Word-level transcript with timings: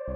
Всем 0.00 0.14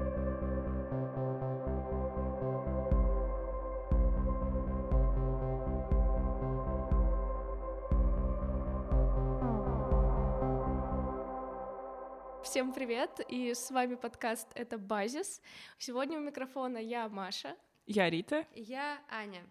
привет, 12.72 13.20
и 13.28 13.52
с 13.52 13.70
вами 13.70 13.96
подкаст 13.96 14.48
«Это 14.54 14.78
Базис». 14.78 15.42
Сегодня 15.76 16.19
у 16.19 16.23
микрофона 16.23 16.79
я, 16.79 17.09
Маша. 17.11 17.55
Я 17.85 18.09
Рита. 18.09 18.46
Я 18.55 19.03
Аня. 19.11 19.43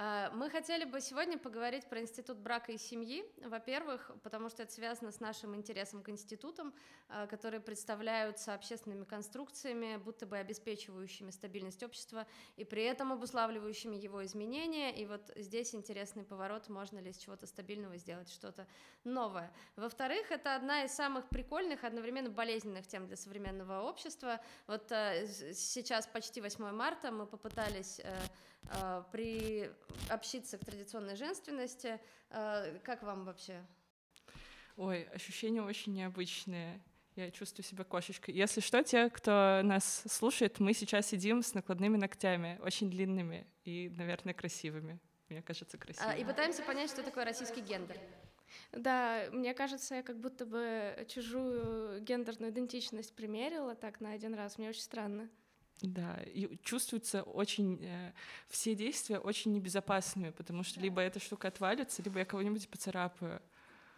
А, 0.00 0.30
мы 0.30 0.48
хотели 0.48 0.84
бы 0.84 1.00
сегодня 1.00 1.36
поговорить 1.36 1.88
про 1.88 2.00
институт 2.00 2.38
брака 2.38 2.70
и 2.70 2.78
семьи. 2.78 3.24
Во-первых, 3.44 4.12
потому 4.22 4.48
что 4.48 4.62
это 4.62 4.72
связано 4.72 5.10
с 5.10 5.18
нашим 5.18 5.56
интересом 5.56 6.04
к 6.04 6.08
институтам, 6.08 6.72
а, 7.08 7.26
которые 7.26 7.60
представляются 7.60 8.54
общественными 8.54 9.02
конструкциями, 9.02 9.96
будто 9.96 10.24
бы 10.24 10.38
обеспечивающими 10.38 11.32
стабильность 11.32 11.82
общества 11.82 12.28
и 12.54 12.62
при 12.62 12.84
этом 12.84 13.12
обуславливающими 13.12 13.96
его 13.96 14.24
изменения. 14.24 14.94
И 14.94 15.04
вот 15.04 15.32
здесь 15.34 15.74
интересный 15.74 16.22
поворот, 16.22 16.68
можно 16.68 17.00
ли 17.00 17.10
из 17.10 17.16
чего-то 17.16 17.48
стабильного 17.48 17.96
сделать 17.96 18.30
что-то 18.30 18.68
новое. 19.02 19.52
Во-вторых, 19.74 20.30
это 20.30 20.54
одна 20.54 20.84
из 20.84 20.92
самых 20.92 21.28
прикольных, 21.28 21.82
одновременно 21.82 22.30
болезненных 22.30 22.86
тем 22.86 23.08
для 23.08 23.16
современного 23.16 23.80
общества. 23.82 24.40
Вот 24.68 24.92
а, 24.92 25.26
сейчас 25.26 26.06
почти 26.06 26.40
8 26.40 26.70
марта 26.70 27.10
мы 27.10 27.26
попытались 27.26 28.00
э, 28.64 28.68
э, 28.70 29.02
приобщиться 29.12 30.58
к 30.58 30.64
традиционной 30.64 31.16
женственности. 31.16 32.00
Э, 32.30 32.78
как 32.84 33.02
вам 33.02 33.24
вообще? 33.24 33.64
Ой, 34.76 35.04
ощущения 35.14 35.62
очень 35.62 35.94
необычные. 35.94 36.80
Я 37.16 37.32
чувствую 37.32 37.64
себя 37.64 37.82
кошечкой. 37.82 38.34
Если 38.34 38.60
что, 38.60 38.82
те, 38.84 39.10
кто 39.10 39.60
нас 39.64 40.04
слушает, 40.08 40.60
мы 40.60 40.72
сейчас 40.72 41.08
сидим 41.08 41.42
с 41.42 41.52
накладными 41.52 41.96
ногтями, 41.96 42.60
очень 42.62 42.90
длинными 42.90 43.44
и, 43.64 43.92
наверное, 43.96 44.34
красивыми. 44.34 45.00
Мне 45.28 45.42
кажется, 45.42 45.76
красивыми. 45.78 46.20
И 46.20 46.24
пытаемся 46.24 46.62
понять, 46.62 46.90
что 46.90 47.02
такое 47.02 47.24
российский 47.24 47.60
гендер. 47.60 47.98
Да, 48.72 49.24
мне 49.32 49.54
кажется, 49.54 49.96
я 49.96 50.02
как 50.02 50.20
будто 50.20 50.46
бы 50.46 51.06
чужую 51.08 52.00
гендерную 52.00 52.52
идентичность 52.52 53.14
примерила 53.14 53.74
так 53.74 54.00
на 54.00 54.12
один 54.12 54.34
раз. 54.34 54.58
Мне 54.58 54.68
очень 54.68 54.82
странно. 54.82 55.28
Да, 55.82 56.18
и 56.24 56.56
чувствуются 56.62 57.22
очень 57.22 57.78
э, 57.84 58.12
все 58.48 58.74
действия 58.74 59.18
очень 59.18 59.52
небезопасными, 59.52 60.30
потому 60.30 60.64
что 60.64 60.76
да. 60.76 60.82
либо 60.82 61.00
эта 61.00 61.20
штука 61.20 61.48
отвалится, 61.48 62.02
либо 62.02 62.18
я 62.18 62.24
кого-нибудь 62.24 62.68
поцарапаю. 62.68 63.40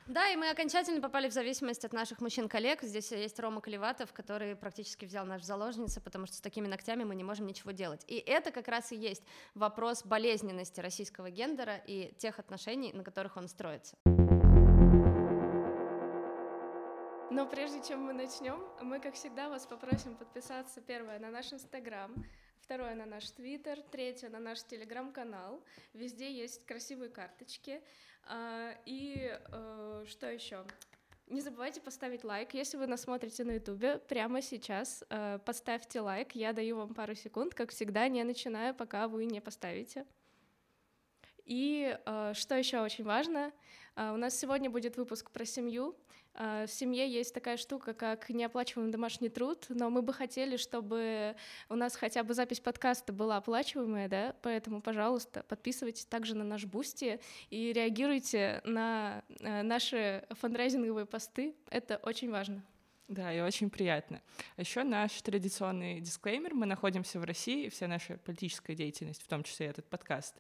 Да, 0.07 0.29
и 0.29 0.35
мы 0.35 0.51
окончательно 0.51 1.01
попали 1.01 1.29
в 1.29 1.33
зависимость 1.33 1.85
от 1.85 1.93
наших 1.93 2.21
мужчин-коллег. 2.21 2.83
Здесь 2.83 3.13
есть 3.13 3.39
Рома 3.39 3.61
Колеватов, 3.61 4.13
который 4.13 4.57
практически 4.57 5.05
взял 5.05 5.25
наш 5.25 5.43
заложницу, 5.43 6.01
потому 6.01 6.27
что 6.27 6.37
с 6.37 6.41
такими 6.41 6.67
ногтями 6.67 7.05
мы 7.05 7.15
не 7.15 7.23
можем 7.23 7.47
ничего 7.47 7.71
делать. 7.71 8.05
И 8.09 8.17
это 8.17 8.51
как 8.51 8.67
раз 8.67 8.91
и 8.91 8.97
есть 8.97 9.23
вопрос 9.55 10.03
болезненности 10.05 10.81
российского 10.81 11.31
гендера 11.31 11.77
и 11.87 12.13
тех 12.19 12.41
отношений, 12.41 12.93
на 12.93 13.05
которых 13.05 13.37
он 13.37 13.47
строится. 13.47 13.97
Но 17.31 17.47
прежде 17.47 17.81
чем 17.81 18.03
мы 18.03 18.13
начнем, 18.13 18.61
мы, 18.83 18.99
как 18.99 19.15
всегда, 19.15 19.49
вас 19.49 19.65
попросим 19.65 20.17
подписаться, 20.17 20.81
первое, 20.81 21.21
на 21.21 21.31
наш 21.31 21.53
Инстаграм, 21.53 22.13
второе, 22.61 22.97
на 22.97 23.07
наш 23.07 23.31
Твиттер, 23.31 23.81
третье, 23.83 24.29
на 24.31 24.41
наш 24.41 24.65
Телеграм-канал. 24.65 25.63
Везде 25.93 26.33
есть 26.33 26.67
красивые 26.67 27.09
карточки. 27.09 27.85
А, 28.25 28.75
и 28.85 29.39
э, 29.53 30.05
что 30.09 30.29
еще? 30.29 30.65
Не 31.29 31.41
забывайте 31.41 31.81
поставить 31.81 32.25
лайк. 32.25 32.53
Если 32.53 32.77
вы 32.77 32.89
нас 32.89 33.03
смотрите 33.03 33.45
на 33.45 33.53
Ютубе, 33.53 33.99
прямо 33.99 34.43
сейчас 34.43 35.05
э, 35.09 35.39
поставьте 35.47 36.01
лайк. 36.01 36.35
Я 36.35 36.53
даю 36.53 36.79
вам 36.79 36.95
пару 36.95 37.15
секунд, 37.15 37.55
как 37.55 37.71
всегда, 37.71 38.09
не 38.09 38.25
начинаю, 38.25 38.75
пока 38.75 39.07
вы 39.07 39.27
не 39.27 39.41
поставите. 39.41 40.05
И 41.45 41.97
э, 42.05 42.33
что 42.35 42.57
еще 42.57 42.81
очень 42.81 43.05
важно, 43.05 43.53
у 43.97 44.17
нас 44.17 44.37
сегодня 44.37 44.69
будет 44.69 44.97
выпуск 44.97 45.31
про 45.31 45.45
семью. 45.45 45.95
А, 46.35 46.67
в 46.67 46.71
семье 46.71 47.11
есть 47.11 47.35
такая 47.35 47.57
штука, 47.57 47.95
как 47.95 48.31
неоплачиваемый 48.31 48.93
домашний 48.93 49.29
труд, 49.29 49.67
но 49.69 49.91
мы 49.91 50.03
бы 50.03 50.13
хотели, 50.13 50.57
чтобы 50.57 51.35
у 51.69 51.75
нас 51.75 51.97
хотя 51.97 52.23
бы 52.23 52.35
запись 52.35 52.61
подкаста 52.61 53.13
была 53.13 53.37
оплачиваемая, 53.37 54.09
да, 54.09 54.37
поэтому, 54.43 54.81
пожалуйста, 54.81 55.43
подписывайтесь 55.49 56.05
также 56.05 56.35
на 56.35 56.45
наш 56.45 56.65
Boosty 56.65 57.21
и 57.51 57.73
реагируйте 57.73 58.61
на 58.65 59.25
э, 59.41 59.63
наши 59.63 60.25
фандрайзинговые 60.31 61.07
посты, 61.07 61.55
это 61.69 61.99
очень 62.03 62.31
важно. 62.31 62.63
Да, 63.11 63.33
и 63.33 63.41
очень 63.41 63.71
приятно. 63.71 64.23
Еще 64.57 64.85
наш 64.85 65.21
традиционный 65.21 66.01
дисклеймер. 66.01 66.55
Мы 66.55 66.65
находимся 66.65 67.19
в 67.19 67.25
России, 67.25 67.69
вся 67.69 67.89
наша 67.89 68.19
политическая 68.19 68.77
деятельность, 68.77 69.21
в 69.21 69.27
том 69.27 69.43
числе 69.43 69.67
этот 69.67 69.85
подкаст, 69.91 70.37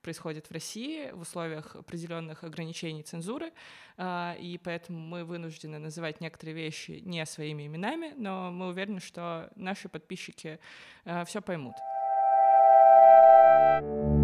происходит 0.00 0.46
в 0.46 0.50
России 0.50 1.10
в 1.10 1.20
условиях 1.20 1.76
определенных 1.76 2.42
ограничений 2.42 3.02
цензуры, 3.02 3.52
а, 3.98 4.36
и 4.40 4.56
поэтому 4.56 5.00
мы 5.00 5.24
вынуждены 5.24 5.78
называть 5.78 6.22
некоторые 6.22 6.54
вещи 6.54 7.02
не 7.04 7.26
своими 7.26 7.66
именами, 7.66 8.14
но 8.16 8.50
мы 8.50 8.68
уверены, 8.68 9.00
что 9.00 9.50
наши 9.54 9.90
подписчики 9.90 10.58
а, 11.04 11.26
все 11.26 11.42
поймут. 11.42 11.74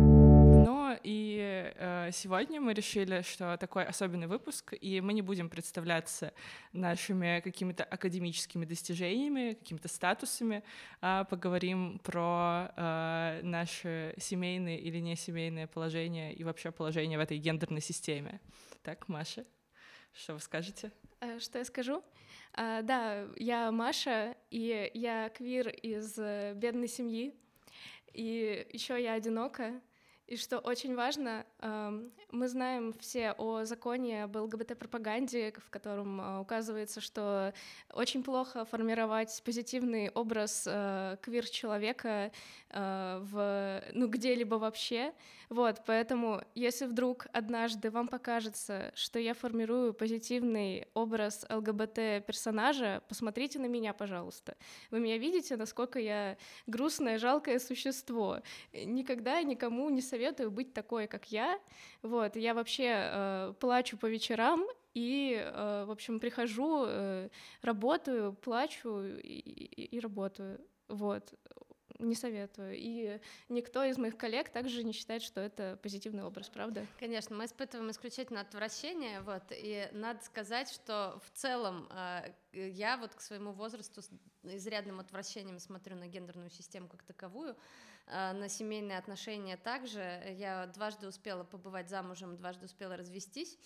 И 0.06 0.09
э, 1.76 2.10
сегодня 2.12 2.60
мы 2.60 2.74
решили, 2.74 3.22
что 3.22 3.56
такой 3.56 3.84
особенный 3.84 4.26
выпуск, 4.26 4.74
и 4.80 5.00
мы 5.00 5.12
не 5.12 5.22
будем 5.22 5.48
представляться 5.48 6.32
нашими 6.72 7.40
какими-то 7.40 7.84
академическими 7.84 8.64
достижениями, 8.64 9.54
какими-то 9.54 9.88
статусами, 9.88 10.62
а 11.00 11.24
поговорим 11.24 11.98
про 12.00 12.72
э, 12.76 13.40
наше 13.42 14.14
семейное 14.18 14.76
или 14.76 14.98
не 14.98 15.16
семейное 15.16 15.66
положение 15.66 16.34
и 16.34 16.44
вообще 16.44 16.70
положение 16.70 17.18
в 17.18 17.22
этой 17.22 17.38
гендерной 17.38 17.80
системе. 17.80 18.40
Так, 18.82 19.08
Маша, 19.08 19.44
что 20.12 20.34
вы 20.34 20.40
скажете? 20.40 20.92
Э, 21.20 21.38
что 21.38 21.58
я 21.58 21.64
скажу? 21.64 22.02
А, 22.54 22.82
да, 22.82 23.26
я 23.36 23.70
Маша, 23.70 24.36
и 24.50 24.90
я 24.94 25.28
квир 25.28 25.68
из 25.68 26.16
бедной 26.56 26.88
семьи, 26.88 27.34
и 28.12 28.66
еще 28.72 29.00
я 29.00 29.14
одинока, 29.14 29.80
и 30.30 30.36
что 30.36 30.60
очень 30.60 30.94
важно, 30.94 31.44
эм, 31.58 32.12
мы 32.32 32.48
знаем 32.48 32.92
все 32.98 33.32
о 33.32 33.64
законе 33.64 34.24
об 34.24 34.36
ЛГБТ-пропаганде, 34.36 35.52
в 35.64 35.70
котором 35.70 36.20
э, 36.20 36.40
указывается, 36.40 37.00
что 37.00 37.52
очень 37.92 38.22
плохо 38.22 38.64
формировать 38.64 39.42
позитивный 39.44 40.10
образ 40.10 40.64
э, 40.66 41.16
квир-человека 41.22 42.32
э, 42.70 43.20
в, 43.22 43.82
ну, 43.92 44.08
где-либо 44.08 44.56
вообще. 44.56 45.12
Вот, 45.48 45.82
поэтому, 45.84 46.42
если 46.54 46.86
вдруг 46.86 47.26
однажды 47.32 47.90
вам 47.90 48.06
покажется, 48.06 48.92
что 48.94 49.18
я 49.18 49.34
формирую 49.34 49.92
позитивный 49.92 50.86
образ 50.94 51.44
ЛГБТ-персонажа, 51.50 53.02
посмотрите 53.08 53.58
на 53.58 53.66
меня, 53.66 53.92
пожалуйста. 53.92 54.56
Вы 54.92 55.00
меня 55.00 55.18
видите, 55.18 55.56
насколько 55.56 55.98
я 55.98 56.36
грустное, 56.68 57.18
жалкое 57.18 57.58
существо. 57.58 58.42
Никогда 58.72 59.42
никому 59.42 59.90
не 59.90 60.02
советую 60.02 60.52
быть 60.52 60.72
такой, 60.72 61.08
как 61.08 61.32
я. 61.32 61.58
Вот, 62.02 62.19
я 62.34 62.54
вообще 62.54 62.90
э, 62.90 63.54
плачу 63.60 63.96
по 63.96 64.06
вечерам 64.06 64.64
и, 64.94 65.40
э, 65.40 65.84
в 65.86 65.90
общем, 65.90 66.20
прихожу, 66.20 66.84
э, 66.86 67.28
работаю, 67.62 68.32
плачу 68.34 69.02
и, 69.02 69.38
и, 69.38 69.96
и 69.96 70.00
работаю. 70.00 70.60
Вот 70.88 71.34
не 72.00 72.14
советую. 72.14 72.76
И 72.76 73.20
никто 73.48 73.84
из 73.84 73.98
моих 73.98 74.16
коллег 74.16 74.50
также 74.50 74.82
не 74.84 74.92
считает, 74.92 75.22
что 75.22 75.40
это 75.40 75.78
позитивный 75.82 76.24
образ, 76.24 76.48
правда? 76.48 76.86
Конечно, 76.98 77.36
мы 77.36 77.44
испытываем 77.44 77.90
исключительно 77.90 78.40
отвращение, 78.40 79.20
вот, 79.20 79.42
и 79.50 79.88
надо 79.92 80.22
сказать, 80.24 80.70
что 80.70 81.20
в 81.24 81.38
целом 81.38 81.88
э, 81.90 82.32
я 82.52 82.96
вот 82.96 83.14
к 83.14 83.20
своему 83.20 83.52
возрасту 83.52 84.02
с 84.02 84.10
изрядным 84.42 85.00
отвращением 85.00 85.58
смотрю 85.58 85.96
на 85.96 86.06
гендерную 86.06 86.50
систему 86.50 86.88
как 86.88 87.02
таковую, 87.02 87.56
на 88.10 88.48
семейные 88.48 88.98
отношения 88.98 89.56
также. 89.56 90.34
Я 90.38 90.66
дважды 90.66 91.06
успела 91.06 91.44
побывать 91.44 91.88
замужем, 91.88 92.36
дважды 92.36 92.66
успела 92.66 92.96
развестись, 92.96 93.56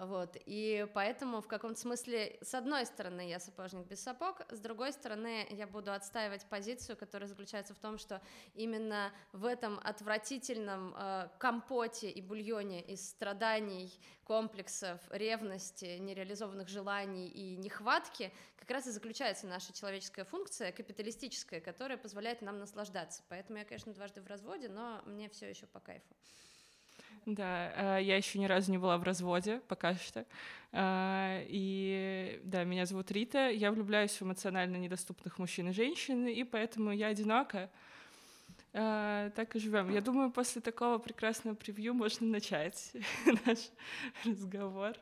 вот, 0.00 0.36
и 0.44 0.86
поэтому 0.92 1.40
в 1.40 1.48
каком-то 1.48 1.80
смысле, 1.80 2.38
с 2.42 2.54
одной 2.54 2.84
стороны, 2.84 3.28
я 3.28 3.40
сапожник 3.40 3.86
без 3.86 4.00
сапог, 4.02 4.42
с 4.50 4.60
другой 4.60 4.92
стороны, 4.92 5.46
я 5.50 5.66
буду 5.66 5.92
отстаивать 5.92 6.44
позицию, 6.46 6.96
которая 6.96 7.26
заключается 7.26 7.74
в 7.74 7.78
том, 7.78 7.96
что 7.98 8.20
именно 8.54 9.12
в 9.32 9.46
этом 9.46 9.80
отвратительном 9.82 10.94
э, 10.94 11.28
компоте 11.38 12.10
и 12.10 12.20
бульоне 12.20 12.82
из 12.82 13.08
страданий, 13.08 13.92
комплексов, 14.24 15.00
ревности, 15.10 15.96
нереализованных 15.98 16.68
желаний 16.68 17.28
и 17.28 17.56
нехватки 17.56 18.30
как 18.56 18.70
раз 18.70 18.86
и 18.86 18.90
заключается 18.90 19.46
наша 19.46 19.72
человеческая 19.72 20.24
функция, 20.24 20.70
капиталистическая, 20.70 21.60
которая 21.60 21.96
позволяет 21.96 22.42
нам 22.42 22.58
наслаждаться. 22.58 23.22
Поэтому 23.30 23.58
я, 23.58 23.64
конечно, 23.64 23.94
дважды 23.94 24.20
в 24.20 24.26
разводе, 24.26 24.68
но 24.68 25.00
мне 25.06 25.30
все 25.30 25.48
еще 25.48 25.66
по 25.66 25.80
кайфу. 25.80 26.14
Да, 27.34 27.98
я 27.98 28.16
еще 28.16 28.38
ни 28.38 28.46
разу 28.46 28.70
не 28.70 28.78
была 28.78 28.96
в 28.96 29.02
разводе, 29.02 29.60
пока 29.68 29.94
что. 29.94 30.24
И 30.74 32.40
да, 32.42 32.64
меня 32.64 32.86
зовут 32.86 33.10
Рита, 33.10 33.50
я 33.50 33.70
влюбляюсь 33.70 34.12
в 34.12 34.22
эмоционально 34.22 34.76
недоступных 34.76 35.38
мужчин 35.38 35.68
и 35.68 35.72
женщин, 35.72 36.26
и 36.26 36.42
поэтому 36.44 36.90
я 36.90 37.08
одинока. 37.08 37.68
Так 38.72 39.56
и 39.56 39.58
живем. 39.58 39.90
Я 39.92 40.00
думаю, 40.00 40.30
после 40.30 40.62
такого 40.62 40.96
прекрасного 40.96 41.54
превью 41.54 41.92
можно 41.92 42.26
начать 42.26 42.92
наш 43.46 43.58
разговор. 44.24 44.94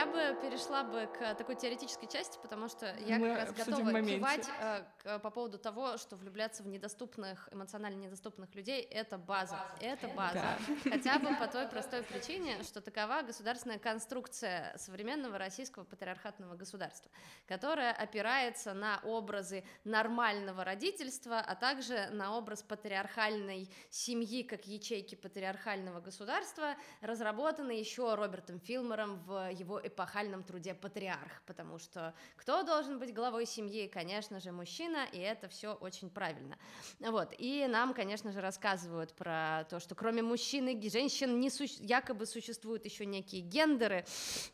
Я 0.00 0.06
бы 0.06 0.34
перешла 0.40 0.82
бы 0.82 1.06
к 1.12 1.34
такой 1.34 1.56
теоретической 1.56 2.08
части, 2.08 2.38
потому 2.40 2.68
что 2.68 2.96
я 3.00 3.18
Мы 3.18 3.34
как 3.34 3.54
раз 3.54 3.68
готова 3.68 4.02
кивать 4.02 4.48
э, 4.58 4.82
к, 5.02 5.18
по 5.18 5.30
поводу 5.30 5.58
того, 5.58 5.98
что 5.98 6.16
влюбляться 6.16 6.62
в 6.62 6.68
недоступных, 6.68 7.50
эмоционально 7.52 8.04
недоступных 8.04 8.54
людей— 8.54 8.80
это 8.90 9.18
база. 9.18 9.58
Это 9.78 10.08
база. 10.08 10.56
Да. 10.86 10.90
Хотя 10.90 11.18
бы 11.18 11.36
по 11.36 11.46
той 11.48 11.68
простой 11.68 12.02
причине, 12.02 12.62
что 12.62 12.80
такова 12.80 13.20
государственная 13.20 13.78
конструкция 13.78 14.74
современного 14.78 15.36
российского 15.36 15.84
патриархатного 15.84 16.54
государства, 16.54 17.10
которая 17.46 17.92
опирается 17.92 18.72
на 18.72 19.02
образы 19.04 19.64
нормального 19.84 20.64
родительства, 20.64 21.40
а 21.40 21.54
также 21.54 22.08
на 22.12 22.38
образ 22.38 22.62
патриархальной 22.62 23.68
семьи 23.90 24.44
как 24.44 24.66
ячейки 24.66 25.14
патриархального 25.14 26.00
государства, 26.00 26.74
разработанный 27.02 27.78
еще 27.78 28.14
Робертом 28.14 28.60
Филмором 28.60 29.18
в 29.26 29.50
его 29.50 29.78
эпохальном 29.90 30.42
труде 30.42 30.74
«Патриарх», 30.74 31.42
потому 31.46 31.78
что 31.78 32.14
кто 32.36 32.62
должен 32.62 32.98
быть 32.98 33.12
главой 33.12 33.44
семьи? 33.44 33.86
Конечно 33.86 34.40
же, 34.40 34.52
мужчина, 34.52 35.06
и 35.12 35.18
это 35.18 35.48
все 35.48 35.74
очень 35.74 36.08
правильно. 36.08 36.56
Вот, 36.98 37.34
и 37.36 37.66
нам, 37.68 37.92
конечно 37.92 38.32
же, 38.32 38.40
рассказывают 38.40 39.12
про 39.12 39.66
то, 39.68 39.78
что 39.78 39.94
кроме 39.94 40.22
мужчин 40.22 40.68
и 40.68 40.88
женщин 40.88 41.38
не 41.38 41.50
су 41.50 41.64
якобы 41.80 42.24
существуют 42.26 42.84
еще 42.86 43.04
некие 43.04 43.42
гендеры, 43.42 44.04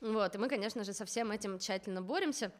вот, 0.00 0.34
и 0.34 0.38
мы, 0.38 0.48
конечно 0.48 0.82
же, 0.82 0.92
со 0.92 1.04
всем 1.04 1.30
этим 1.30 1.58
тщательно 1.58 2.02
боремся. 2.02 2.52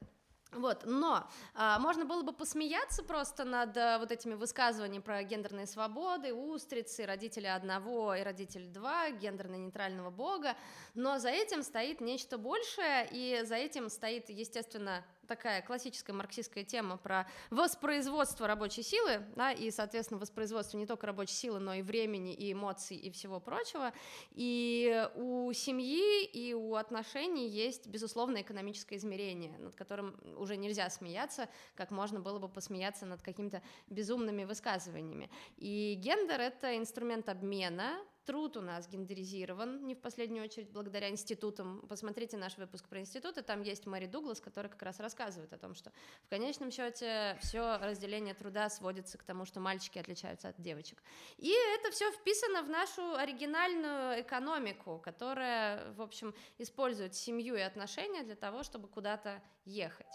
Вот, 0.57 0.85
но 0.87 1.29
а, 1.55 1.79
можно 1.79 2.05
было 2.07 2.23
бы 2.23 2.33
посмеяться 2.33 3.03
просто 3.03 3.45
над 3.45 3.77
а, 3.77 3.99
вот 3.99 4.11
этими 4.11 4.35
высказываниями 4.35 5.03
про 5.03 5.23
гендерные 5.23 5.67
свободы, 5.67 6.33
устрицы, 6.33 7.05
родители 7.05 7.47
одного 7.47 8.15
и 8.15 8.23
родители 8.23 8.67
два, 8.67 9.11
гендерно-нейтрального 9.11 10.11
бога, 10.11 10.57
но 10.95 11.19
за 11.19 11.29
этим 11.29 11.63
стоит 11.63 12.01
нечто 12.01 12.39
большее, 12.39 13.07
и 13.11 13.43
за 13.45 13.57
этим 13.57 13.91
стоит, 13.91 14.31
естественно, 14.31 15.05
такая 15.27 15.63
классическая 15.63 16.13
марксистская 16.13 16.65
тема 16.65 16.97
про 16.97 17.27
воспроизводство 17.51 18.47
рабочей 18.47 18.83
силы, 18.83 19.25
да, 19.37 19.53
и, 19.53 19.71
соответственно, 19.71 20.21
воспроизводство 20.21 20.79
не 20.79 20.87
только 20.87 21.07
рабочей 21.07 21.35
силы, 21.35 21.59
но 21.59 21.75
и 21.75 21.83
времени, 21.83 22.33
и 22.35 22.53
эмоций, 22.53 22.97
и 22.97 23.11
всего 23.11 23.41
прочего. 23.41 23.93
И 24.33 25.09
у 25.15 25.53
семьи 25.53 26.25
и 26.25 26.55
у 26.55 26.75
отношений 26.75 27.49
есть, 27.49 27.87
безусловно, 27.87 28.43
экономическое 28.43 28.97
измерение, 28.97 29.57
над 29.59 29.75
которым 29.75 30.17
уже 30.37 30.57
нельзя 30.57 30.89
смеяться, 30.91 31.49
как 31.75 31.91
можно 31.91 32.21
было 32.21 32.39
бы 32.39 32.49
посмеяться 32.49 33.07
над 33.07 33.23
какими-то 33.23 33.63
безумными 33.89 34.45
высказываниями. 34.45 35.31
И 35.57 35.95
гендер— 35.99 36.41
это 36.43 36.77
инструмент 36.77 37.29
обмена, 37.29 37.99
Труд 38.27 38.57
у 38.57 38.61
нас 38.61 38.89
гендеризирован, 38.89 39.87
не 39.87 39.95
в 39.95 40.01
последнюю 40.01 40.45
очередь 40.45 40.71
благодаря 40.71 41.09
институтам. 41.11 41.81
Посмотрите 41.89 42.37
наш 42.37 42.59
выпуск 42.59 42.89
про 42.89 42.99
институты, 42.99 43.43
там 43.43 43.63
есть 43.63 43.87
Мэри 43.87 44.07
Дуглас, 44.07 44.41
которая 44.41 44.69
как 44.69 44.83
раз 44.83 44.99
рассказывает 44.99 45.53
о 45.53 45.59
том, 45.59 45.77
что 45.77 45.93
в 46.25 46.29
конечном 46.29 46.73
счете 46.73 47.39
все 47.41 47.79
разделение 47.79 48.35
труда 48.35 48.69
сводится 48.69 49.17
к 49.17 49.23
тому, 49.23 49.45
что 49.45 49.61
мальчики 49.61 49.99
отличаются 49.99 50.49
от 50.49 50.61
девочек. 50.61 51.01
И 51.37 51.55
это 51.77 51.93
все 51.93 52.11
вписано 52.11 52.65
в 52.65 52.69
нашу 52.69 53.15
оригинальную 53.15 54.23
экономику, 54.23 54.99
которая, 54.99 55.93
в 55.93 56.03
общем, 56.03 56.35
использует 56.59 57.15
семью 57.15 57.55
и 57.55 57.61
отношения 57.61 58.25
для 58.25 58.35
того, 58.35 58.65
чтобы 58.65 58.89
куда-то 58.89 59.41
ехать 59.65 60.13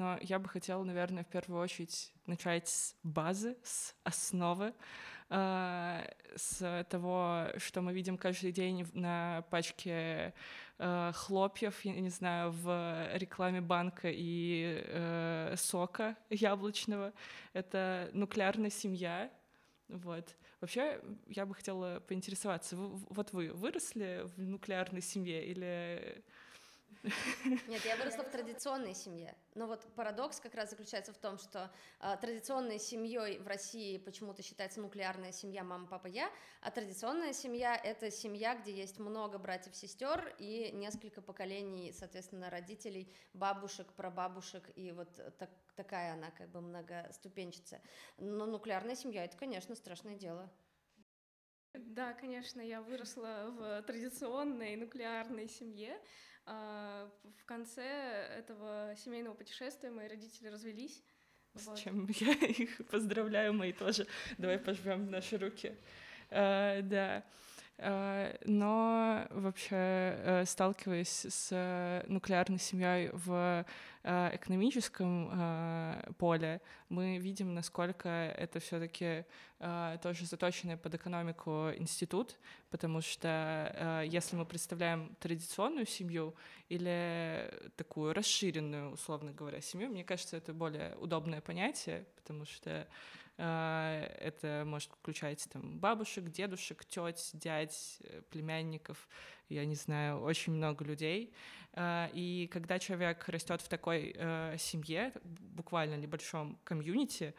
но 0.00 0.18
я 0.22 0.38
бы 0.38 0.48
хотела, 0.48 0.82
наверное, 0.82 1.24
в 1.24 1.26
первую 1.26 1.60
очередь 1.60 2.10
начать 2.24 2.68
с 2.68 2.96
базы, 3.02 3.58
с 3.62 3.94
основы, 4.02 4.72
э, 5.28 6.10
с 6.36 6.86
того, 6.88 7.48
что 7.58 7.82
мы 7.82 7.92
видим 7.92 8.16
каждый 8.16 8.50
день 8.50 8.88
на 8.94 9.44
пачке 9.50 10.32
э, 10.78 11.12
хлопьев, 11.14 11.84
я 11.84 12.00
не 12.00 12.08
знаю, 12.08 12.50
в 12.50 13.10
рекламе 13.12 13.60
банка 13.60 14.08
и 14.10 14.82
э, 14.86 15.54
сока 15.58 16.16
яблочного. 16.30 17.12
Это 17.52 18.08
нуклеарная 18.14 18.70
семья, 18.70 19.30
вот. 19.88 20.34
Вообще, 20.62 20.98
я 21.26 21.44
бы 21.44 21.54
хотела 21.54 22.00
поинтересоваться, 22.00 22.76
вот 22.76 23.34
вы 23.34 23.52
выросли 23.52 24.22
в 24.34 24.40
нуклеарной 24.40 25.02
семье 25.02 25.44
или 25.44 26.24
нет, 27.68 27.84
я 27.84 27.96
выросла 27.96 28.24
в 28.24 28.30
традиционной 28.30 28.94
семье. 28.94 29.34
Но 29.54 29.66
вот 29.66 29.86
парадокс 29.94 30.40
как 30.40 30.54
раз 30.54 30.70
заключается 30.70 31.12
в 31.12 31.18
том, 31.18 31.38
что 31.38 31.70
э, 32.00 32.16
традиционной 32.20 32.78
семьей 32.78 33.38
в 33.38 33.46
России 33.46 33.96
почему-то 33.98 34.42
считается 34.42 34.80
нуклеарная 34.80 35.32
семья 35.32 35.64
мама, 35.64 35.86
папа, 35.86 36.06
я, 36.06 36.30
а 36.60 36.70
традиционная 36.70 37.32
семья— 37.32 37.74
это 37.84 38.10
семья, 38.10 38.54
где 38.54 38.72
есть 38.72 38.98
много 38.98 39.38
братьев-сестер 39.38 40.34
и 40.38 40.70
несколько 40.72 41.22
поколений, 41.22 41.92
соответственно, 41.92 42.50
родителей, 42.50 43.12
бабушек, 43.32 43.92
прабабушек, 43.94 44.70
и 44.76 44.92
вот 44.92 45.08
так, 45.38 45.50
такая 45.76 46.12
она 46.12 46.30
как 46.30 46.50
бы 46.50 46.60
многоступенчатая. 46.60 47.82
Но 48.18 48.46
нуклеарная 48.46 48.94
семья— 48.94 49.24
это, 49.26 49.36
конечно, 49.36 49.74
страшное 49.74 50.16
дело. 50.16 50.50
Да, 51.72 52.14
конечно, 52.14 52.60
я 52.60 52.82
выросла 52.82 53.46
в 53.56 53.82
традиционной 53.82 54.74
нуклеарной 54.74 55.48
семье, 55.48 55.96
в 56.46 57.44
конце 57.44 57.82
этого 57.82 58.94
семейного 58.96 59.34
путешествия 59.34 59.90
мои 59.90 60.08
родители 60.08 60.48
развелись. 60.48 61.02
С 61.54 61.66
вот. 61.66 61.78
чем 61.78 62.06
я 62.20 62.32
их 62.32 62.86
поздравляю, 62.88 63.52
мои 63.52 63.72
тоже. 63.72 64.06
Давай 64.38 64.58
пожмем 64.58 65.10
наши 65.10 65.36
руки. 65.36 65.76
Uh, 66.30 66.82
да. 66.82 67.24
Uh, 67.80 68.38
но 68.44 69.26
вообще, 69.30 69.74
uh, 69.74 70.44
сталкиваясь 70.44 71.26
с 71.28 72.04
нуклеарной 72.08 72.58
семьей 72.58 73.08
в 73.12 73.64
Э, 74.02 74.30
экономическом 74.32 75.28
э, 75.30 76.12
поле 76.16 76.62
мы 76.88 77.18
видим, 77.18 77.52
насколько 77.52 78.08
это 78.08 78.58
все-таки 78.58 79.26
э, 79.58 79.98
тоже 80.02 80.24
заточенный 80.24 80.78
под 80.78 80.94
экономику 80.94 81.70
институт, 81.76 82.38
потому 82.70 83.02
что 83.02 84.02
если 84.08 84.36
мы 84.36 84.46
представляем 84.46 85.14
традиционную 85.20 85.86
семью 85.86 86.34
или 86.70 87.52
такую 87.76 88.14
расширенную, 88.14 88.92
условно 88.92 89.32
говоря, 89.32 89.60
семью, 89.60 89.90
мне 89.90 90.02
кажется, 90.02 90.38
это 90.38 90.54
более 90.54 90.96
удобное 90.96 91.42
понятие, 91.42 92.06
потому 92.16 92.46
что 92.46 92.88
это 93.40 94.64
может 94.66 94.92
включать 94.92 95.48
там 95.50 95.78
бабушек, 95.78 96.30
дедушек, 96.30 96.84
теть, 96.84 97.30
дядь, 97.32 97.98
племянников, 98.30 99.08
я 99.48 99.64
не 99.64 99.74
знаю, 99.74 100.20
очень 100.20 100.52
много 100.52 100.84
людей. 100.84 101.32
Э, 101.72 102.08
и 102.12 102.48
когда 102.52 102.78
человек 102.78 103.28
растет 103.28 103.60
в 103.60 103.68
такой 103.68 104.14
э, 104.16 104.56
семье, 104.58 105.12
буквально 105.24 105.96
небольшом 105.96 106.58
комьюнити, 106.64 107.24
э, 107.24 107.34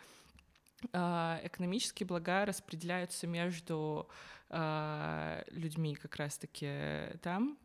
экономические 0.88 2.08
блага 2.08 2.46
распределяются 2.46 3.28
между 3.28 4.10
людьми 4.50 5.96
как 5.96 6.18
раз-таки 6.18 7.18
там, 7.22 7.58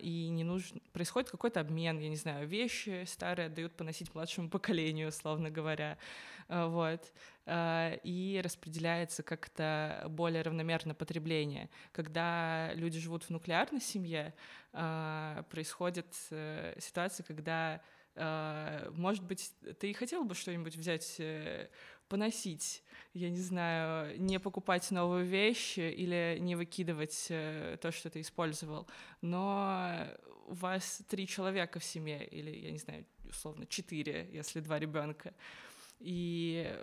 и 0.00 0.28
не 0.32 0.42
нужно... 0.42 0.80
Происходит 0.92 1.30
какой-то 1.30 1.60
обмен, 1.60 2.00
я 2.00 2.08
не 2.08 2.16
знаю, 2.16 2.48
вещи 2.48 3.04
старые 3.06 3.46
отдают 3.46 3.76
поносить 3.76 4.12
младшему 4.12 4.50
поколению, 4.50 5.10
условно 5.10 5.50
говоря, 5.50 5.98
вот, 6.48 7.12
и 7.48 8.40
распределяется 8.42 9.22
как-то 9.22 10.04
более 10.08 10.42
равномерно 10.42 10.96
потребление. 10.96 11.70
Когда 11.92 12.72
люди 12.74 12.98
живут 12.98 13.22
в 13.22 13.30
нуклеарной 13.30 13.80
семье, 13.80 14.34
а, 14.74 15.42
происходит 15.50 16.06
э, 16.30 16.74
ситуация, 16.80 17.24
когда, 17.24 17.82
а, 18.14 18.90
может 18.92 19.22
быть, 19.22 19.52
ты 19.78 19.90
и 19.90 19.92
хотел 19.92 20.24
бы 20.24 20.34
что-нибудь 20.34 20.76
взять, 20.76 21.16
э, 21.18 21.68
поносить, 22.12 22.82
я 23.14 23.30
не 23.30 23.40
знаю, 23.40 24.20
не 24.20 24.38
покупать 24.38 24.90
новую 24.90 25.24
вещь 25.24 25.78
или 25.78 26.36
не 26.38 26.56
выкидывать 26.56 27.28
э, 27.30 27.78
то, 27.80 27.90
что 27.90 28.10
ты 28.10 28.20
использовал, 28.20 28.86
но 29.22 30.08
у 30.46 30.52
вас 30.52 31.00
три 31.08 31.26
человека 31.26 31.80
в 31.80 31.84
семье, 31.84 32.26
или, 32.26 32.50
я 32.50 32.70
не 32.70 32.76
знаю, 32.76 33.06
условно, 33.30 33.64
четыре, 33.66 34.28
если 34.30 34.60
два 34.60 34.78
ребенка. 34.78 35.32
И 36.00 36.78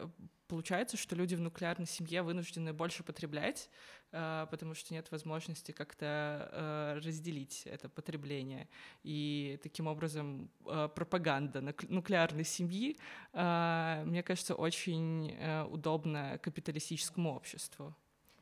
получается, 0.48 0.98
что 0.98 1.16
люди 1.16 1.36
в 1.36 1.42
нуклеарной 1.42 1.86
семье 1.86 2.24
вынуждены 2.24 2.74
больше 2.74 3.04
потреблять, 3.04 3.70
потому 4.12 4.74
что 4.74 4.94
нет 4.94 5.12
возможности 5.12 5.72
как-то 5.72 6.50
э, 6.52 7.00
разделить 7.06 7.64
это 7.66 7.90
потребление. 7.90 8.68
И 9.04 9.60
таким 9.64 9.88
образом 9.88 10.50
э, 10.66 10.90
пропаганда 10.94 11.62
нуклеарной 11.88 12.44
семьи, 12.44 12.98
мне 13.34 14.24
кажется, 14.24 14.56
очень 14.56 15.38
удобна 15.72 16.40
капиталистическому 16.42 17.36
обществу. 17.36 17.96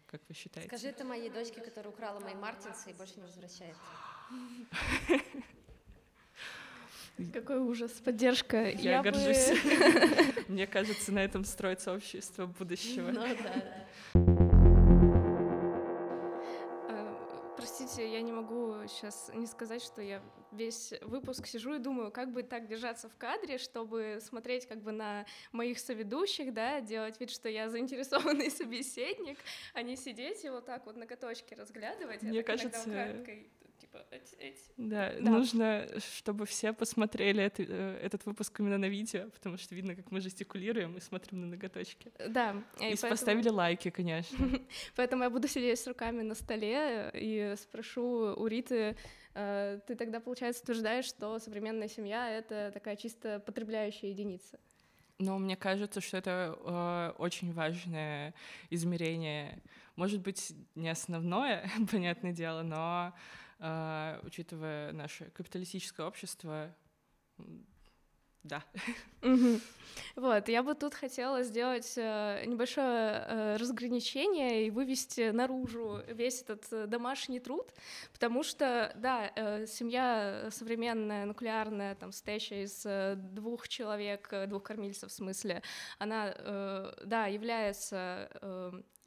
Как 0.07 0.21
вы 0.29 0.35
считаете? 0.35 0.69
Скажи 0.69 0.87
это 0.87 1.03
моей 1.03 1.29
дочке, 1.29 1.59
которая 1.59 1.91
украла 1.91 2.19
мои 2.21 2.35
мартинсы 2.35 2.91
и 2.91 2.93
больше 2.93 3.15
не 3.17 3.23
возвращается. 3.23 3.81
Какой 7.33 7.57
ужас, 7.57 7.91
поддержка. 7.91 8.69
Я, 8.69 8.91
Я 8.91 9.03
горжусь. 9.03 9.51
Мне 10.47 10.67
кажется, 10.67 11.11
на 11.11 11.19
этом 11.19 11.43
строится 11.43 11.93
общество 11.93 12.45
будущего. 12.45 13.11
Ну 13.11 13.25
да. 14.13 14.46
Простите, 17.97 18.13
я 18.13 18.21
не 18.21 18.31
могу 18.31 18.75
сейчас 18.87 19.31
не 19.33 19.47
сказать, 19.47 19.81
что 19.81 20.03
я 20.03 20.21
весь 20.51 20.93
выпуск 21.01 21.47
сижу 21.47 21.73
и 21.73 21.79
думаю, 21.79 22.11
как 22.11 22.31
бы 22.31 22.43
так 22.43 22.67
держаться 22.67 23.09
в 23.09 23.15
кадре, 23.17 23.57
чтобы 23.57 24.19
смотреть 24.21 24.67
как 24.67 24.83
бы 24.83 24.91
на 24.91 25.25
моих 25.51 25.79
соведущих, 25.79 26.53
да, 26.53 26.79
делать 26.79 27.19
вид, 27.19 27.31
что 27.31 27.49
я 27.49 27.69
заинтересованный 27.69 28.51
собеседник, 28.51 29.39
а 29.73 29.81
не 29.81 29.95
сидеть 29.95 30.45
и 30.45 30.49
вот 30.49 30.67
так 30.67 30.85
вот 30.85 30.95
на 30.95 31.07
каточке 31.07 31.55
разглядывать. 31.55 32.21
Мне 32.21 32.43
кажется, 32.43 33.15
типа 33.79 34.05
эти, 34.11 34.35
эти. 34.35 34.61
Да, 34.77 35.13
да, 35.19 35.31
нужно, 35.31 35.87
чтобы 35.99 36.45
все 36.45 36.73
посмотрели 36.73 37.43
это, 37.43 37.63
э, 37.63 37.99
этот 38.03 38.25
выпуск 38.25 38.59
именно 38.59 38.77
на 38.77 38.89
видео, 38.89 39.29
потому 39.29 39.57
что 39.57 39.75
видно, 39.75 39.95
как 39.95 40.11
мы 40.11 40.21
жестикулируем 40.21 40.97
и 40.97 40.99
смотрим 40.99 41.41
на 41.41 41.47
ноготочки. 41.47 42.11
Да. 42.29 42.63
И, 42.79 42.85
и 42.85 42.89
поэтому... 42.89 43.11
поставили 43.11 43.49
лайки, 43.49 43.89
конечно. 43.89 44.37
Поэтому 44.95 45.23
я 45.23 45.29
буду 45.29 45.47
сидеть 45.47 45.79
с 45.79 45.87
руками 45.87 46.21
на 46.21 46.35
столе 46.35 47.11
и 47.13 47.55
спрошу 47.57 48.35
у 48.35 48.47
Риты, 48.47 48.95
э, 49.33 49.79
ты 49.87 49.95
тогда, 49.95 50.19
получается, 50.19 50.63
утверждаешь, 50.63 51.05
что 51.05 51.39
современная 51.39 51.87
семья— 51.87 52.29
это 52.31 52.71
такая 52.73 52.95
чисто 52.95 53.39
потребляющая 53.39 54.09
единица? 54.09 54.59
Но 55.19 55.39
мне 55.39 55.55
кажется, 55.55 55.99
что 55.99 56.17
это 56.17 56.57
э, 56.59 57.13
очень 57.17 57.51
важное 57.51 58.35
измерение. 58.69 59.63
Может 59.95 60.21
быть, 60.21 60.53
не 60.75 60.89
основное, 60.89 61.69
понятное 61.91 62.33
дело, 62.33 62.61
но 62.61 63.13
а, 63.59 64.19
учитывая 64.23 64.91
наше 64.93 65.25
капиталистическое 65.31 66.05
общество, 66.05 66.73
да. 68.47 68.63
Вот, 70.15 70.47
я 70.47 70.63
бы 70.63 70.73
тут 70.75 70.93
хотела 70.93 71.43
сделать 71.43 71.93
э, 71.97 72.43
небольшое 72.45 73.25
э, 73.27 73.55
разграничение 73.57 74.67
и 74.67 74.69
вывести 74.69 75.31
наружу 75.31 76.01
весь 76.07 76.41
этот 76.41 76.71
э, 76.71 76.87
домашний 76.87 77.39
труд, 77.39 77.73
потому 78.13 78.43
что, 78.43 78.93
да, 78.95 79.31
семья 79.65 80.49
современная, 80.51 81.25
нуклеарная, 81.25 81.95
там, 81.95 82.11
состоящая 82.11 82.63
из 82.63 82.85
двух 83.33 83.67
человек, 83.67 84.31
двух 84.47 84.63
кормильцев 84.63 85.09
в 85.09 85.13
смысле, 85.13 85.61
она, 85.97 86.93
да, 87.03 87.25
является 87.27 88.29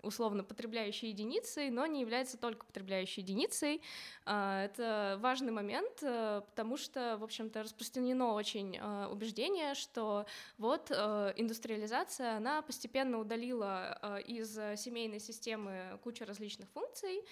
условно 0.02 0.44
потребляющей 0.44 1.08
единицей, 1.08 1.70
но 1.70 1.86
не 1.86 2.00
является 2.00 2.36
только 2.36 2.66
потребляющей 2.66 3.22
единицей. 3.22 3.82
А, 4.24 4.64
это 4.64 5.18
важный 5.20 5.52
момент, 5.52 6.02
э, 6.02 6.42
потому 6.48 6.76
что, 6.76 7.16
в 7.18 7.24
общем-то, 7.24 7.62
распространено 7.62 8.32
очень 8.32 8.76
э, 8.76 9.06
убеждение, 9.06 9.74
что 9.74 10.26
вот 10.58 10.90
э, 10.90 11.32
индустриализация, 11.36 12.36
она 12.36 12.62
постепенно 12.62 13.18
удалила 13.18 14.20
из 14.26 14.54
семейной 14.80 15.20
системы 15.20 15.98
кучу 16.02 16.24
различных 16.24 16.68
функций, 16.70 17.22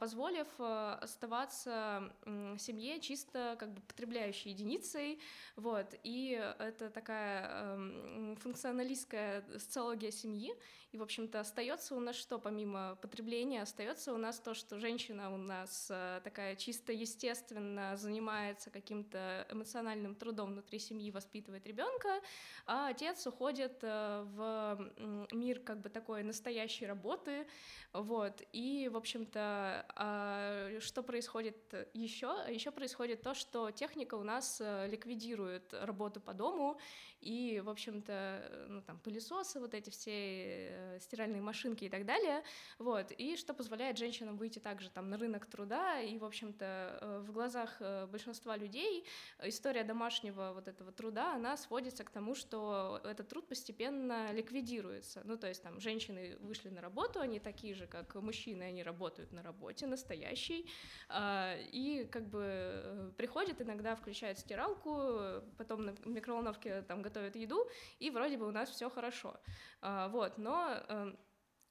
позволив 0.00 0.48
оставаться 0.58 2.12
семье 2.58 3.00
чисто 3.00 3.56
как 3.58 3.72
бы 3.72 3.80
потребляющей 3.82 4.50
единицей, 4.50 5.20
вот, 5.56 5.94
и 6.02 6.30
это 6.58 6.90
такая 6.90 7.74
эм, 7.74 8.36
функционалистская 8.36 9.44
социология 9.58 10.10
семьи, 10.10 10.54
и, 10.92 10.96
в 10.96 11.02
общем-то, 11.02 11.40
остается 11.40 11.87
у 11.96 12.00
нас 12.00 12.16
что, 12.16 12.38
помимо 12.38 12.96
потребления, 13.00 13.62
остается 13.62 14.12
у 14.12 14.16
нас 14.16 14.38
то, 14.38 14.54
что 14.54 14.78
женщина 14.78 15.32
у 15.32 15.36
нас 15.36 15.88
э, 15.90 16.20
такая 16.24 16.56
чисто 16.56 16.92
естественно 16.92 17.96
занимается 17.96 18.70
каким-то 18.70 19.46
эмоциональным 19.50 20.14
трудом 20.14 20.52
внутри 20.52 20.78
семьи, 20.78 21.10
воспитывает 21.10 21.66
ребенка, 21.66 22.20
а 22.66 22.88
отец 22.88 23.26
уходит 23.26 23.78
э, 23.82 24.24
в 24.34 25.26
мир 25.32 25.60
как 25.60 25.80
бы 25.80 25.88
такой 25.88 26.22
настоящей 26.22 26.86
работы, 26.86 27.46
вот, 27.92 28.42
и, 28.52 28.90
в 28.92 28.96
общем-то, 28.96 29.86
а, 29.96 30.78
что 30.80 31.02
происходит 31.02 31.56
еще? 31.94 32.44
Еще 32.48 32.70
происходит 32.70 33.22
то, 33.22 33.34
что 33.34 33.70
техника 33.70 34.14
у 34.14 34.22
нас 34.22 34.60
э, 34.60 34.88
ликвидирует 34.88 35.72
работу 35.72 36.20
по 36.20 36.34
дому, 36.34 36.78
и, 37.20 37.60
в 37.64 37.68
общем-то, 37.68 38.66
ну, 38.68 38.82
там, 38.82 38.98
пылесосы, 38.98 39.58
вот 39.58 39.74
эти 39.74 39.90
все 39.90 40.98
стиральные 41.00 41.42
машинки 41.42 41.77
и 41.86 41.88
так 41.88 42.04
далее, 42.04 42.42
вот, 42.78 43.12
и 43.12 43.36
что 43.36 43.54
позволяет 43.54 43.98
женщинам 43.98 44.36
выйти 44.36 44.58
также 44.58 44.90
там 44.90 45.10
на 45.10 45.16
рынок 45.16 45.46
труда, 45.46 46.00
и, 46.00 46.18
в 46.18 46.24
общем-то, 46.24 46.98
э, 47.00 47.18
в 47.26 47.32
глазах 47.32 47.76
э, 47.80 48.06
большинства 48.06 48.56
людей 48.56 49.06
история 49.42 49.84
домашнего 49.84 50.52
вот 50.54 50.68
этого 50.68 50.92
труда, 50.92 51.34
она 51.34 51.56
сводится 51.56 52.04
к 52.04 52.10
тому, 52.10 52.34
что 52.34 53.00
этот 53.04 53.28
труд 53.28 53.48
постепенно 53.48 54.32
ликвидируется, 54.32 55.22
ну, 55.24 55.36
то 55.36 55.46
есть 55.46 55.62
там 55.62 55.80
женщины 55.80 56.36
вышли 56.40 56.68
на 56.68 56.80
работу, 56.80 57.20
они 57.20 57.40
такие 57.40 57.74
же, 57.74 57.86
как 57.86 58.14
мужчины, 58.14 58.64
они 58.64 58.82
работают 58.82 59.32
на 59.32 59.42
работе, 59.42 59.86
настоящей, 59.86 60.68
а, 61.08 61.56
и 61.72 62.04
как 62.10 62.28
бы 62.28 63.12
приходят 63.16 63.60
иногда, 63.60 63.96
включают 63.96 64.38
стиралку, 64.38 65.42
потом 65.56 65.86
на 65.86 65.94
микроволновке 66.04 66.82
там 66.82 67.02
готовят 67.02 67.36
еду, 67.36 67.68
и 67.98 68.10
вроде 68.10 68.36
бы 68.36 68.46
у 68.46 68.52
нас 68.52 68.70
все 68.70 68.90
хорошо. 68.90 69.36
А, 69.80 70.08
вот, 70.08 70.38
но 70.38 71.14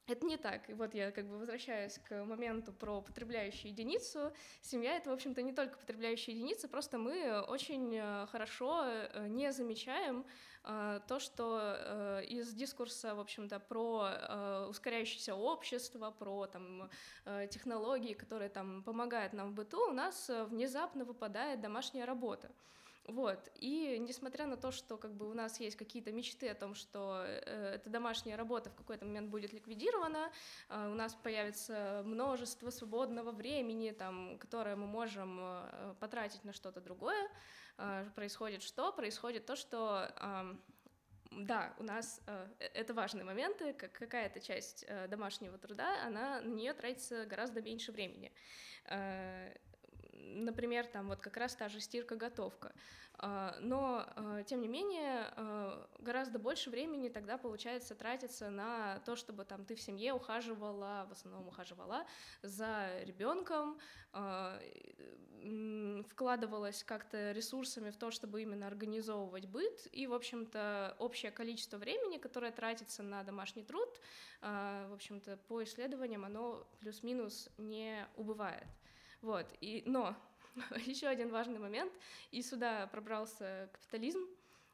это 0.07 0.25
не 0.25 0.37
так. 0.37 0.69
И 0.69 0.73
вот 0.73 0.93
я 0.93 1.11
как 1.11 1.27
бы 1.27 1.37
возвращаюсь 1.37 1.99
к 2.07 2.23
моменту 2.23 2.71
про 2.71 3.01
потребляющую 3.01 3.71
единицу. 3.71 4.31
Семья— 4.61 4.95
это, 4.97 5.09
в 5.09 5.13
общем-то, 5.13 5.41
не 5.41 5.53
только 5.53 5.77
потребляющая 5.77 6.33
единица, 6.33 6.67
просто 6.67 6.97
мы 6.97 7.41
очень 7.41 7.95
э, 7.95 8.27
хорошо 8.31 8.83
э, 8.85 9.27
не 9.27 9.51
замечаем 9.51 10.25
э, 10.63 11.01
то, 11.07 11.19
что 11.19 12.21
из 12.27 12.53
дискурса, 12.53 13.15
в 13.15 13.19
общем-то, 13.19 13.59
про 13.59 14.67
ускоряющееся 14.69 15.35
общество, 15.35 16.11
про 16.11 16.47
там, 16.47 16.89
технологии, 17.49 18.13
которые 18.13 18.49
там 18.49 18.83
помогают 18.83 19.33
нам 19.33 19.51
в 19.51 19.53
быту, 19.53 19.89
у 19.89 19.93
нас 19.93 20.29
внезапно 20.49 21.05
выпадает 21.05 21.61
домашняя 21.61 22.05
работа. 22.05 22.49
Вот. 23.07 23.49
И 23.55 23.97
несмотря 23.99 24.47
на 24.47 24.57
то, 24.57 24.71
что 24.71 24.97
как 24.97 25.15
бы 25.15 25.29
у 25.29 25.33
нас 25.33 25.61
есть 25.61 25.77
какие-то 25.77 26.11
мечты 26.11 26.49
о 26.49 26.55
том, 26.55 26.75
что 26.75 27.23
э, 27.25 27.75
эта 27.75 27.89
домашняя 27.89 28.35
работа 28.35 28.69
в 28.69 28.75
какой-то 28.75 29.05
момент 29.05 29.29
будет 29.29 29.53
ликвидирована, 29.53 30.29
э, 30.67 30.89
у 30.91 30.93
нас 30.93 31.15
появится 31.15 32.01
множество 32.03 32.69
свободного 32.69 33.31
времени, 33.31 33.91
там, 33.91 34.37
которое 34.39 34.75
мы 34.75 34.87
можем 34.87 35.39
э, 35.39 35.95
потратить 36.01 36.43
на 36.43 36.51
что-то 36.51 36.81
другое, 36.81 37.29
э, 37.77 38.09
происходит 38.13 38.61
что? 38.61 38.91
Происходит 38.91 39.45
то, 39.45 39.55
что 39.55 40.11
э, 40.13 40.55
да, 41.31 41.73
у 41.77 41.83
нас 41.83 42.21
э, 42.27 42.47
это 42.73 42.93
важные 42.93 43.23
моменты, 43.23 43.73
как 43.73 43.93
какая-то 43.93 44.41
часть 44.41 44.83
э, 44.87 45.07
домашнего 45.07 45.57
труда, 45.57 46.05
она 46.05 46.41
на 46.41 46.53
нее 46.53 46.73
тратится 46.73 47.25
гораздо 47.25 47.61
меньше 47.61 47.93
времени. 47.93 48.33
Э, 48.85 49.53
например, 50.17 50.85
там 50.87 51.07
вот 51.07 51.21
как 51.21 51.37
раз 51.37 51.55
та 51.55 51.69
же 51.69 51.79
стирка-готовка. 51.79 52.73
А, 53.19 53.57
но, 53.61 54.05
а, 54.15 54.43
тем 54.43 54.61
не 54.61 54.67
менее, 54.67 55.31
а, 55.35 55.89
гораздо 55.99 56.37
больше 56.37 56.69
времени 56.69 57.09
тогда, 57.09 57.37
получается, 57.37 57.95
тратится 57.95 58.49
на 58.49 58.99
то, 59.05 59.15
чтобы 59.15 59.43
там 59.43 59.65
ты 59.65 59.75
в 59.75 59.81
семье 59.81 60.13
ухаживала, 60.13 61.07
в 61.09 61.11
основном 61.13 61.47
ухаживала 61.47 62.05
за 62.43 63.01
ребенком, 63.03 63.79
вкладывалась 66.09 66.83
как-то 66.83 67.31
ресурсами 67.31 67.91
в 67.91 67.97
то, 67.97 68.09
чтобы 68.09 68.41
именно 68.41 68.65
организовывать 68.67 69.45
быт, 69.45 69.87
и, 69.91 70.07
в 70.07 70.13
общем-то, 70.13 70.95
общее 70.97 71.31
количество 71.31 71.77
времени, 71.77 72.17
которое 72.17 72.51
тратится 72.51 73.03
на 73.03 73.23
домашний 73.23 73.63
труд, 73.63 73.89
в 74.41 74.93
общем-то, 74.93 75.37
по 75.47 75.63
исследованиям, 75.63 76.25
оно 76.25 76.67
плюс-минус 76.79 77.49
не 77.57 78.07
убывает. 78.15 78.67
Вот, 79.21 79.47
и, 79.61 79.83
но 79.85 80.15
еще 80.85 81.07
один 81.07 81.29
важный 81.29 81.59
момент, 81.59 81.91
и 82.31 82.41
сюда 82.41 82.87
пробрался 82.87 83.69
капитализм, 83.73 84.19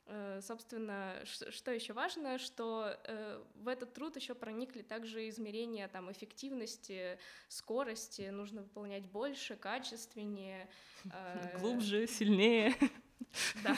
э, 0.06 0.42
Собственно, 0.42 1.22
что 1.26 1.72
еще 1.72 1.94
важно, 1.94 2.38
что 2.38 2.98
э, 3.04 3.44
в 3.56 3.68
этот 3.68 3.94
труд 3.94 4.16
еще 4.16 4.36
проникли 4.36 4.82
также 4.82 5.30
измерения 5.30 5.88
там, 5.88 6.12
эффективности, 6.12 7.18
скорости, 7.48 8.30
нужно 8.30 8.62
выполнять 8.64 9.06
больше, 9.06 9.56
качественнее. 9.56 10.70
Э, 11.06 11.58
Глубже, 11.60 12.08
сильнее. 12.08 12.76
Да. 13.64 13.76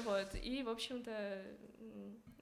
Вот. 0.00 0.34
И, 0.34 0.62
в 0.62 0.70
общем-то, 0.70 1.44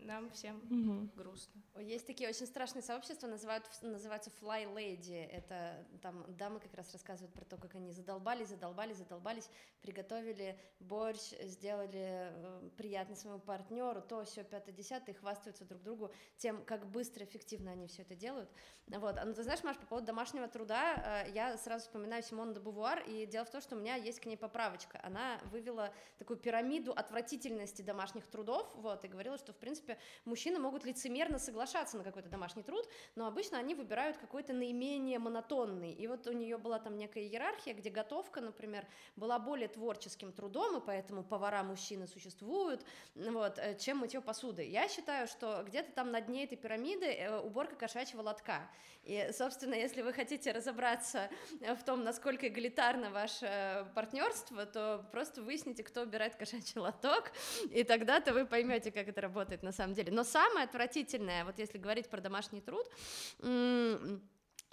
нам 0.04 0.30
всем 0.30 0.60
Мгм. 0.68 1.10
грустно. 1.16 1.60
Есть 1.80 2.06
такие 2.06 2.28
очень 2.28 2.46
страшные 2.46 2.82
сообщества, 2.82 3.26
называют, 3.26 3.64
называются 3.82 4.30
Fly 4.40 4.72
Lady. 4.72 5.26
Это 5.26 5.84
там 6.02 6.24
дамы 6.36 6.60
как 6.60 6.72
раз 6.74 6.92
рассказывают 6.92 7.34
про 7.34 7.44
то, 7.44 7.56
как 7.56 7.74
они 7.74 7.90
задолбались, 7.90 8.48
задолбались, 8.48 8.98
задолбались, 8.98 9.48
приготовили 9.82 10.58
борщ, 10.78 11.32
сделали 11.42 12.30
э, 12.30 12.70
приятно 12.76 13.16
своему 13.16 13.40
партнеру, 13.40 14.02
то 14.02 14.24
все 14.24 14.44
пятое, 14.44 14.74
десятое, 14.74 15.14
и 15.14 15.18
хвастаются 15.18 15.64
друг 15.64 15.82
другу 15.82 16.12
тем, 16.36 16.64
как 16.64 16.86
быстро, 16.90 17.24
эффективно 17.24 17.72
они 17.72 17.86
все 17.88 18.02
это 18.02 18.14
делают. 18.14 18.50
Вот. 18.86 19.16
А 19.18 19.24
ну 19.24 19.34
ты 19.34 19.42
знаешь, 19.42 19.64
Маш, 19.64 19.76
по 19.78 19.86
поводу 19.86 20.06
домашнего 20.06 20.46
труда, 20.46 21.24
э, 21.26 21.30
я 21.32 21.56
сразу 21.58 21.84
вспоминаю 21.86 22.22
Симону 22.22 22.54
де 22.54 22.60
Бувуар, 22.60 23.02
и 23.06 23.26
дело 23.26 23.44
в 23.44 23.50
том, 23.50 23.60
что 23.60 23.74
у 23.76 23.78
меня 23.78 23.96
есть 23.96 24.20
к 24.20 24.26
ней 24.26 24.36
поправочка. 24.36 25.00
Она 25.02 25.40
вывела 25.50 25.92
такую 26.18 26.36
пирамиду 26.36 26.92
отвратительности 26.92 27.82
домашних 27.82 28.26
трудов, 28.26 28.72
вот, 28.76 29.04
и 29.04 29.08
говорила, 29.08 29.38
что, 29.38 29.52
в 29.52 29.56
принципе, 29.56 29.93
мужчины 30.24 30.58
могут 30.58 30.84
лицемерно 30.84 31.38
соглашаться 31.38 31.96
на 31.96 32.04
какой-то 32.04 32.28
домашний 32.28 32.62
труд, 32.62 32.88
но 33.14 33.26
обычно 33.26 33.58
они 33.58 33.74
выбирают 33.74 34.16
какой-то 34.16 34.52
наименее 34.52 35.18
монотонный. 35.18 35.92
И 35.92 36.06
вот 36.06 36.26
у 36.26 36.32
нее 36.32 36.58
была 36.58 36.78
там 36.78 36.96
некая 36.96 37.24
иерархия, 37.24 37.74
где 37.74 37.90
готовка, 37.90 38.40
например, 38.40 38.86
была 39.16 39.38
более 39.38 39.68
творческим 39.68 40.32
трудом, 40.32 40.78
и 40.78 40.84
поэтому 40.84 41.22
повара-мужчины 41.22 42.06
существуют, 42.06 42.84
вот, 43.14 43.58
э, 43.58 43.76
чем 43.78 43.98
мытье 43.98 44.20
посуды. 44.20 44.66
Я 44.66 44.88
считаю, 44.88 45.26
что 45.28 45.62
где-то 45.66 45.92
там 45.92 46.10
на 46.10 46.20
дне 46.20 46.44
этой 46.44 46.56
пирамиды 46.56 47.06
э, 47.06 47.38
уборка 47.38 47.76
кошачьего 47.76 48.22
лотка. 48.22 48.70
И, 49.04 49.30
собственно, 49.32 49.74
если 49.74 50.00
вы 50.00 50.14
хотите 50.14 50.50
разобраться 50.52 51.28
в 51.60 51.84
том, 51.84 52.04
насколько 52.04 52.48
эгалитарно 52.48 53.10
ваше 53.10 53.86
партнерство, 53.94 54.64
то 54.64 55.06
просто 55.12 55.42
выясните, 55.42 55.82
кто 55.82 56.02
убирает 56.02 56.36
кошачий 56.36 56.80
лоток, 56.80 57.32
и 57.70 57.84
тогда-то 57.84 58.32
вы 58.32 58.46
поймете, 58.46 58.90
как 58.90 59.06
это 59.08 59.20
работает 59.20 59.62
на 59.62 59.72
самом 59.72 59.83
деле. 59.92 60.10
Но 60.12 60.24
самое 60.24 60.64
отвратительное, 60.64 61.44
вот 61.44 61.58
если 61.58 61.76
говорить 61.76 62.08
про 62.08 62.20
домашний 62.22 62.62
труд, 62.62 62.86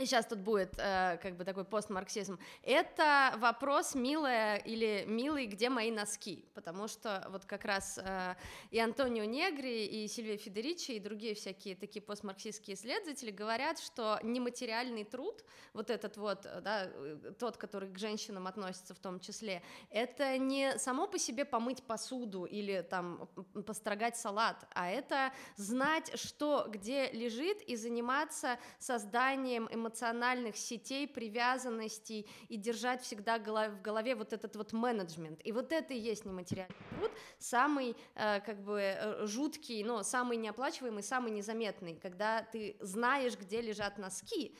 сейчас 0.05 0.25
тут 0.25 0.39
будет 0.39 0.75
э, 0.77 1.17
как 1.21 1.35
бы 1.37 1.43
такой 1.43 1.65
постмарксизм, 1.65 2.39
это 2.63 3.33
вопрос 3.37 3.95
милая 3.95 4.57
или 4.57 5.05
милый, 5.07 5.45
где 5.45 5.69
мои 5.69 5.91
носки, 5.91 6.45
потому 6.53 6.87
что 6.87 7.27
вот 7.29 7.45
как 7.45 7.65
раз 7.65 7.97
э, 7.97 8.35
и 8.71 8.79
Антонио 8.79 9.23
Негри, 9.23 9.85
и 9.85 10.07
Сильвия 10.07 10.37
Федеричи, 10.37 10.91
и 10.91 10.99
другие 10.99 11.35
всякие 11.35 11.75
такие 11.75 12.01
постмарксистские 12.01 12.75
исследователи 12.75 13.31
говорят, 13.31 13.79
что 13.79 14.19
нематериальный 14.23 15.03
труд, 15.03 15.43
вот 15.73 15.89
этот 15.89 16.17
вот, 16.17 16.43
да, 16.43 16.85
э, 16.85 17.33
тот, 17.39 17.57
который 17.57 17.91
к 17.91 17.97
женщинам 17.97 18.47
относится 18.47 18.93
в 18.93 18.99
том 18.99 19.19
числе, 19.19 19.61
это 19.89 20.37
не 20.37 20.77
само 20.77 21.07
по 21.07 21.17
себе 21.17 21.45
помыть 21.45 21.83
посуду 21.83 22.45
или 22.45 22.81
там 22.81 23.27
построгать 23.65 24.17
салат, 24.17 24.67
а 24.73 24.89
это 24.89 25.31
знать, 25.55 26.11
что 26.19 26.67
где 26.69 27.11
лежит, 27.11 27.61
и 27.61 27.75
заниматься 27.75 28.59
созданием 28.79 29.69
эмоциональных 29.91 30.55
сетей, 30.55 31.07
привязанностей 31.07 32.25
и 32.49 32.57
держать 32.57 33.01
всегда 33.01 33.37
в 33.37 33.81
голове 33.81 34.15
вот 34.15 34.33
этот 34.33 34.55
вот 34.55 34.73
менеджмент. 34.73 35.39
И 35.43 35.51
вот 35.51 35.71
это 35.71 35.93
и 35.93 35.99
есть 35.99 36.25
нематериальный 36.25 36.75
труд, 36.89 37.11
самый 37.37 37.95
э, 38.15 38.39
как 38.41 38.63
бы 38.63 38.79
э, 38.79 39.25
жуткий, 39.25 39.83
но 39.83 40.03
самый 40.03 40.37
неоплачиваемый, 40.37 41.03
самый 41.03 41.31
незаметный, 41.31 41.95
когда 41.95 42.43
ты 42.43 42.77
знаешь, 42.79 43.37
где 43.37 43.61
лежат 43.61 43.97
носки, 43.97 44.55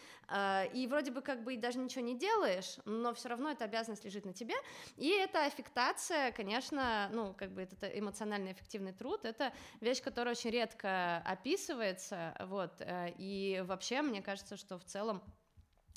и 0.74 0.88
вроде 0.88 1.12
бы 1.12 1.22
как 1.22 1.44
бы 1.44 1.54
и 1.54 1.58
даже 1.58 1.80
ничего 1.80 2.04
не 2.04 2.18
делаешь, 2.18 2.78
но 2.86 3.14
все 3.14 3.30
равно 3.30 3.52
эта 3.52 3.66
обязанность 3.66 4.06
лежит 4.06 4.26
на 4.26 4.34
тебе, 4.34 4.56
и 4.98 5.10
эта 5.10 5.46
аффектация, 5.46 6.32
конечно, 6.32 7.10
ну, 7.12 7.34
как 7.34 7.52
бы 7.52 7.62
это 7.62 7.88
эмоционально 7.88 8.52
эффективный 8.52 8.94
труд, 8.94 9.26
это 9.26 9.54
вещь, 9.80 10.02
которая 10.02 10.34
очень 10.36 10.52
редко 10.52 11.18
описывается, 11.26 12.36
вот, 12.40 12.74
э, 12.80 13.14
и 13.18 13.64
вообще, 13.66 14.02
мне 14.02 14.22
кажется, 14.22 14.58
что 14.58 14.78
в 14.78 14.84
целом 14.86 15.22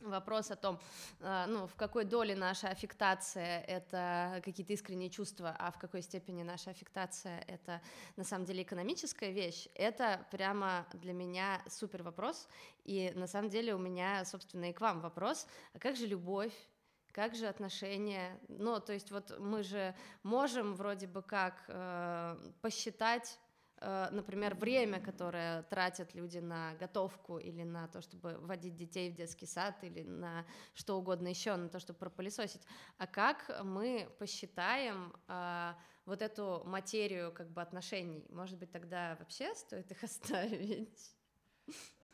вопрос 0.03 0.51
о 0.51 0.57
том, 0.57 0.79
э, 1.21 1.47
ну, 1.49 1.67
в 1.67 1.75
какой 1.75 2.05
доле 2.05 2.35
наша 2.35 2.69
аффектация— 2.69 3.61
это 3.67 4.41
какие-то 4.45 4.73
искренние 4.73 5.11
чувства, 5.11 5.55
а 5.59 5.71
в 5.71 5.79
какой 5.79 6.03
степени 6.03 6.43
наша 6.43 6.71
аффектация— 6.71 7.41
это 7.49 7.81
на 8.17 8.25
самом 8.25 8.45
деле 8.45 8.63
экономическая 8.63 9.31
вещь, 9.31 9.69
это 9.75 10.27
прямо 10.31 10.87
для 10.93 11.13
меня 11.13 11.63
супер 11.69 12.03
вопрос, 12.03 12.49
и 12.85 13.13
на 13.15 13.27
самом 13.27 13.51
деле 13.51 13.75
у 13.75 13.79
меня, 13.79 14.25
собственно, 14.25 14.71
и 14.71 14.73
к 14.73 14.81
вам 14.81 15.01
вопрос, 15.01 15.47
а 15.73 15.79
как 15.79 15.97
же 15.97 16.07
любовь, 16.07 16.53
как 17.13 17.37
же 17.37 17.47
отношения? 17.47 18.41
Ну, 18.49 18.81
то 18.81 18.93
есть 18.93 19.13
вот 19.13 19.39
мы 19.39 19.63
же 19.63 19.95
можем 20.25 20.75
вроде 20.75 21.07
бы 21.07 21.23
как 21.23 21.65
э, 21.69 22.37
посчитать 22.61 23.39
например, 23.81 24.55
время, 24.55 25.01
которое 25.01 25.63
тратят 25.65 26.15
люди 26.15 26.39
на 26.39 26.75
готовку 26.75 27.39
или 27.39 27.63
на 27.65 27.89
то, 27.89 28.01
чтобы 28.01 28.39
водить 28.39 28.77
детей 28.77 29.11
в 29.11 29.15
детский 29.15 29.47
сад 29.47 29.83
или 29.83 30.03
на 30.03 30.47
что 30.75 30.99
угодно 30.99 31.29
еще, 31.29 31.57
на 31.57 31.69
то, 31.69 31.79
чтобы 31.79 31.99
пропылесосить. 31.99 32.63
А 32.99 33.07
как 33.07 33.61
мы 33.63 34.09
посчитаем 34.19 35.13
э, 35.29 35.75
вот 36.07 36.23
эту 36.23 36.63
материю 36.65 37.33
как 37.33 37.51
бы 37.51 37.63
отношений? 37.63 38.25
Может 38.31 38.59
быть, 38.59 38.71
тогда 38.71 39.17
вообще 39.19 39.55
стоит 39.55 39.91
их 39.91 40.03
оставить? 40.05 41.15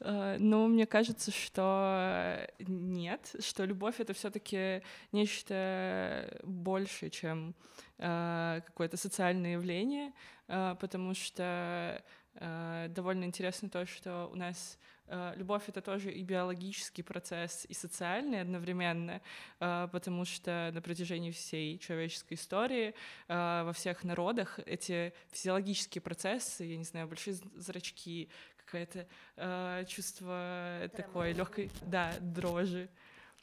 Э, 0.00 0.36
Ну, 0.38 0.66
мне 0.68 0.86
кажется, 0.86 1.30
что 1.30 2.46
нет, 2.58 3.34
что 3.40 3.64
любовь 3.64 4.00
это 4.00 4.12
все-таки 4.14 4.82
нечто 5.12 6.40
большее, 6.44 7.10
чем 7.10 7.54
э, 7.98 8.60
какое-то 8.66 8.96
социальное 8.96 9.52
явление, 9.52 10.12
э, 10.48 10.74
потому 10.80 11.14
что 11.14 12.02
э, 12.34 12.86
довольно 12.90 13.24
интересно 13.24 13.68
то, 13.68 13.84
что 13.86 14.28
у 14.32 14.36
нас 14.36 14.78
э, 15.06 15.34
любовь 15.36 15.64
это 15.68 15.80
тоже 15.82 16.10
и 16.12 16.22
биологический 16.22 17.02
процесс, 17.02 17.66
и 17.68 17.74
социальный 17.74 18.40
одновременно, 18.40 19.20
э, 19.60 19.88
потому 19.92 20.24
что 20.24 20.70
на 20.72 20.80
протяжении 20.80 21.30
всей 21.30 21.78
человеческой 21.78 22.34
истории 22.34 22.94
э, 23.28 23.62
во 23.64 23.72
всех 23.72 24.04
народах 24.04 24.60
эти 24.66 25.12
физиологические 25.30 26.00
процессы, 26.02 26.64
я 26.64 26.76
не 26.78 26.84
знаю, 26.84 27.06
большие 27.08 27.34
зрачки, 27.56 28.30
какое-то 28.70 29.06
э, 29.36 29.84
чувство 29.88 30.90
такой 30.96 31.32
легкой, 31.32 31.70
да, 31.82 32.14
дрожи, 32.20 32.88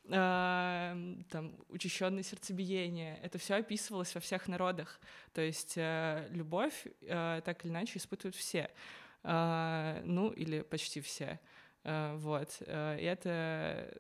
э, 0.06 1.16
там 1.30 1.56
учащенное 1.70 2.24
сердцебиение. 2.24 3.20
Это 3.22 3.38
все 3.38 3.56
описывалось 3.56 4.16
во 4.16 4.22
всех 4.22 4.48
народах. 4.48 5.00
То 5.34 5.42
есть 5.42 5.74
э, 5.76 6.28
любовь 6.32 6.88
э, 7.02 7.42
так 7.44 7.66
или 7.66 7.72
иначе 7.72 8.00
испытывают 8.00 8.36
все, 8.36 8.70
Э, 9.24 10.02
ну 10.06 10.30
или 10.30 10.62
почти 10.62 11.02
все. 11.02 11.40
Э, 11.84 12.16
Вот. 12.18 12.58
Э, 12.62 12.98
И 13.00 13.04
это 13.04 13.94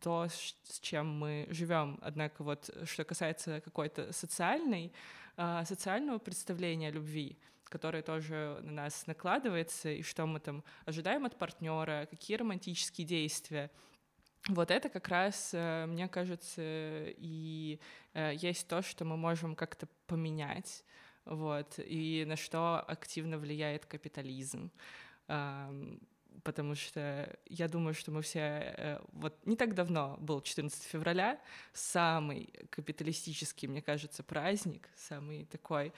то, 0.00 0.26
с 0.28 0.80
чем 0.80 1.18
мы 1.18 1.46
живем. 1.50 1.98
Однако 2.02 2.42
вот 2.42 2.70
что 2.84 3.04
касается 3.04 3.60
какой-то 3.60 4.12
социальной, 4.12 4.92
э, 5.36 5.64
социального 5.66 6.18
представления 6.18 6.88
о 6.88 6.92
любви, 6.92 7.38
которое 7.74 8.04
тоже 8.04 8.60
на 8.62 8.84
нас 8.84 9.08
накладывается, 9.08 9.88
и 9.88 10.02
что 10.02 10.26
мы 10.26 10.38
там 10.38 10.62
ожидаем 10.86 11.24
от 11.24 11.36
партнера, 11.36 12.06
какие 12.08 12.36
романтические 12.36 13.04
действия. 13.04 13.68
Вот 14.48 14.70
это 14.70 14.88
как 14.88 15.08
раз, 15.08 15.50
э, 15.52 15.86
мне 15.86 16.06
кажется, 16.06 16.62
и 16.62 17.80
э, 18.12 18.32
есть 18.36 18.68
то, 18.68 18.80
что 18.80 19.04
мы 19.04 19.16
можем 19.16 19.56
как-то 19.56 19.88
поменять, 20.06 20.84
вот, 21.24 21.80
и 21.80 22.24
на 22.28 22.36
что 22.36 22.78
активно 22.86 23.38
влияет 23.38 23.86
капитализм. 23.86 24.70
Потому 26.44 26.74
что 26.74 27.36
я 27.46 27.68
думаю, 27.68 27.94
что 27.94 28.12
мы 28.12 28.20
все... 28.20 28.40
э, 28.40 29.00
Вот 29.12 29.46
не 29.46 29.56
так 29.56 29.74
давно 29.74 30.16
был 30.20 30.40
14 30.42 30.82
февраля, 30.84 31.40
самый 31.72 32.52
капиталистический, 32.70 33.68
мне 33.68 33.82
кажется, 33.82 34.22
праздник, 34.22 34.88
самый 34.96 35.46
такой, 35.46 35.92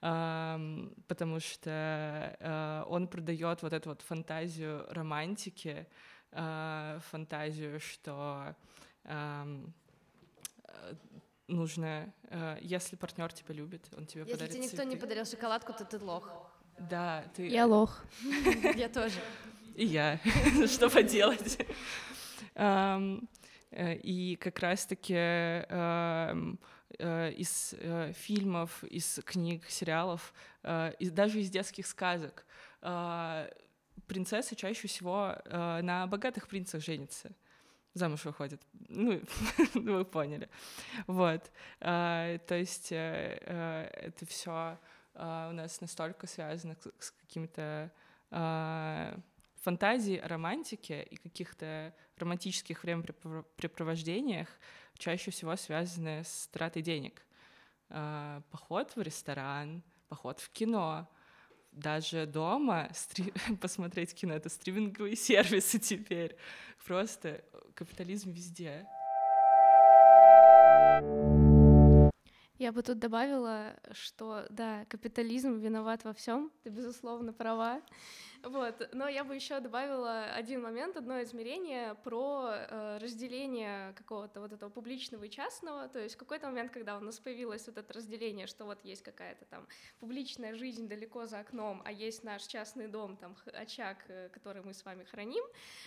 потому 0.00 1.40
что 1.40 2.36
э, 2.38 2.84
он 2.88 3.08
продает 3.08 3.62
вот 3.62 3.72
эту 3.72 3.88
вот 3.90 4.02
фантазию 4.02 4.86
романтики, 4.90 5.86
э, 6.32 7.00
фантазию, 7.10 7.80
что 7.80 8.54
э, 9.04 9.64
нужно, 11.48 12.12
если 12.60 12.96
партнер 12.96 13.32
тебя 13.32 13.54
любит, 13.54 13.88
он 13.96 14.06
тебе 14.06 14.22
Если 14.22 14.32
подарит 14.32 14.52
тебе 14.52 14.64
никто 14.64 14.82
не 14.82 14.90
цветы. 14.90 15.00
подарил 15.00 15.24
шоколадку, 15.24 15.72
то 15.72 15.84
ты 15.84 15.98
лох. 15.98 16.30
Да, 16.78 17.24
ты... 17.34 17.46
Я 17.48 17.66
лох. 17.66 18.04
Я 18.76 18.88
тоже. 18.88 19.18
И 19.76 19.84
я. 19.84 20.18
Что 20.66 20.88
поделать? 20.88 21.58
И 23.72 24.38
как 24.40 24.58
раз-таки 24.60 25.14
ам, 25.68 26.54
э, 26.54 26.56
из 26.98 27.74
э, 27.78 28.12
фильмов, 28.12 28.82
из 28.84 29.20
книг, 29.24 29.64
сериалов, 29.68 30.32
э, 30.62 30.92
и 30.98 31.10
даже 31.10 31.40
из 31.40 31.50
детских 31.50 31.86
сказок 31.86 32.46
э, 32.82 33.50
принцессы 34.06 34.54
чаще 34.54 34.88
всего 34.88 35.36
э, 35.44 35.80
на 35.82 36.06
богатых 36.06 36.48
принцах 36.48 36.82
женятся 36.82 37.30
замуж 37.96 38.24
выходят. 38.24 38.60
Ну, 38.88 39.20
вы 39.74 40.04
поняли. 40.04 40.48
Вот. 41.06 41.50
А, 41.80 42.38
То 42.38 42.54
есть 42.54 42.92
э, 42.92 43.38
э, 43.40 43.90
это 43.92 44.26
все 44.26 44.78
uh, 45.14 45.50
у 45.50 45.52
нас 45.52 45.80
настолько 45.80 46.26
связано 46.26 46.76
с, 46.98 47.10
какими-то 47.10 47.90
uh, 48.30 49.20
фантазией 49.62 50.18
о 50.18 50.28
романтике 50.28 51.02
и 51.02 51.16
каких-то 51.16 51.94
романтических 52.18 52.84
времяпрепровождениях, 52.84 54.48
чаще 54.98 55.30
всего 55.30 55.56
связаны 55.56 56.22
с 56.24 56.48
тратой 56.48 56.82
денег. 56.82 57.22
Uh, 57.88 58.42
поход 58.50 58.96
в 58.96 59.00
ресторан, 59.00 59.82
поход 60.08 60.40
в 60.40 60.50
кино, 60.50 61.08
даже 61.76 62.26
дома 62.26 62.88
стри... 62.94 63.32
посмотреть 63.60 64.14
кино— 64.14 64.34
это 64.36 64.48
стриминговые 64.48 65.14
сервисы 65.16 65.78
теперь. 65.78 66.36
Просто 66.84 67.44
капитализм 67.74 68.30
везде. 68.32 68.86
Я 72.58 72.72
бы 72.72 72.82
тут 72.82 72.98
добавила, 72.98 73.76
что 73.92 74.46
да, 74.48 74.86
капитализм 74.86 75.58
виноват 75.58 76.04
во 76.04 76.14
всем, 76.14 76.50
ты 76.62 76.70
безусловно 76.70 77.34
права. 77.34 77.82
Вот. 78.46 78.88
Но 78.92 79.08
я 79.08 79.24
бы 79.24 79.34
еще 79.34 79.58
добавила 79.58 80.24
один 80.32 80.62
момент, 80.62 80.96
одно 80.96 81.20
измерение 81.22 81.96
про 82.04 82.52
э, 82.52 82.98
разделение 82.98 83.92
какого-то 83.94 84.40
вот 84.40 84.52
этого 84.52 84.70
публичного 84.70 85.24
и 85.24 85.30
частного. 85.30 85.88
То 85.88 85.98
есть 85.98 86.14
в 86.14 86.18
какой-то 86.18 86.46
момент, 86.46 86.70
когда 86.70 86.96
у 86.96 87.00
нас 87.00 87.18
появилось 87.18 87.66
вот 87.66 87.76
это 87.76 87.92
разделение, 87.92 88.46
что 88.46 88.64
вот 88.64 88.84
есть 88.84 89.02
какая-то 89.02 89.46
там 89.46 89.66
публичная 89.98 90.54
жизнь 90.54 90.86
далеко 90.86 91.26
за 91.26 91.40
окном, 91.40 91.82
а 91.84 91.90
есть 91.90 92.22
наш 92.22 92.44
частный 92.44 92.86
дом, 92.86 93.16
там 93.16 93.36
очаг, 93.52 94.04
э, 94.08 94.28
который 94.28 94.62
мы 94.62 94.74
с 94.74 94.84
вами 94.84 95.02
храним. 95.02 95.44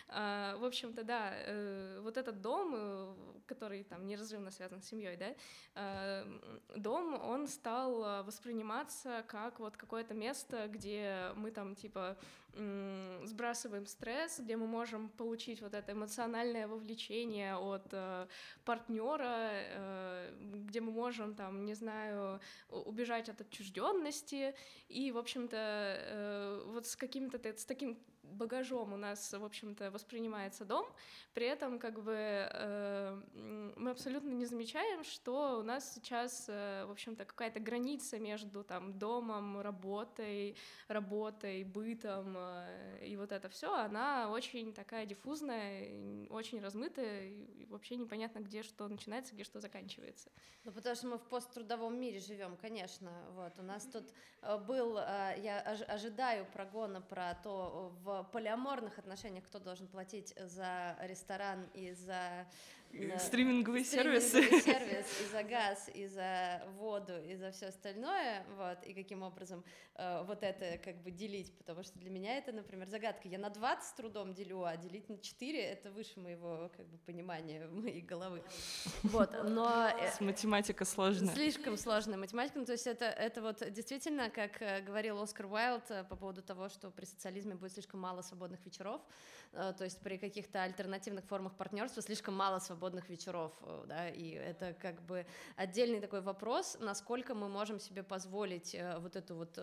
Э, 0.10 0.56
в 0.58 0.66
общем-то, 0.66 1.06
да, 1.06 1.32
э, 1.34 2.02
вот 2.02 2.18
этот 2.18 2.42
дом, 2.42 2.74
э, 2.76 3.16
который 3.48 3.86
там 3.86 4.06
неразрывно 4.06 4.52
связан 4.52 4.82
с 4.82 4.88
семьей, 4.88 5.16
да, 5.16 5.34
э, 5.76 6.26
дом, 6.76 7.14
он 7.24 7.48
стал 7.48 8.24
восприниматься 8.26 9.24
как 9.28 9.60
вот 9.60 9.78
какое-то 9.78 10.14
место, 10.14 10.68
где 10.68 11.32
мы 11.36 11.52
там 11.52 11.76
типа 11.76 12.18
сбрасываем 13.24 13.86
стресс, 13.86 14.40
где 14.40 14.58
мы 14.58 14.68
можем 14.68 15.10
получить 15.10 15.62
вот 15.62 15.74
это 15.74 15.92
эмоциональное 15.92 16.68
вовлечение 16.68 17.56
от 17.56 17.88
э, 17.92 18.28
партнера, 18.66 19.50
э, 19.52 20.34
где 20.68 20.82
мы 20.82 20.92
можем 20.92 21.36
там, 21.36 21.66
не 21.66 21.74
знаю, 21.74 22.40
убежать 22.70 23.30
от 23.30 23.42
отчужденности 23.42 24.56
и, 24.90 25.12
в 25.12 25.18
общем-то, 25.18 25.58
э, 25.58 26.64
вот 26.66 26.88
с 26.88 26.96
каким-то 26.96 27.38
с 27.38 27.66
таким 27.66 27.98
багажом 28.32 28.94
у 28.94 28.98
нас, 28.98 29.34
в 29.34 29.44
общем-то, 29.44 29.92
воспринимается 29.92 30.66
дом, 30.66 30.86
при 31.34 31.46
этом 31.46 31.80
как 31.80 32.02
бы 32.04 32.16
э, 32.16 33.22
мы 33.76 33.92
абсолютно 33.92 34.30
не 34.30 34.46
замечаем, 34.46 35.04
что 35.04 35.60
у 35.60 35.64
нас 35.64 35.94
сейчас, 35.94 36.46
э, 36.48 36.86
в 36.86 36.92
общем-то, 36.92 37.26
какая-то 37.26 37.60
граница 37.60 38.20
между 38.20 38.64
там 38.64 38.98
домом, 38.98 39.62
работой, 39.62 40.56
работой, 40.88 41.64
бытом 41.64 42.36
э, 42.38 43.06
и 43.06 43.16
вот 43.18 43.32
это 43.32 43.50
все, 43.50 43.74
она 43.74 44.30
очень 44.30 44.74
такая 44.74 45.06
диффузная, 45.06 46.28
очень 46.30 46.62
размытая, 46.62 47.28
и 47.28 47.66
вообще 47.66 47.96
непонятно, 47.96 48.40
где 48.40 48.64
что 48.64 48.88
начинается, 48.88 49.34
где 49.34 49.44
что 49.44 49.60
заканчивается. 49.60 50.32
Ну, 50.64 50.72
потому 50.72 50.96
что 50.96 51.08
мы 51.08 51.18
в 51.18 51.24
посттрудовом 51.24 52.00
мире 52.00 52.20
живем, 52.20 52.58
конечно. 52.58 53.12
Вот 53.32 53.58
у 53.60 53.64
нас 53.64 53.86
тут 53.86 54.12
э, 54.42 54.58
был, 54.58 54.98
э, 54.98 55.36
я 55.38 55.62
ожидаю 55.62 56.46
прогона 56.46 57.02
про 57.02 57.36
то 57.44 57.94
в 58.04 58.19
полиаморных 58.24 58.98
отношениях 59.00 59.44
кто 59.46 59.60
должен 59.60 59.88
платить 59.88 60.34
за 60.38 60.98
ресторан 61.02 61.68
и 61.74 61.92
за 61.94 62.48
стриминговые 63.20 63.84
сервисы. 63.84 64.42
сервис, 64.62 65.06
и 65.22 65.32
за 65.32 65.44
газ, 65.44 65.90
и 65.94 66.08
за 66.08 66.64
воду, 66.78 67.14
и 67.24 67.36
за 67.36 67.52
все 67.52 67.68
остальное, 67.68 68.44
вот, 68.58 68.84
и 68.86 68.94
каким 68.94 69.24
образом 69.24 69.64
э, 69.96 70.24
вот 70.26 70.44
это 70.44 70.78
как 70.84 71.02
бы 71.02 71.12
делить, 71.12 71.56
потому 71.58 71.84
что 71.84 71.98
для 72.00 72.10
меня 72.10 72.38
это, 72.38 72.52
например, 72.52 72.88
загадка. 72.88 73.28
Я 73.28 73.38
на 73.38 73.50
20 73.50 73.84
с 73.84 73.94
трудом 73.94 74.34
делю, 74.34 74.64
а 74.64 74.76
делить 74.78 75.10
на 75.10 75.18
4— 75.18 75.60
это 75.62 75.92
выше 75.92 76.20
моего 76.20 76.72
как 76.76 76.88
бы 76.88 76.98
понимания 77.00 77.68
моей 77.72 78.02
головы. 78.02 78.44
Вот, 79.04 79.32
но... 79.44 79.90
Э, 79.90 80.12
С 80.12 80.20
математика 80.22 80.86
сложная. 80.86 81.34
Слишком 81.34 81.78
сложная 81.78 82.18
математика, 82.18 82.60
ну, 82.60 82.66
то 82.66 82.74
есть 82.74 82.88
это, 82.88 83.06
это 83.06 83.42
вот 83.42 83.64
действительно, 83.72 84.30
как 84.30 84.62
э, 84.62 84.82
говорил 84.82 85.22
Оскар 85.22 85.46
Уайлд 85.46 85.92
э, 85.92 86.04
по 86.04 86.16
поводу 86.16 86.42
того, 86.42 86.70
что 86.70 86.90
при 86.92 87.06
социализме 87.06 87.56
будет 87.56 87.74
слишком 87.74 88.00
мало 88.00 88.22
свободных 88.22 88.66
вечеров, 88.66 89.02
Э, 89.54 89.74
то 89.78 89.84
есть 89.84 90.00
при 90.02 90.18
каких-то 90.18 90.64
альтернативных 90.64 91.26
формах 91.26 91.54
партнерства 91.56 92.02
слишком 92.02 92.36
мало 92.36 92.60
свободных 92.60 92.79
вечеров, 93.10 93.54
э, 93.62 93.86
да, 93.88 94.10
и 94.10 94.32
это 94.32 94.74
как 94.74 95.02
бы 95.02 95.26
отдельный 95.56 96.00
такой 96.00 96.22
вопрос, 96.22 96.78
насколько 96.80 97.36
мы 97.36 97.50
можем 97.50 97.80
себе 97.80 98.04
позволить 98.04 98.76
э, 98.76 98.98
вот 99.00 99.16
эту 99.16 99.36
вот, 99.36 99.60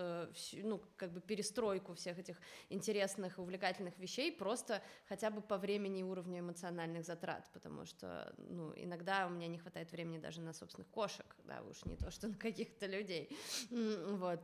ну, 0.52 0.82
как 0.96 1.12
бы 1.12 1.20
перестройку 1.20 1.94
всех 1.94 2.18
этих 2.18 2.40
интересных, 2.68 3.38
увлекательных 3.38 3.98
вещей 3.98 4.32
просто 4.32 4.82
хотя 5.08 5.30
бы 5.30 5.40
по 5.40 5.58
времени 5.58 6.00
и 6.00 6.02
уровню 6.02 6.40
эмоциональных 6.40 7.04
затрат, 7.04 7.48
потому 7.52 7.86
что, 7.86 8.34
ну, 8.38 8.72
иногда 8.76 9.26
у 9.26 9.30
меня 9.30 9.48
не 9.48 9.58
хватает 9.58 9.92
времени 9.92 10.18
даже 10.18 10.40
на 10.40 10.52
собственных 10.52 10.88
кошек, 10.90 11.36
да, 11.44 11.62
уж 11.62 11.84
не 11.84 11.96
то, 11.96 12.10
что 12.10 12.28
на 12.28 12.34
каких-то 12.34 12.86
людей, 12.86 13.30
вот, 13.70 14.40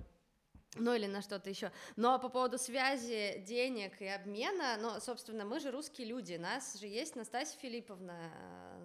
ну 0.76 0.94
или 0.94 1.06
на 1.06 1.20
что-то 1.20 1.50
еще. 1.50 1.70
Но 1.96 2.18
по 2.18 2.28
поводу 2.28 2.58
связи 2.58 3.42
денег 3.46 4.00
и 4.00 4.06
обмена, 4.06 4.78
ну, 4.80 5.00
собственно, 5.00 5.44
мы 5.44 5.60
же 5.60 5.70
русские 5.70 6.06
люди, 6.06 6.34
нас 6.34 6.78
же 6.78 6.86
есть 6.86 7.14
Настасья 7.14 7.58
Филипповна, 7.58 8.18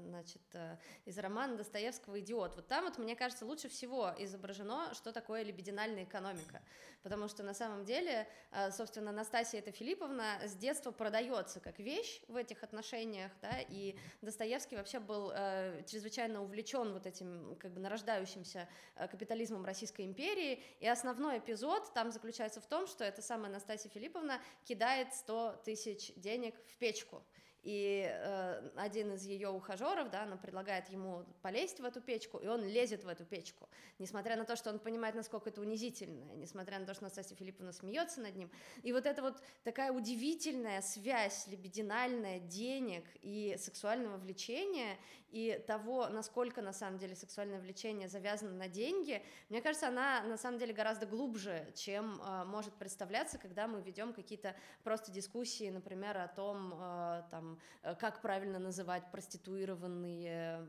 значит, 0.08 0.42
э, 0.54 0.78
из 1.06 1.18
романа 1.18 1.56
Достоевского 1.56 2.20
«Идиот». 2.20 2.56
Вот 2.56 2.68
там 2.68 2.86
вот, 2.86 2.98
мне 2.98 3.16
кажется, 3.16 3.46
лучше 3.46 3.70
всего 3.70 4.14
изображено, 4.18 4.94
что 4.94 5.12
такое 5.12 5.44
либидинальная 5.44 6.04
экономика, 6.04 6.62
потому 7.04 7.28
что 7.28 7.44
на 7.44 7.54
самом 7.54 7.86
деле, 7.86 8.28
э, 8.52 8.72
собственно, 8.72 9.12
Настасья 9.12 9.60
эта 9.60 9.72
Филипповна 9.72 10.40
с 10.44 10.56
детства 10.56 10.92
продается 10.92 11.60
как 11.60 11.80
вещь 11.80 12.22
в 12.28 12.36
этих 12.36 12.64
отношениях, 12.64 13.32
да, 13.42 13.60
и 13.70 13.96
Достоевский 14.22 14.76
вообще 14.76 15.00
был 15.00 15.32
э, 15.34 15.84
чрезвычайно 15.88 16.44
увлечен 16.44 16.92
вот 16.92 17.06
этим 17.06 17.56
как 17.60 17.72
бы 17.72 17.80
нарождающимся 17.80 18.68
капитализмом 18.96 19.64
Российской 19.64 20.06
империи, 20.06 20.62
и 20.80 20.88
основной 20.88 21.38
эпизод 21.40 21.77
эпизод 21.78 21.94
там 21.94 22.12
заключается 22.12 22.62
в 22.62 22.68
том, 22.68 22.88
что 22.88 23.04
эта 23.04 23.22
самая 23.22 23.50
Анастасия 23.50 23.90
Филипповна 23.92 24.40
кидает 24.66 25.14
100 25.14 25.62
тысяч 25.66 26.14
денег 26.16 26.56
в 26.68 26.78
печку. 26.78 27.24
И 27.68 28.10
э, 28.10 28.70
один 28.78 29.12
из 29.12 29.26
ее 29.26 29.50
ухажеров, 29.50 30.10
да, 30.10 30.24
она 30.24 30.38
предлагает 30.38 30.88
ему 30.88 31.26
полезть 31.42 31.82
в 31.82 31.84
эту 31.84 32.00
печку, 32.00 32.38
и 32.38 32.48
он 32.48 32.64
лезет 32.66 33.04
в 33.04 33.10
эту 33.10 33.26
печку, 33.26 33.68
несмотря 34.00 34.38
на 34.38 34.46
то, 34.46 34.56
что 34.56 34.70
он 34.70 34.80
понимает, 34.80 35.16
насколько 35.16 35.50
это 35.50 35.60
унизительно, 35.60 36.34
несмотря 36.36 36.80
на 36.80 36.86
то, 36.86 36.94
что 36.94 37.04
Настасья 37.04 37.36
Филипповна 37.36 37.74
смеется 37.74 38.22
над 38.22 38.38
ним. 38.38 38.50
И 38.84 38.94
вот 38.94 39.06
эта 39.06 39.22
вот 39.22 39.44
такая 39.66 39.92
удивительная 39.92 40.82
связь 40.82 41.46
лебединальная 41.48 42.40
денег 42.40 43.04
и 43.22 43.58
сексуального 43.60 44.16
влечения, 44.16 44.96
и 45.32 45.62
того, 45.68 46.08
насколько 46.08 46.62
на 46.62 46.72
самом 46.72 47.00
деле 47.00 47.16
сексуальное 47.16 47.60
влечение 47.60 48.08
завязано 48.08 48.52
на 48.52 48.70
деньги, 48.70 49.22
мне 49.50 49.62
кажется, 49.62 49.90
она 49.90 50.24
на 50.24 50.38
самом 50.38 50.58
деле 50.58 50.74
гораздо 50.74 51.06
глубже, 51.06 51.68
чем 51.76 52.22
э, 52.22 52.46
может 52.46 52.74
представляться, 52.76 53.38
когда 53.38 53.68
мы 53.68 53.82
ведем 53.82 54.14
какие-то 54.14 54.56
просто 54.84 55.12
дискуссии, 55.12 55.70
например, 55.70 56.18
о 56.18 56.28
том, 56.30 56.74
э, 56.74 57.24
там, 57.30 57.57
э, 57.84 57.96
как 57.96 58.22
правильно 58.22 58.60
называть 58.60 59.10
проституированные, 59.12 60.68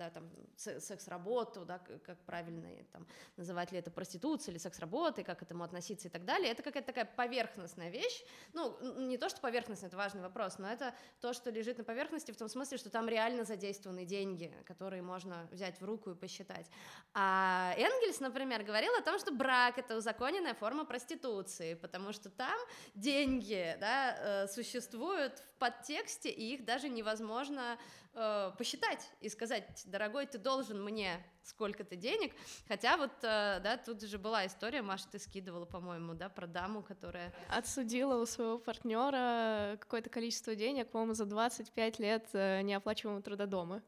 да, 0.00 0.10
там, 0.10 0.30
секс-работу, 0.56 1.64
да, 1.64 1.78
как 1.78 2.18
правильно 2.24 2.68
там, 2.92 3.06
называть 3.36 3.72
ли 3.72 3.78
это 3.78 3.90
проституцией 3.90 4.54
или 4.54 4.58
секс-работой, 4.58 5.24
как 5.24 5.40
к 5.40 5.42
этому 5.42 5.64
относиться 5.64 6.08
и 6.08 6.10
так 6.10 6.24
далее. 6.24 6.50
Это 6.50 6.62
какая-то 6.62 6.86
такая 6.86 7.04
поверхностная 7.04 7.90
вещь. 7.90 8.24
Ну, 8.52 8.78
не 9.06 9.18
то, 9.18 9.28
что 9.28 9.40
поверхностная, 9.40 9.88
это 9.88 9.96
важный 9.96 10.22
вопрос, 10.22 10.58
но 10.58 10.68
это 10.68 10.94
то, 11.20 11.32
что 11.32 11.50
лежит 11.50 11.78
на 11.78 11.84
поверхности 11.84 12.32
в 12.32 12.36
том 12.36 12.48
смысле, 12.48 12.78
что 12.78 12.90
там 12.90 13.08
реально 13.08 13.44
задействованы 13.44 14.04
деньги, 14.04 14.52
которые 14.64 15.02
можно 15.02 15.46
взять 15.50 15.80
в 15.80 15.84
руку 15.84 16.10
и 16.10 16.14
посчитать. 16.14 16.70
А 17.12 17.74
Энгельс, 17.76 18.20
например, 18.20 18.62
говорил 18.62 18.94
о 18.94 19.02
том, 19.02 19.18
что 19.18 19.32
брак— 19.32 19.78
это 19.78 19.96
узаконенная 19.96 20.54
форма 20.54 20.84
проституции, 20.84 21.74
потому 21.74 22.12
что 22.12 22.30
там 22.30 22.58
деньги 22.94 23.76
да, 23.80 24.16
э, 24.18 24.48
существуют 24.48 25.38
в 25.38 25.58
подтексте, 25.80 26.30
и 26.30 26.54
их 26.54 26.64
даже 26.64 26.88
невозможно 26.88 27.78
э, 28.14 28.52
посчитать 28.56 29.10
и 29.20 29.28
сказать, 29.28 29.82
дорогой, 29.86 30.26
ты 30.26 30.38
должен 30.38 30.82
мне 30.82 31.24
сколько-то 31.42 31.96
денег, 31.96 32.32
хотя 32.68 32.96
вот, 32.96 33.12
э, 33.22 33.60
да, 33.62 33.80
тут 33.84 34.02
же 34.02 34.18
была 34.18 34.46
история, 34.46 34.82
Маша, 34.82 35.06
ты 35.10 35.18
скидывала, 35.18 35.64
по-моему, 35.64 36.14
да, 36.14 36.28
про 36.28 36.46
даму, 36.46 36.82
которая... 36.82 37.32
Отсудила 37.48 38.20
у 38.20 38.26
своего 38.26 38.58
партнера 38.58 39.76
какое-то 39.80 40.10
количество 40.10 40.54
денег, 40.54 40.90
по-моему, 40.90 41.14
за 41.14 41.24
25 41.24 41.98
лет 41.98 42.28
э, 42.32 42.60
неоплачиваемого 42.62 43.22
труда 43.22 43.46
дома. 43.46 43.82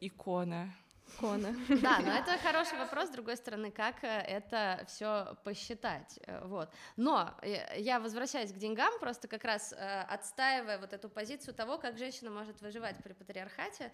Икона. 0.00 0.74
Кона. 1.20 1.54
Да, 1.82 2.00
но 2.00 2.12
это 2.12 2.36
хороший 2.38 2.78
вопрос, 2.78 3.08
с 3.08 3.12
другой 3.12 3.36
стороны, 3.36 3.70
как 3.70 4.02
э, 4.02 4.08
это 4.08 4.84
все 4.86 5.36
посчитать, 5.44 6.18
э, 6.26 6.44
вот. 6.46 6.68
Но 6.96 7.34
э, 7.42 7.80
я 7.80 8.00
возвращаюсь 8.00 8.52
к 8.52 8.56
деньгам, 8.56 8.92
просто 9.00 9.28
как 9.28 9.44
раз 9.44 9.74
отстаивая 10.08 10.78
вот 10.78 10.92
эту 10.92 11.08
позицию 11.08 11.54
того, 11.54 11.78
как 11.78 11.98
женщина 11.98 12.30
может 12.30 12.60
выживать 12.60 12.96
при 13.02 13.12
патриархате, 13.12 13.92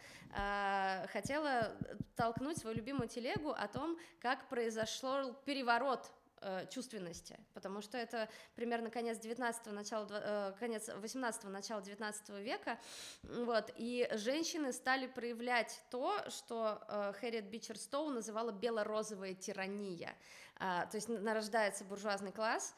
хотела 1.12 1.72
толкнуть 2.16 2.58
свою 2.58 2.76
любимую 2.76 3.08
телегу 3.08 3.50
о 3.50 3.68
том, 3.68 3.98
как 4.20 4.48
произошел 4.48 5.34
переворот 5.44 6.10
э, 6.42 6.66
чувственности, 6.70 7.38
потому 7.54 7.80
что 7.80 7.96
это 7.96 8.28
примерно 8.54 8.90
конец 8.90 9.18
19 9.18 9.66
начало, 9.72 10.06
э, 10.10 10.52
конец 10.58 10.88
18 10.88 11.44
начало 11.44 11.80
19 11.80 12.28
века, 12.40 12.78
вот, 13.22 13.72
и 13.76 14.08
женщины 14.12 14.72
стали 14.72 15.06
проявлять 15.06 15.80
то, 15.90 16.28
что 16.28 16.82
э, 16.88 17.12
Хэрриет 17.20 17.46
Бичер 17.46 17.78
Стоу 17.78 18.10
называла 18.10 18.50
бело-розовая 18.50 19.34
тирания, 19.34 20.14
а, 20.56 20.86
то 20.86 20.96
есть 20.96 21.08
нарождается 21.08 21.84
буржуазный 21.84 22.32
класс, 22.32 22.74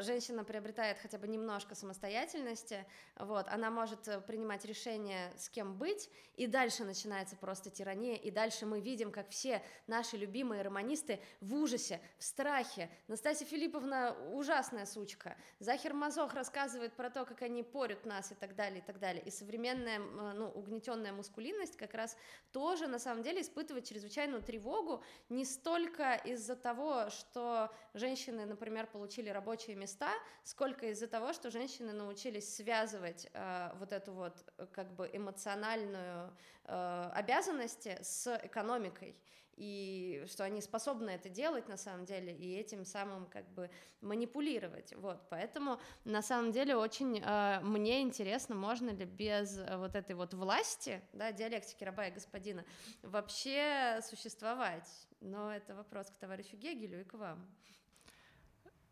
женщина 0.00 0.44
приобретает 0.44 0.98
хотя 0.98 1.18
бы 1.18 1.28
немножко 1.28 1.74
самостоятельности, 1.74 2.84
вот, 3.16 3.46
она 3.48 3.70
может 3.70 4.06
э, 4.08 4.20
принимать 4.20 4.64
решение, 4.64 5.32
с 5.36 5.48
кем 5.48 5.76
быть, 5.76 6.10
и 6.36 6.46
дальше 6.46 6.84
начинается 6.84 7.36
просто 7.36 7.70
тирания, 7.70 8.16
и 8.16 8.30
дальше 8.30 8.66
мы 8.66 8.80
видим, 8.80 9.12
как 9.12 9.30
все 9.30 9.62
наши 9.86 10.16
любимые 10.16 10.62
романисты 10.62 11.20
в 11.40 11.54
ужасе, 11.54 12.00
в 12.18 12.24
страхе. 12.24 12.90
Настасья 13.08 13.46
Филипповна 13.46 14.16
ужасная 14.32 14.86
сучка, 14.86 15.36
Захер 15.58 15.94
Мазох 15.94 16.34
рассказывает 16.34 16.94
про 16.94 17.10
то, 17.10 17.24
как 17.24 17.42
они 17.42 17.62
порют 17.62 18.04
нас 18.04 18.32
и 18.32 18.34
так 18.34 18.54
далее, 18.54 18.80
и 18.80 18.84
так 18.84 18.98
далее. 18.98 19.22
И 19.24 19.30
современная, 19.30 19.98
ну, 19.98 20.48
угнетенная 20.48 21.12
мускулинность 21.12 21.76
как 21.76 21.94
раз 21.94 22.16
тоже, 22.52 22.86
на 22.86 22.98
самом 22.98 23.22
деле, 23.22 23.40
испытывает 23.40 23.84
чрезвычайную 23.84 24.42
тревогу 24.42 25.02
не 25.28 25.44
столько 25.44 26.14
из-за 26.24 26.56
того, 26.56 27.10
что 27.10 27.72
женщины, 27.94 28.46
например, 28.46 28.86
получили 28.86 29.28
рабочие 29.28 29.59
места, 29.68 30.12
сколько 30.44 30.86
из-за 30.86 31.06
того, 31.06 31.32
что 31.32 31.50
женщины 31.50 31.92
научились 31.92 32.56
связывать 32.56 33.28
э, 33.32 33.70
вот 33.78 33.92
эту 33.92 34.12
вот 34.12 34.44
э, 34.58 34.66
как 34.72 34.92
бы 34.94 35.08
эмоциональную 35.12 36.36
э, 36.64 37.10
обязанности 37.14 37.98
с 38.02 38.38
экономикой 38.44 39.16
и 39.56 40.24
что 40.30 40.44
они 40.44 40.62
способны 40.62 41.10
это 41.10 41.28
делать 41.28 41.68
на 41.68 41.76
самом 41.76 42.06
деле 42.06 42.34
и 42.34 42.56
этим 42.56 42.84
самым 42.86 43.26
как 43.26 43.46
бы 43.50 43.70
манипулировать 44.00 44.94
вот 44.96 45.20
поэтому 45.28 45.78
на 46.04 46.22
самом 46.22 46.50
деле 46.50 46.76
очень 46.76 47.20
э, 47.22 47.60
мне 47.60 48.00
интересно 48.00 48.54
можно 48.54 48.90
ли 48.90 49.04
без 49.04 49.60
вот 49.76 49.94
этой 49.94 50.16
вот 50.16 50.32
власти 50.34 51.02
да 51.12 51.30
диалектики 51.32 51.84
раба 51.84 52.06
и 52.06 52.10
господина 52.10 52.64
вообще 53.02 54.00
существовать 54.02 54.88
но 55.20 55.52
это 55.52 55.74
вопрос 55.74 56.10
к 56.10 56.16
товарищу 56.16 56.56
Гегелю 56.56 57.02
и 57.02 57.04
к 57.04 57.14
вам. 57.14 57.46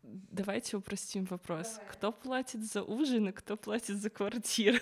Давайте 0.03 0.77
упростим 0.77 1.25
вопрос. 1.25 1.73
Давай. 1.73 1.87
Кто 1.91 2.11
платит 2.11 2.63
за 2.63 2.83
ужин 2.83 3.29
и 3.29 3.31
кто 3.31 3.57
платит 3.57 3.97
за 3.97 4.09
квартиру? 4.09 4.79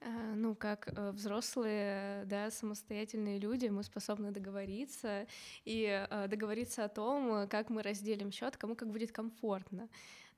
А, 0.00 0.34
ну, 0.34 0.54
как 0.54 0.88
э, 0.94 1.12
взрослые, 1.12 2.26
да, 2.26 2.50
самостоятельные 2.50 3.38
люди, 3.38 3.68
мы 3.68 3.82
способны 3.82 4.32
договориться 4.32 5.26
и 5.64 6.06
э, 6.10 6.28
договориться 6.28 6.84
о 6.84 6.88
том, 6.88 7.48
как 7.48 7.70
мы 7.70 7.82
разделим 7.82 8.30
счет, 8.30 8.58
кому 8.58 8.74
как 8.76 8.90
будет 8.90 9.12
комфортно. 9.12 9.88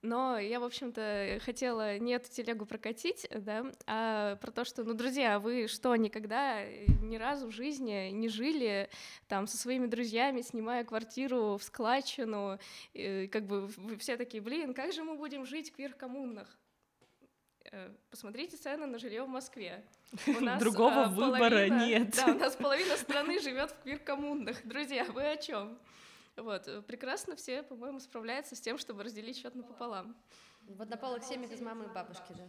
Но 0.02 0.38
я, 0.38 0.60
в 0.60 0.64
общем-то, 0.64 1.40
хотела 1.44 1.98
не 1.98 2.12
эту 2.12 2.30
телегу 2.30 2.66
прокатить, 2.66 3.26
да, 3.30 3.64
а 3.86 4.36
про 4.36 4.50
то, 4.50 4.64
что, 4.64 4.84
ну, 4.84 4.94
друзья, 4.94 5.40
вы 5.40 5.66
что, 5.68 5.96
никогда 5.96 6.64
ни 6.64 7.16
разу 7.16 7.48
в 7.48 7.50
жизни 7.50 8.10
не 8.10 8.28
жили 8.28 8.88
там 9.26 9.46
со 9.46 9.56
своими 9.56 9.86
друзьями, 9.86 10.42
снимая 10.42 10.84
квартиру 10.84 11.56
в 11.56 11.62
складчину, 11.62 12.58
и, 12.92 13.26
как 13.28 13.46
бы 13.46 13.66
вы 13.66 13.96
все 13.96 14.16
такие, 14.16 14.42
блин, 14.42 14.74
как 14.74 14.92
же 14.92 15.02
мы 15.02 15.16
будем 15.16 15.46
жить 15.46 15.70
в 15.70 15.76
квир-коммунах? 15.76 16.56
Э, 17.72 17.90
посмотрите 18.10 18.56
цены 18.56 18.86
на 18.86 18.98
жилье 18.98 19.24
в 19.24 19.28
Москве. 19.28 19.82
У 20.26 20.40
нас, 20.40 20.60
Другого 20.60 21.04
а, 21.04 21.08
выбора 21.08 21.50
половина, 21.50 21.86
нет. 21.86 22.14
Да, 22.16 22.32
у 22.32 22.38
нас 22.38 22.54
половина 22.54 22.96
страны 22.96 23.40
живет 23.40 23.70
в 23.70 23.82
квир-коммунах. 23.82 24.56
Друзья, 24.64 25.04
вы 25.04 25.30
о 25.30 25.36
чем? 25.36 25.78
Вот, 26.36 26.68
э, 26.68 26.82
прекрасно 26.82 27.34
все, 27.34 27.62
по-моему, 27.62 27.98
справляются 27.98 28.56
с 28.56 28.60
тем, 28.60 28.76
чтобы 28.76 29.02
разделить 29.02 29.38
счет 29.38 29.54
напополам. 29.54 30.14
В 30.68 30.82
однополых 30.82 31.24
семьях 31.24 31.50
без 31.50 31.60
мамы 31.60 31.86
и 31.86 31.88
бабушки, 31.88 32.34
да. 32.36 32.46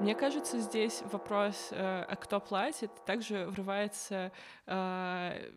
Мне 0.00 0.14
кажется, 0.14 0.58
здесь 0.58 1.02
вопрос, 1.10 1.68
э, 1.70 2.04
а 2.06 2.16
кто 2.16 2.38
платит, 2.38 2.90
также 3.06 3.46
врывается 3.46 4.30
э, 4.66 5.52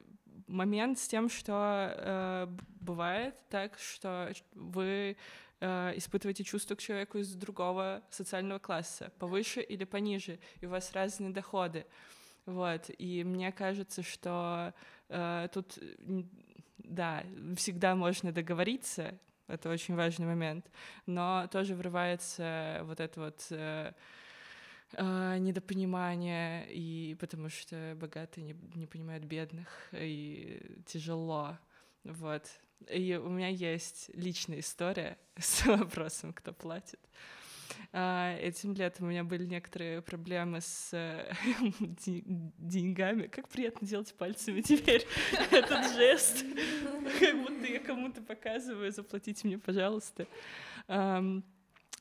момент 0.48 0.98
с 0.98 1.08
тем, 1.08 1.28
что 1.30 2.48
бывает 2.80 3.36
так, 3.50 3.78
что 3.80 4.32
вы 4.54 5.18
испытываете 5.60 6.44
чувство 6.44 6.76
к 6.76 6.80
человеку 6.80 7.18
из 7.18 7.34
другого 7.34 8.04
социального 8.12 8.60
класса, 8.60 9.12
повыше 9.18 9.62
или 9.62 9.86
пониже, 9.86 10.38
и 10.62 10.68
у 10.68 10.70
вас 10.70 10.92
разные 10.92 11.32
доходы. 11.32 11.88
Вот, 12.46 12.92
и 12.98 13.24
мне 13.24 13.52
кажется, 13.52 14.04
что 14.04 14.74
э, 15.10 15.48
тут, 15.52 15.80
да, 16.78 17.24
всегда 17.56 17.96
можно 17.96 18.32
договориться, 18.32 19.18
это 19.48 19.70
очень 19.70 19.96
важный 19.96 20.28
момент, 20.28 20.70
но 21.06 21.48
тоже 21.52 21.76
врывается 21.76 22.82
вот 22.84 23.00
это 23.00 23.20
вот 23.20 23.48
э, 23.50 23.94
э, 24.94 25.38
недопонимание, 25.40 26.68
и 26.72 27.16
потому 27.20 27.50
что 27.50 27.96
богатые 28.00 28.44
не, 28.44 28.56
не 28.76 28.86
понимают 28.86 29.24
бедных, 29.24 29.68
и 29.92 30.82
тяжело, 30.86 31.58
вот. 32.04 32.44
И 32.90 33.16
у 33.16 33.30
меня 33.30 33.48
есть 33.48 34.12
личная 34.14 34.60
история 34.60 35.18
с 35.38 35.66
вопросом, 35.66 36.34
кто 36.34 36.54
платит. 36.54 37.00
А, 37.04 37.45
этим 37.92 38.74
летом 38.74 39.08
у 39.08 39.10
меня 39.10 39.24
были 39.24 39.46
некоторые 39.46 40.02
проблемы 40.02 40.62
с 40.62 40.90
э, 40.94 41.32
деньгами. 42.58 43.28
Как 43.28 43.48
приятно 43.48 43.88
делать 43.88 44.14
пальцами 44.16 44.62
теперь 44.62 45.06
этот 45.52 45.94
жест. 45.94 46.44
Как 47.20 47.38
будто 47.38 47.66
я 47.66 47.80
кому-то 47.80 48.22
показываю, 48.22 48.92
заплатите 48.92 49.48
мне, 49.48 49.58
пожалуйста. 49.58 50.28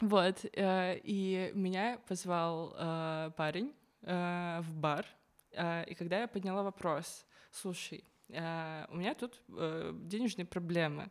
Вот, 0.00 0.44
э, 0.52 0.98
и 1.04 1.52
меня 1.54 1.98
позвал 2.08 2.74
э, 2.76 3.30
парень 3.36 3.72
в 4.02 4.66
бар, 4.74 5.06
и 5.52 5.94
когда 5.96 6.20
я 6.20 6.28
подняла 6.28 6.62
вопрос, 6.62 7.24
слушай, 7.50 8.04
Uh, 8.30 8.86
у 8.90 8.96
меня 8.96 9.14
тут 9.14 9.42
uh, 9.48 9.92
денежные 10.08 10.46
проблемы, 10.46 11.10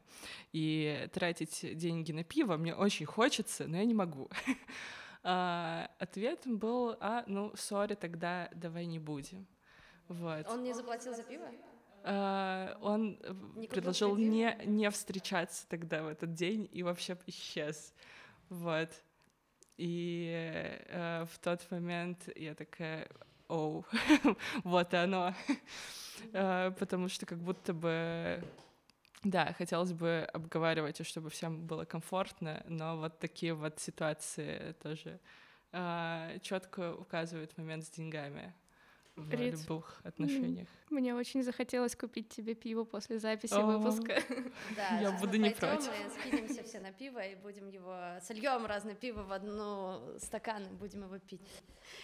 и 0.52 1.08
тратить 1.13 1.78
деньги 1.78 2.12
на 2.12 2.23
пиво 2.23 2.58
мне 2.58 2.73
очень 2.73 3.06
хочется, 3.06 3.67
но 3.67 3.78
я 3.78 3.86
не 3.86 3.93
могу. 3.93 4.30
uh, 5.23 5.89
ответом 5.99 6.58
был, 6.58 6.97
а, 6.99 7.23
ну, 7.28 7.54
сори, 7.56 7.95
тогда 7.95 8.49
давай 8.54 8.86
не 8.86 8.99
будем. 8.99 9.47
Вот. 10.08 10.47
Он 10.47 10.63
не 10.63 10.73
заплатил 10.73 11.15
за 11.15 11.23
пиво? 11.23 11.45
Uh, 12.04 12.78
он 12.82 13.17
не 13.56 13.67
предложил 13.67 14.17
не, 14.17 14.60
не 14.65 14.89
встречаться 14.89 15.65
тогда 15.69 16.04
в 16.04 16.08
этот 16.08 16.34
день 16.34 16.67
и 16.71 16.84
вообще 16.84 17.17
исчез. 17.28 17.93
Вот. 18.49 18.89
И 19.78 20.30
uh, 20.89 21.26
в 21.28 21.39
тот 21.39 21.69
момент 21.71 22.30
я 22.36 22.56
такая, 22.56 23.08
оу, 23.54 23.86
вот 24.63 24.94
оно. 24.94 25.34
Э, 26.34 26.72
потому 26.80 27.10
что 27.10 27.26
как 27.26 27.39
будто 27.39 27.74
бы 27.74 28.44
да, 29.24 29.54
хотелось 29.54 29.94
бы 29.94 30.28
обговаривать, 30.34 31.00
и 31.00 31.04
чтобы 31.04 31.30
всем 31.30 31.66
было 31.66 31.86
комфортно, 31.86 32.63
но 32.68 32.98
вот 32.98 33.20
такие 33.20 33.54
вот 33.54 33.80
ситуации 33.80 34.76
тоже 34.84 35.20
э, 35.72 36.39
четко 36.42 36.94
указывают 36.94 37.58
момент 37.58 37.86
с 37.86 37.89
деньгами 37.89 38.54
в 39.16 39.32
Рит, 39.32 39.54
любых 39.54 40.02
отношениях. 40.04 40.68
Мне 40.94 41.16
очень 41.16 41.42
захотелось 41.42 41.96
купить 41.96 42.30
тебе 42.30 42.54
пиво 42.54 42.84
после 42.84 43.18
записи 43.18 43.54
О, 43.54 43.66
выпуска. 43.66 44.22
Да, 44.76 45.00
я 45.00 45.12
буду 45.12 45.38
не 45.38 45.50
против. 45.50 45.90
Мы 45.90 46.10
скинемся 46.12 46.64
все 46.64 46.80
на 46.80 46.92
пиво 46.92 47.20
и 47.20 47.36
будем 47.36 47.68
его 47.68 47.96
сольем 48.22 48.68
разное 48.68 48.94
пиво 48.94 49.24
в 49.24 49.32
одну 49.32 50.20
стакан 50.20 50.64
и 50.68 50.74
будем 50.74 51.04
его 51.04 51.18
пить. 51.18 51.42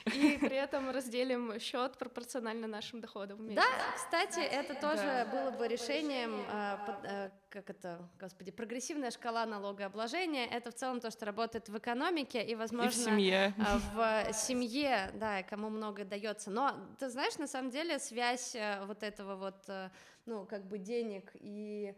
И 0.05 0.37
при 0.39 0.55
этом 0.55 0.89
разделим 0.89 1.59
счет 1.59 1.97
пропорционально 1.97 2.67
нашим 2.67 2.99
доходам. 2.99 3.53
Да, 3.53 3.63
кстати, 3.95 4.39
это 4.39 4.73
тоже 4.73 5.27
было 5.31 5.51
бы 5.51 5.67
решением, 5.67 6.43
а, 6.51 6.99
э, 7.03 7.29
как 7.49 7.69
это, 7.69 8.09
господи, 8.19 8.51
прогрессивная 8.51 9.11
шкала 9.11 9.45
налогообложения. 9.45 10.45
Это 10.47 10.71
в 10.71 10.75
целом 10.75 10.99
то, 10.99 11.11
что 11.11 11.25
работает 11.25 11.69
в 11.69 11.77
экономике 11.77 12.43
и, 12.43 12.55
возможно, 12.55 12.89
и 12.89 12.91
в 12.91 12.95
семье. 12.95 13.53
В 13.93 14.33
семье, 14.33 15.11
да, 15.13 15.43
кому 15.43 15.69
много 15.69 16.03
дается. 16.03 16.49
Но 16.49 16.75
ты 16.99 17.09
знаешь, 17.09 17.37
на 17.37 17.47
самом 17.47 17.69
деле 17.69 17.99
связь 17.99 18.55
э, 18.79 18.85
вот 18.85 19.03
этого 19.03 19.35
вот, 19.35 19.63
э, 19.67 19.89
ну, 20.25 20.45
как 20.45 20.65
бы 20.65 20.77
денег 20.77 21.31
и 21.35 21.95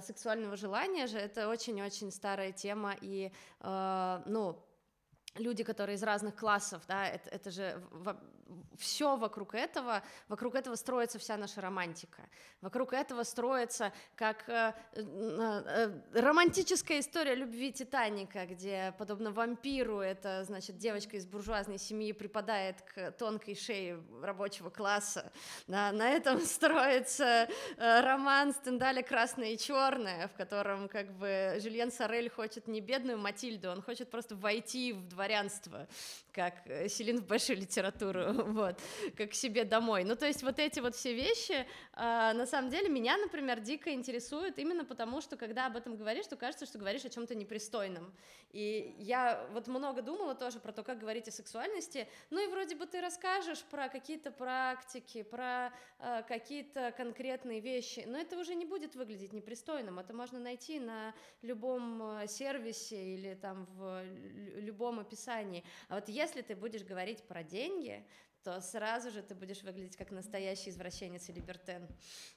сексуального 0.00 0.56
желания 0.56 1.06
же 1.06 1.18
это 1.18 1.48
очень-очень 1.48 2.10
старая 2.10 2.50
тема. 2.50 2.94
И, 3.02 3.30
ну, 3.60 4.56
люди, 5.34 5.64
которые 5.64 5.96
из 5.96 6.02
разных 6.02 6.34
классов, 6.34 6.82
да, 6.88 7.06
это, 7.06 7.28
это 7.28 7.50
же 7.50 7.82
все 8.78 9.16
вокруг 9.16 9.54
этого, 9.54 10.02
вокруг 10.28 10.54
этого 10.54 10.74
строится 10.74 11.18
вся 11.18 11.36
наша 11.36 11.60
романтика, 11.60 12.28
вокруг 12.60 12.92
этого 12.92 13.22
строится 13.22 13.92
как 14.14 14.48
э, 14.48 14.74
э, 14.92 15.02
э, 15.02 16.20
романтическая 16.20 17.00
история 17.00 17.34
любви 17.34 17.72
Титаника, 17.72 18.46
где, 18.46 18.94
подобно 18.98 19.30
вампиру, 19.30 20.00
это, 20.00 20.44
значит, 20.44 20.76
девочка 20.78 21.16
из 21.16 21.26
буржуазной 21.26 21.78
семьи 21.78 22.12
припадает 22.12 22.82
к 22.82 23.12
тонкой 23.12 23.54
шее 23.54 24.02
рабочего 24.22 24.70
класса, 24.70 25.32
да, 25.66 25.92
на 25.92 26.10
этом 26.10 26.40
строится 26.44 27.48
э, 27.76 28.00
роман 28.00 28.52
Стендаля 28.52 29.02
«Красное 29.02 29.52
и 29.52 29.58
черное», 29.58 30.28
в 30.28 30.34
котором, 30.34 30.88
как 30.88 31.12
бы, 31.12 31.56
Жюльен 31.60 31.90
Сорель 31.90 32.30
хочет 32.30 32.68
не 32.68 32.80
бедную 32.80 33.18
Матильду, 33.18 33.70
он 33.70 33.82
хочет 33.82 34.10
просто 34.10 34.34
войти 34.36 34.92
в 34.92 35.08
дворянство, 35.08 35.88
как 36.36 36.54
э, 36.66 36.88
Селин 36.88 37.20
в 37.20 37.26
большую 37.26 37.58
литературу, 37.58 38.32
вот, 38.52 38.78
как 39.16 39.30
к 39.30 39.34
себе 39.34 39.64
домой. 39.64 40.04
Ну, 40.04 40.14
то 40.14 40.26
есть 40.26 40.42
вот 40.42 40.58
эти 40.58 40.80
вот 40.80 40.94
все 40.94 41.14
вещи, 41.14 41.54
э, 41.54 41.66
на 41.94 42.46
самом 42.46 42.70
деле, 42.70 42.90
меня, 42.90 43.16
например, 43.16 43.60
дико 43.60 43.90
интересуют 43.92 44.58
именно 44.58 44.84
потому, 44.84 45.22
что 45.22 45.36
когда 45.36 45.66
об 45.66 45.76
этом 45.76 45.96
говоришь, 45.96 46.26
то 46.26 46.36
кажется, 46.36 46.66
что 46.66 46.78
говоришь 46.78 47.04
о 47.06 47.08
чем-то 47.08 47.34
непристойном. 47.34 48.12
И 48.52 48.94
я 48.98 49.46
вот 49.52 49.66
много 49.66 50.02
думала 50.02 50.34
тоже 50.34 50.60
про 50.60 50.72
то, 50.72 50.82
как 50.82 50.98
говорить 50.98 51.28
о 51.28 51.30
сексуальности, 51.30 52.06
ну 52.30 52.44
и 52.44 52.50
вроде 52.50 52.76
бы 52.76 52.86
ты 52.86 53.00
расскажешь 53.00 53.62
про 53.70 53.88
какие-то 53.88 54.30
практики, 54.30 55.22
про 55.22 55.72
э, 55.98 56.22
какие-то 56.28 56.92
конкретные 56.96 57.60
вещи, 57.60 58.04
но 58.06 58.18
это 58.18 58.38
уже 58.38 58.54
не 58.54 58.66
будет 58.66 58.94
выглядеть 58.94 59.32
непристойным, 59.32 59.98
это 59.98 60.12
можно 60.12 60.38
найти 60.38 60.80
на 60.80 61.14
любом 61.40 62.02
э, 62.02 62.26
сервисе 62.28 63.14
или 63.14 63.34
там 63.34 63.66
в 63.76 64.02
любом 64.56 65.00
описании. 65.00 65.64
А 65.88 65.94
вот 65.94 66.08
если 66.08 66.25
если 66.26 66.42
ты 66.42 66.56
будешь 66.56 66.82
говорить 66.82 67.22
про 67.28 67.44
деньги, 67.44 68.04
то 68.42 68.60
сразу 68.60 69.10
же 69.10 69.22
ты 69.22 69.34
будешь 69.34 69.62
выглядеть 69.62 69.96
как 69.96 70.10
настоящий 70.10 70.70
извращенец 70.70 71.28
и 71.28 71.32
либертен. 71.32 71.86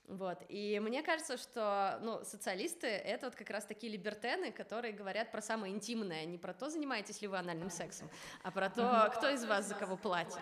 Вот. 0.08 0.44
И 0.48 0.80
мне 0.80 1.02
кажется, 1.02 1.38
что 1.38 2.00
ну, 2.02 2.24
социалисты— 2.24 2.88
это 3.14 3.28
вот 3.28 3.36
как 3.36 3.50
раз 3.50 3.66
такие 3.66 3.92
либертены, 3.92 4.52
которые 4.52 4.94
говорят 4.94 5.32
про 5.32 5.42
самое 5.42 5.74
интимное, 5.74 6.26
не 6.26 6.38
про 6.38 6.54
то, 6.54 6.70
занимаетесь 6.70 7.22
ли 7.22 7.28
вы 7.28 7.38
анальным 7.38 7.72
сексом, 7.72 8.10
а 8.44 8.52
про 8.52 8.70
то, 8.70 9.12
кто 9.16 9.30
из 9.30 9.44
вас 9.46 9.68
за 9.68 9.76
кого 9.76 9.98
платит. 9.98 10.42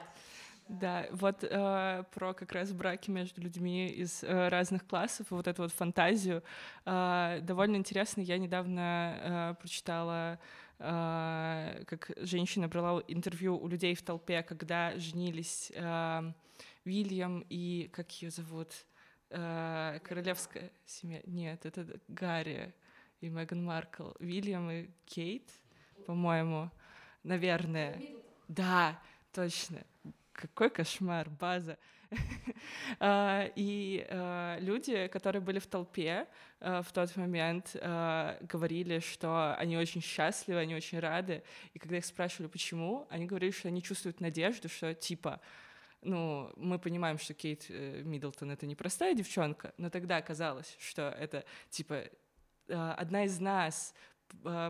Да, 0.68 1.06
вот 1.12 1.44
э, 1.44 2.04
про 2.14 2.34
как 2.34 2.52
раз 2.52 2.74
браки 2.74 3.10
между 3.10 3.40
людьми 3.42 3.88
из 3.88 4.24
э, 4.24 4.50
разных 4.50 4.86
классов, 4.86 5.28
вот 5.30 5.48
эту 5.48 5.62
вот 5.62 5.72
фантазию. 5.72 6.44
Э, 6.86 7.40
довольно 7.42 7.78
интересно, 7.78 8.20
я 8.20 8.38
недавно 8.38 8.82
э, 8.82 9.62
прочитала 9.62 10.40
а, 10.80 11.84
как 11.86 12.12
женщина 12.18 12.68
брала 12.68 13.04
интервью 13.08 13.58
у 13.58 13.68
людей 13.68 13.96
в 13.96 14.02
толпе, 14.04 14.44
когда 14.44 14.98
женились 14.98 15.72
а, 15.76 16.34
Вильям 16.86 17.46
и, 17.50 17.90
как 17.94 18.12
ее 18.22 18.30
зовут, 18.30 18.72
а, 19.30 20.00
королевская 20.00 20.72
семья, 20.86 21.22
нет, 21.26 21.66
это 21.66 22.00
Гарри 22.08 22.74
и 23.22 23.30
Меган 23.30 23.64
Маркл, 23.64 24.12
Вильям 24.20 24.70
и 24.70 24.90
Кейт, 25.06 25.50
по-моему, 26.06 26.70
наверное. 27.24 28.02
Да, 28.48 29.00
точно. 29.34 29.84
Какой 30.32 30.70
кошмар, 30.70 31.30
база. 31.30 31.78
А, 33.00 33.50
и 33.56 34.06
а, 34.10 34.58
люди, 34.60 35.08
которые 35.08 35.42
были 35.42 35.60
в 35.60 35.68
толпе 35.68 36.28
а, 36.60 36.82
в 36.82 36.92
тот 36.92 37.16
момент, 37.16 37.76
говорили, 37.76 39.00
что 39.00 39.56
они 39.56 39.78
очень 39.78 40.02
счастливы, 40.02 40.60
они 40.60 40.76
очень 40.76 41.00
рады. 41.00 41.44
И 41.74 41.80
когда 41.80 41.98
их 41.98 42.06
спрашивали, 42.06 42.48
почему, 42.48 43.06
они 43.10 43.26
говорили, 43.26 43.52
что 43.52 43.68
они 43.68 43.84
чувствуют 43.84 44.22
надежду, 44.22 44.70
что 44.70 44.94
типа 44.94 45.42
ну, 46.02 46.52
мы 46.56 46.80
понимаем, 46.80 47.18
что 47.18 47.34
Кейт 47.34 47.66
э, 47.70 48.04
Миддлтон— 48.04 48.52
это 48.52 48.66
непростая 48.66 49.14
девчонка, 49.14 49.74
но 49.78 49.90
тогда 49.90 50.22
казалось, 50.22 50.76
что 50.80 51.10
это, 51.10 51.44
типа, 51.70 52.04
одна 52.68 53.26
из 53.26 53.40
нас, 53.40 53.94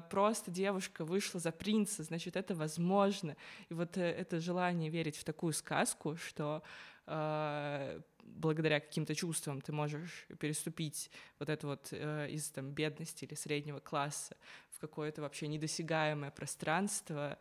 просто 0.09 0.51
девушка 0.51 1.03
вышла 1.05 1.39
за 1.39 1.51
принца, 1.51 2.03
значит, 2.03 2.35
это 2.35 2.55
возможно. 2.55 3.35
И 3.69 3.73
вот 3.73 3.97
э, 3.97 4.01
это 4.01 4.39
желание 4.39 4.89
верить 4.89 5.17
в 5.17 5.23
такую 5.23 5.53
сказку, 5.53 6.15
что 6.15 6.63
а, 7.07 8.01
благодаря 8.21 8.79
каким-то 8.79 9.15
чувствам 9.15 9.61
ты 9.61 9.71
можешь 9.71 10.27
переступить 10.39 11.09
вот 11.39 11.49
это 11.49 11.67
вот 11.67 11.87
э, 11.91 12.29
из 12.29 12.49
там 12.49 12.71
бедности 12.71 13.25
или 13.25 13.33
среднего 13.33 13.79
класса 13.79 14.35
в 14.71 14.79
какое-то 14.79 15.21
вообще 15.21 15.47
недосягаемое 15.47 16.31
пространство, 16.31 17.37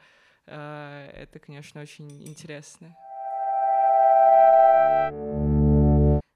э, 0.46 1.11
это, 1.12 1.38
конечно, 1.40 1.81
очень 1.83 2.26
интересно. 2.26 2.96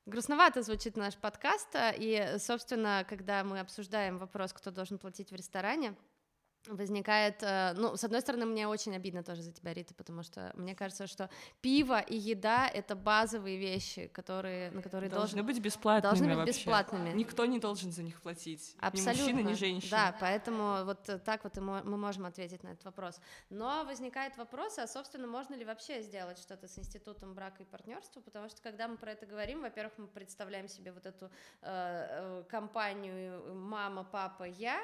Грустновато 0.07 0.63
звучит 0.63 0.97
наш 0.97 1.17
подкаст, 1.17 1.69
и, 1.97 2.35
собственно, 2.39 3.07
когда 3.09 3.45
мы 3.45 3.61
обсуждаем 3.61 4.19
вопрос, 4.19 4.53
кто 4.53 4.73
должен 4.73 4.99
платить 4.99 5.31
в 5.31 5.37
ресторане, 5.37 5.95
возникает, 6.67 7.43
э, 7.43 7.73
ну, 7.77 7.97
с 7.97 8.05
одной 8.05 8.21
стороны, 8.21 8.47
мне 8.47 8.69
очень 8.69 8.95
обидно 8.95 9.23
тоже 9.23 9.43
за 9.43 9.53
тебя, 9.53 9.73
Рита, 9.75 9.95
потому 9.95 10.23
что 10.23 10.53
мне 10.55 10.75
кажется, 10.75 11.07
что 11.07 11.31
пиво 11.61 12.01
и 12.01 12.17
еда— 12.17 12.69
это 12.75 12.95
базовые 12.95 13.59
вещи, 13.59 14.09
которые, 14.09 14.71
на 14.71 14.83
которые 14.83 15.11
должны 15.11 15.37
должен, 15.37 15.47
быть 15.47 15.61
бесплатными 15.61 16.11
должны 16.11 16.29
быть 16.29 16.37
вообще. 16.37 16.53
бесплатными. 16.53 17.11
Никто 17.11 17.47
не 17.47 17.59
должен 17.59 17.93
за 17.93 18.03
них 18.03 18.21
платить. 18.21 18.77
Абсолютно. 18.81 19.23
Ни 19.23 19.33
мужчина, 19.33 19.49
ни 19.49 19.55
женщина. 19.55 19.91
Да, 19.91 20.17
поэтому 20.21 20.85
вот 20.85 21.09
так 21.25 21.45
вот 21.45 21.57
мы 21.57 21.97
можем 21.97 22.27
ответить 22.27 22.63
на 22.63 22.69
этот 22.69 22.85
вопрос. 22.85 23.21
Но 23.49 23.85
возникает 23.85 24.37
вопрос, 24.37 24.79
а, 24.79 24.87
собственно, 24.87 25.27
можно 25.27 25.55
ли 25.55 25.65
вообще 25.65 26.03
сделать 26.03 26.39
что-то 26.39 26.69
с 26.69 26.79
институтом 26.79 27.35
брака 27.35 27.63
и 27.63 27.67
партнерства, 27.67 28.21
потому 28.21 28.49
что, 28.49 28.61
когда 28.63 28.89
мы 28.89 28.97
про 28.97 29.13
это 29.13 29.27
говорим, 29.27 29.63
во-первых, 29.63 29.95
мы 29.99 30.07
представляем 30.07 30.69
себе 30.69 30.93
вот 30.93 31.07
эту 31.07 31.27
э, 31.27 31.31
э 31.63 32.45
компанию 32.49 33.55
«мама, 33.55 34.05
папа, 34.05 34.45
я», 34.45 34.81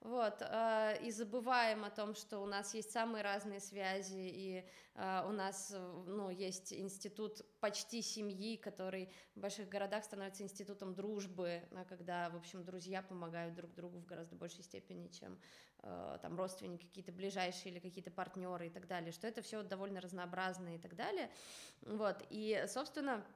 вот, 0.00 0.42
э, 0.42 0.98
и 1.02 1.10
забываем 1.10 1.84
о 1.84 1.90
том, 1.90 2.14
что 2.14 2.38
у 2.38 2.46
нас 2.46 2.72
есть 2.74 2.92
самые 2.92 3.24
разные 3.24 3.58
связи, 3.58 4.30
и 4.32 4.64
э, 4.94 5.22
у 5.26 5.32
нас, 5.32 5.74
ну, 6.06 6.30
есть 6.30 6.72
институт 6.72 7.42
почти 7.58 8.00
семьи, 8.00 8.56
который 8.56 9.12
в 9.34 9.40
больших 9.40 9.68
городах 9.68 10.04
становится 10.04 10.44
институтом 10.44 10.94
дружбы, 10.94 11.62
когда, 11.88 12.30
в 12.30 12.36
общем, 12.36 12.64
друзья 12.64 13.02
помогают 13.02 13.54
друг 13.54 13.74
другу 13.74 13.98
в 13.98 14.06
гораздо 14.06 14.36
большей 14.36 14.62
степени, 14.62 15.08
чем 15.08 15.36
э, 15.82 16.18
там 16.22 16.36
родственники 16.36 16.86
какие-то 16.86 17.10
ближайшие 17.10 17.72
или 17.72 17.80
какие-то 17.80 18.12
партнеры 18.12 18.68
и 18.68 18.70
так 18.70 18.86
далее, 18.86 19.10
что 19.10 19.26
это 19.26 19.42
все 19.42 19.64
довольно 19.64 20.00
разнообразно 20.00 20.76
и 20.76 20.78
так 20.78 20.94
далее, 20.94 21.28
вот, 21.82 22.24
и, 22.30 22.64
собственно, 22.68 23.26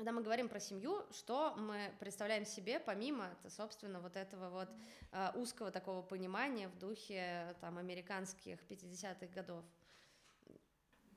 когда 0.00 0.12
мы 0.12 0.22
говорим 0.22 0.48
про 0.48 0.58
семью, 0.58 1.04
что 1.10 1.54
мы 1.58 1.92
представляем 2.00 2.46
себе, 2.46 2.80
помимо, 2.80 3.36
собственно, 3.48 4.00
вот 4.00 4.16
этого 4.16 4.48
вот 4.48 4.68
э, 5.12 5.30
узкого 5.34 5.70
такого 5.70 6.00
понимания 6.00 6.68
в 6.68 6.78
духе 6.78 7.54
там 7.60 7.76
американских 7.76 8.58
50-х 8.70 9.26
годов? 9.26 9.62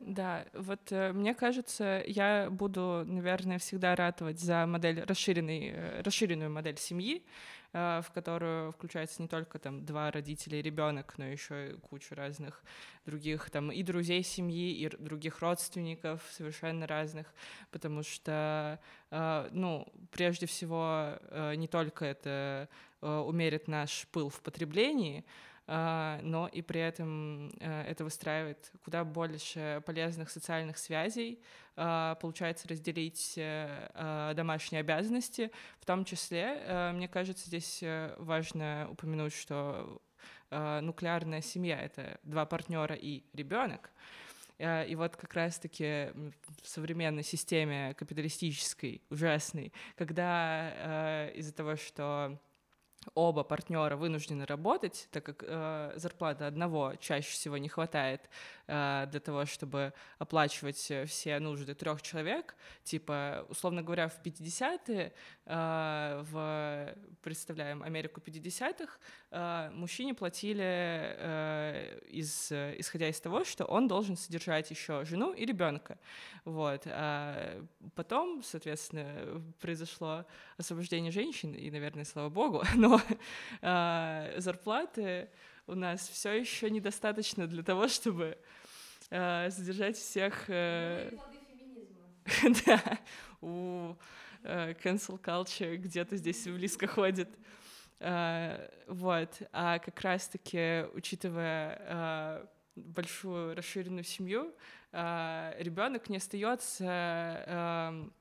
Да, 0.06 0.46
вот 0.54 0.92
э, 0.92 1.14
мне 1.14 1.34
кажется, 1.34 2.04
я 2.06 2.50
буду, 2.50 3.04
наверное, 3.06 3.58
всегда 3.58 3.96
ратовать 3.96 4.38
за 4.38 4.66
модель 4.66 5.02
расширенной, 5.02 5.70
э, 5.74 6.02
расширенную 6.02 6.52
модель 6.52 6.78
семьи, 6.78 7.24
э, 7.72 8.02
в 8.06 8.12
которую 8.12 8.74
включается 8.74 9.22
не 9.22 9.30
только 9.30 9.60
там 9.60 9.86
два 9.86 10.12
родителя 10.12 10.60
и 10.60 10.62
ребенок, 10.62 11.14
но 11.18 11.26
еще 11.26 11.72
и 11.72 11.78
куча 11.78 12.16
разных 12.16 12.64
других 13.06 13.50
там 13.50 13.72
и 13.72 13.82
друзей 13.82 14.24
семьи, 14.24 14.74
и 14.74 14.90
других 14.90 15.40
родственников 15.40 16.22
совершенно 16.32 16.86
разных, 16.86 17.34
потому 17.72 18.04
что, 18.04 18.80
ну, 19.10 19.88
прежде 20.12 20.48
всего, 20.48 21.18
не 21.56 21.68
только 21.68 22.06
это 22.06 22.70
умерит 23.02 23.68
наш 23.68 24.08
пыл 24.12 24.30
в 24.30 24.42
потреблении, 24.42 25.26
но 25.66 26.50
и 26.52 26.62
при 26.62 26.82
этом 26.82 27.50
э, 27.60 27.84
это 27.88 28.04
выстраивает 28.04 28.72
куда 28.84 29.06
больше 29.06 29.82
полезных 29.86 30.30
социальных 30.30 30.78
связей, 30.78 31.42
а, 31.76 32.16
получается 32.16 32.68
разделить 32.68 33.36
э, 33.38 33.90
а, 33.94 34.34
домашние 34.34 34.82
обязанности, 34.82 35.52
в 35.80 35.86
том 35.86 36.04
числе, 36.04 36.62
э, 36.66 36.92
мне 36.92 37.08
кажется, 37.08 37.48
здесь 37.48 37.82
важно 38.18 38.88
упомянуть, 38.92 39.34
что 39.34 40.02
нуклеарная 40.52 41.42
семья— 41.42 41.80
это 41.82 42.20
два 42.22 42.46
партнера 42.46 42.94
и 42.94 43.24
ребенок, 43.34 43.90
и 44.60 44.94
вот 44.96 45.16
как 45.16 45.34
раз-таки 45.34 46.12
в 46.62 46.68
современной 46.68 47.24
системе 47.24 47.96
капиталистической, 47.96 49.02
ужасной, 49.10 49.74
когда 49.96 51.32
из-за 51.34 51.54
того, 51.54 51.76
что 51.76 52.40
оба 53.16 53.44
партнера 53.44 53.96
вынуждены 53.96 54.46
работать, 54.46 55.08
так 55.12 55.24
как 55.24 55.44
э, 55.46 55.94
зарплаты 55.96 56.46
одного 56.46 56.96
чаще 57.00 57.32
всего 57.32 57.58
не 57.58 57.70
хватает 57.70 58.30
для 58.66 59.20
того, 59.24 59.46
чтобы 59.46 59.94
оплачивать 60.20 60.92
все 61.08 61.40
нужды 61.40 61.74
трех 61.74 62.02
человек. 62.02 62.56
Типа, 62.84 63.46
условно 63.50 63.84
говоря, 63.84 64.08
в 64.08 64.22
50-е, 64.24 65.14
э, 65.46 66.24
в, 66.32 66.96
представляем 67.22 67.84
Америку 67.84 68.22
50-х, 68.22 68.98
э, 69.32 69.70
мужчине 69.74 70.14
платили, 70.14 70.64
э, 70.64 72.00
из, 72.10 72.52
исходя 72.52 73.10
из 73.10 73.20
того, 73.20 73.44
что 73.44 73.66
он 73.66 73.88
должен 73.88 74.16
содержать 74.16 74.72
еще 74.72 75.04
жену 75.06 75.34
и 75.34 75.46
ребенка. 75.46 75.98
Вот. 76.46 76.84
А 76.86 77.62
потом, 77.96 78.44
соответственно, 78.44 79.44
произошло 79.60 80.26
освобождение 80.58 81.12
женщин, 81.12 81.54
и, 81.54 81.70
наверное, 81.72 82.06
слава 82.06 82.30
богу, 82.30 82.64
но 82.76 83.02
э, 83.62 84.34
зарплаты 84.38 85.30
у 85.68 85.76
нас 85.76 86.08
все 86.08 86.32
еще 86.34 86.70
недостаточно 86.70 87.48
для 87.48 87.64
того, 87.64 87.88
чтобы 87.88 88.38
э, 89.10 89.50
содержать 89.50 89.98
всех... 89.98 90.46
Э, 90.50 91.12
да, 92.66 93.00
у 93.42 93.96
э, 94.44 94.74
cancel 94.84 95.22
culture 95.22 95.76
где-то 95.76 96.16
здесь 96.18 96.46
близко 96.46 96.88
ходит. 96.88 97.30
Uh, 98.00 98.70
вот, 98.88 99.42
а 99.54 99.80
как 99.80 100.02
раз-таки, 100.02 100.86
учитывая 100.94 101.78
uh, 101.88 102.50
большую 102.76 103.56
расширенную 103.56 104.04
семью, 104.04 104.54
ребенок 104.92 106.10
не 106.10 106.18
остается 106.18 108.12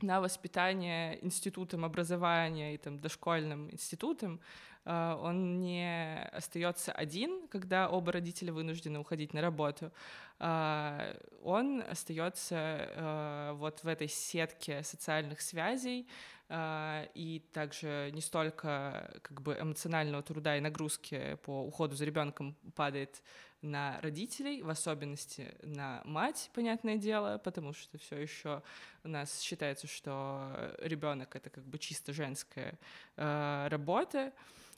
на 0.00 0.20
воспитание 0.20 1.24
институтом 1.24 1.84
образования 1.84 2.74
и 2.74 2.78
там 2.78 3.00
дошкольным 3.00 3.70
институтом, 3.72 4.40
он 4.84 5.60
не 5.60 6.22
остается 6.32 6.92
один, 6.92 7.48
когда 7.48 7.88
оба 7.88 8.12
родителя 8.12 8.52
вынуждены 8.52 8.98
уходить 8.98 9.32
на 9.32 9.40
работу. 9.40 9.92
А, 10.38 11.16
он 11.42 11.82
остается 11.88 12.56
а, 12.58 13.52
вот 13.54 13.82
в 13.82 13.88
этой 13.88 14.08
сетке 14.08 14.82
социальных 14.82 15.40
связей, 15.40 16.06
и 16.52 17.42
также 17.54 18.10
не 18.12 18.20
столько 18.20 19.18
как 19.22 19.40
бы 19.40 19.56
эмоционального 19.58 20.22
труда 20.22 20.58
и 20.58 20.60
нагрузки 20.60 21.38
по 21.42 21.62
уходу 21.62 21.96
за 21.96 22.04
ребенком 22.04 22.54
падает 22.76 23.22
на 23.62 23.98
родителей, 24.02 24.60
в 24.60 24.68
особенности 24.68 25.54
на 25.62 26.02
мать, 26.04 26.50
понятное 26.52 26.96
дело, 26.96 27.38
потому 27.38 27.72
что 27.72 27.96
все 27.96 28.18
еще 28.18 28.62
у 29.04 29.08
нас 29.08 29.40
считается, 29.40 29.86
что 29.86 30.76
ребенок 30.80 31.34
это 31.34 31.48
как 31.48 31.64
бы 31.64 31.78
чисто 31.78 32.12
женская 32.12 32.78
работа. 33.16 34.34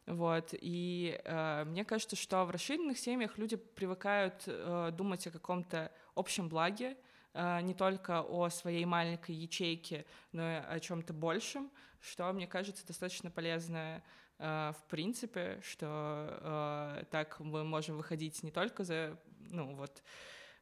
Вот, 0.07 0.51
и 0.53 1.21
э, 1.25 1.65
мне 1.65 1.85
кажется, 1.85 2.15
что 2.15 2.45
в 2.45 2.51
расширенных 2.51 2.99
семьях 2.99 3.39
люди 3.39 3.57
привыкают 3.57 4.45
э, 4.47 4.91
думать 4.97 5.27
о 5.27 5.31
каком-то 5.31 5.91
общем 6.15 6.49
благе, 6.49 6.97
э, 7.35 7.61
не 7.63 7.75
только 7.75 8.23
о 8.23 8.49
своей 8.49 8.85
маленькой 8.85 9.35
ячейке, 9.35 10.07
но 10.31 10.43
и 10.43 10.55
о 10.55 10.79
чем-то 10.79 11.13
большем, 11.13 11.71
что, 12.01 12.33
мне 12.33 12.47
кажется, 12.47 12.87
достаточно 12.87 13.31
полезное 13.31 14.05
Э, 14.39 14.73
в 14.79 14.91
принципе, 14.91 15.61
что 15.63 16.99
э, 17.01 17.05
так 17.11 17.41
мы 17.41 17.65
можем 17.65 17.97
выходить 17.97 18.43
не 18.43 18.51
только 18.51 18.85
за, 18.85 19.17
ну 19.51 19.75
вот, 19.75 19.91
э, 19.99 20.03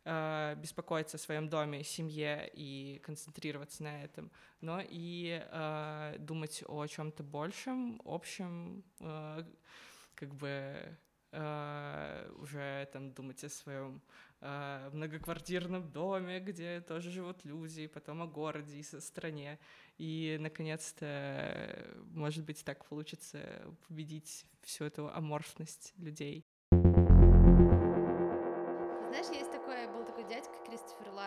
беспокоиться 0.05 1.17
о 1.17 1.21
своем 1.21 1.49
доме, 1.49 1.83
семье 1.83 2.51
и 2.53 3.01
концентрироваться 3.03 3.83
на 3.83 4.05
этом, 4.05 4.31
но 4.61 4.81
и 4.83 5.43
э, 5.43 6.17
думать 6.19 6.63
о 6.67 6.87
чем-то 6.87 7.23
большем, 7.23 8.03
общем, 8.05 8.85
э, 9.01 9.45
как 10.15 10.35
бы 10.35 10.99
э, 11.33 12.31
уже 12.39 12.89
там 12.93 13.13
думать 13.13 13.43
о 13.45 13.49
своем 13.49 14.03
э, 14.41 14.91
многоквартирном 14.93 15.91
доме, 15.91 16.41
где 16.41 16.81
тоже 16.81 17.11
живут 17.11 17.45
люди, 17.45 17.87
потом 17.87 18.23
о 18.23 18.27
городе 18.27 18.79
и 18.79 18.83
со 18.83 19.01
стране. 19.01 19.59
И, 19.99 20.37
наконец-то, 20.41 21.87
может 22.13 22.45
быть, 22.45 22.65
так 22.65 22.85
получится 22.87 23.41
победить 23.89 24.47
всю 24.63 24.85
эту 24.85 25.09
аморфность 25.09 25.93
людей. 25.97 26.47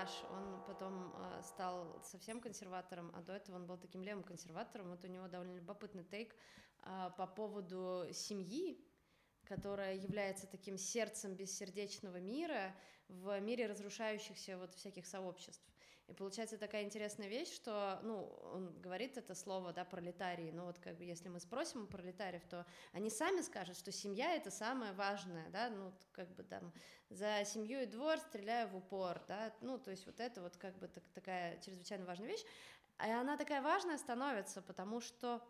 Лаш, 0.07 0.23
он 0.31 0.63
потом 0.65 1.13
э, 1.17 1.41
стал 1.43 2.01
совсем 2.01 2.39
консерватором, 2.39 3.11
а 3.13 3.21
до 3.21 3.33
этого 3.33 3.57
он 3.57 3.65
был 3.65 3.77
таким 3.77 4.03
левым 4.03 4.23
консерватором. 4.23 4.89
Вот 4.89 5.03
у 5.03 5.07
него 5.07 5.27
довольно 5.27 5.55
любопытный 5.55 6.05
тейк 6.05 6.33
э, 6.83 7.09
по 7.17 7.27
поводу 7.27 8.05
семьи, 8.13 8.79
которая 9.43 9.95
является 9.95 10.47
таким 10.47 10.77
сердцем 10.77 11.35
бессердечного 11.35 12.21
мира 12.21 12.73
в 13.09 13.37
мире 13.41 13.67
разрушающихся 13.67 14.57
вот 14.57 14.73
всяких 14.75 15.05
сообществ. 15.05 15.67
И 16.07 16.13
получается 16.13 16.57
такая 16.57 16.83
интересная 16.83 17.27
вещь, 17.27 17.53
что, 17.53 17.99
ну, 18.01 18.33
он 18.53 18.71
говорит 18.79 19.17
это 19.17 19.35
слово, 19.35 19.73
да, 19.73 19.83
пролетарии, 19.83 20.51
но 20.51 20.65
вот 20.65 20.79
как 20.79 20.97
бы 20.97 21.03
если 21.03 21.27
мы 21.27 21.41
спросим 21.41 21.83
у 21.83 21.87
пролетариев, 21.87 22.43
то 22.49 22.65
они 22.93 23.09
сами 23.09 23.41
скажут, 23.41 23.75
что 23.75 23.91
семья 23.91 24.33
это 24.33 24.49
самое 24.49 24.93
важное, 24.93 25.49
да, 25.49 25.69
ну, 25.69 25.93
как 26.13 26.33
бы 26.35 26.43
там 26.43 26.71
за 27.09 27.43
семью 27.43 27.81
и 27.81 27.85
двор 27.85 28.19
стреляю 28.19 28.69
в 28.69 28.77
упор, 28.77 29.21
да, 29.27 29.53
ну, 29.59 29.77
то 29.77 29.91
есть 29.91 30.05
вот 30.05 30.21
это 30.21 30.41
вот 30.41 30.55
как 30.55 30.77
бы 30.79 30.87
так, 30.87 31.03
такая 31.13 31.59
чрезвычайно 31.59 32.05
важная 32.05 32.29
вещь, 32.29 32.45
и 33.05 33.09
она 33.09 33.35
такая 33.35 33.61
важная 33.61 33.97
становится, 33.97 34.61
потому 34.61 35.01
что 35.01 35.45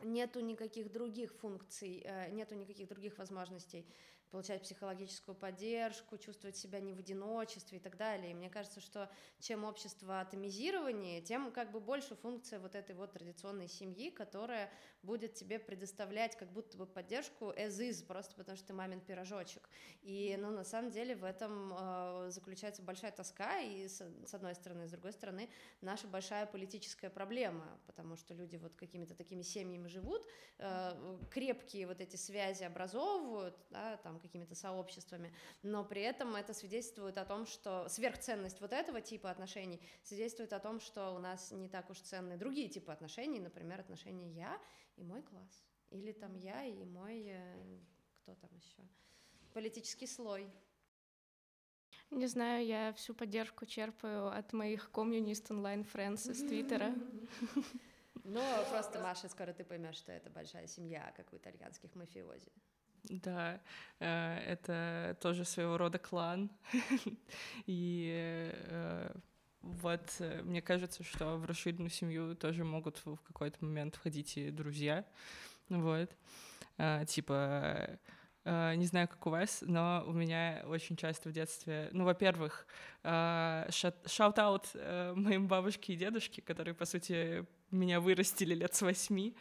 нету 0.00 0.40
никаких 0.40 0.90
других 0.90 1.34
функций, 1.34 2.02
э, 2.04 2.30
нету 2.30 2.54
никаких 2.54 2.88
других 2.88 3.18
возможностей 3.18 3.86
получать 4.32 4.62
психологическую 4.62 5.34
поддержку, 5.34 6.16
чувствовать 6.16 6.56
себя 6.56 6.80
не 6.80 6.94
в 6.94 6.98
одиночестве 6.98 7.78
и 7.78 7.80
так 7.80 7.98
далее. 7.98 8.30
И 8.30 8.34
мне 8.34 8.48
кажется, 8.48 8.80
что 8.80 9.10
чем 9.38 9.64
общество 9.64 10.20
атомизированнее, 10.20 11.20
тем 11.20 11.52
как 11.52 11.70
бы 11.70 11.80
больше 11.80 12.16
функция 12.16 12.58
вот 12.58 12.74
этой 12.74 12.96
вот 12.96 13.12
традиционной 13.12 13.68
семьи, 13.68 14.10
которая 14.10 14.72
будет 15.02 15.34
тебе 15.34 15.58
предоставлять 15.58 16.36
как 16.36 16.50
будто 16.50 16.78
бы 16.78 16.86
поддержку 16.86 17.50
as 17.50 17.78
is, 17.78 18.04
просто 18.06 18.34
потому 18.34 18.56
что 18.56 18.68
ты 18.68 18.72
мамин 18.72 19.00
пирожочек. 19.00 19.68
И, 20.00 20.34
ну, 20.40 20.50
на 20.50 20.64
самом 20.64 20.90
деле 20.90 21.14
в 21.14 21.24
этом 21.24 21.74
э, 21.74 22.30
заключается 22.30 22.82
большая 22.82 23.12
тоска, 23.12 23.60
и 23.60 23.86
с, 23.86 24.00
с 24.00 24.34
одной 24.34 24.54
стороны, 24.54 24.88
с 24.88 24.92
другой 24.92 25.12
стороны, 25.12 25.50
наша 25.82 26.06
большая 26.06 26.46
политическая 26.46 27.10
проблема, 27.10 27.78
потому 27.86 28.16
что 28.16 28.32
люди 28.32 28.56
вот 28.56 28.74
какими-то 28.76 29.14
такими 29.14 29.42
семьями 29.42 29.88
живут, 29.88 30.26
э, 30.58 31.18
крепкие 31.30 31.86
вот 31.86 32.00
эти 32.00 32.16
связи 32.16 32.64
образовывают, 32.64 33.58
да, 33.70 33.98
там, 33.98 34.21
какими-то 34.22 34.54
сообществами, 34.54 35.34
но 35.62 35.84
при 35.84 36.02
этом 36.02 36.34
это 36.34 36.54
свидетельствует 36.54 37.18
о 37.18 37.24
том, 37.24 37.46
что 37.46 37.88
сверхценность 37.88 38.60
вот 38.60 38.72
этого 38.72 39.00
типа 39.00 39.30
отношений 39.30 39.80
свидетельствует 40.02 40.52
о 40.52 40.60
том, 40.60 40.80
что 40.80 41.10
у 41.10 41.18
нас 41.18 41.50
не 41.52 41.68
так 41.68 41.90
уж 41.90 42.00
ценны 42.00 42.36
другие 42.36 42.68
типы 42.68 42.92
отношений, 42.92 43.40
например, 43.40 43.80
отношения 43.80 44.30
я 44.30 44.58
и 44.96 45.02
мой 45.02 45.22
класс, 45.22 45.64
или 45.90 46.12
там 46.12 46.34
я 46.36 46.64
и 46.64 46.84
мой, 46.84 47.24
э, 47.26 47.78
кто 48.22 48.34
там 48.34 48.50
еще, 48.56 48.82
политический 49.52 50.06
слой. 50.06 50.48
Не 52.10 52.26
знаю, 52.26 52.66
я 52.66 52.92
всю 52.92 53.14
поддержку 53.14 53.66
черпаю 53.66 54.28
от 54.28 54.52
моих 54.52 54.90
комьюнист 54.90 55.50
онлайн 55.50 55.82
friends 55.82 56.30
из 56.30 56.38
Твиттера. 56.38 56.94
Ну, 58.24 58.40
просто, 58.70 59.00
Маша, 59.00 59.28
скоро 59.28 59.52
ты 59.52 59.64
поймешь, 59.64 59.96
что 59.96 60.12
это 60.12 60.30
большая 60.30 60.66
семья, 60.68 61.12
как 61.16 61.32
у 61.32 61.36
итальянских 61.36 61.94
мафиози. 61.94 62.52
Да, 63.04 63.60
э, 63.98 64.38
это 64.46 65.16
тоже 65.20 65.44
своего 65.44 65.76
рода 65.76 65.98
клан. 65.98 66.50
И 67.66 68.52
э, 68.54 69.14
вот 69.60 70.14
э, 70.20 70.42
мне 70.42 70.62
кажется, 70.62 71.02
что 71.02 71.36
в 71.36 71.44
расширенную 71.44 71.90
семью 71.90 72.36
тоже 72.36 72.64
могут 72.64 73.04
в 73.04 73.16
какой-то 73.16 73.64
момент 73.64 73.96
входить 73.96 74.36
и 74.36 74.50
друзья. 74.50 75.04
Вот. 75.68 76.10
Типа, 77.06 77.98
не 78.44 78.86
знаю, 78.86 79.08
как 79.08 79.26
у 79.26 79.30
вас, 79.30 79.62
но 79.66 80.02
у 80.06 80.12
меня 80.12 80.62
очень 80.66 80.96
часто 80.96 81.28
в 81.28 81.32
детстве, 81.32 81.88
ну, 81.92 82.04
во-первых, 82.04 82.66
shout-out 83.02 84.74
моим 85.14 85.46
бабушке 85.48 85.92
и 85.92 85.96
дедушке, 85.96 86.42
которые, 86.42 86.74
по 86.74 86.84
сути, 86.86 87.46
меня 87.72 88.00
вырастили 88.00 88.54
лет 88.54 88.74
с 88.74 88.82
восьми, 88.82 89.34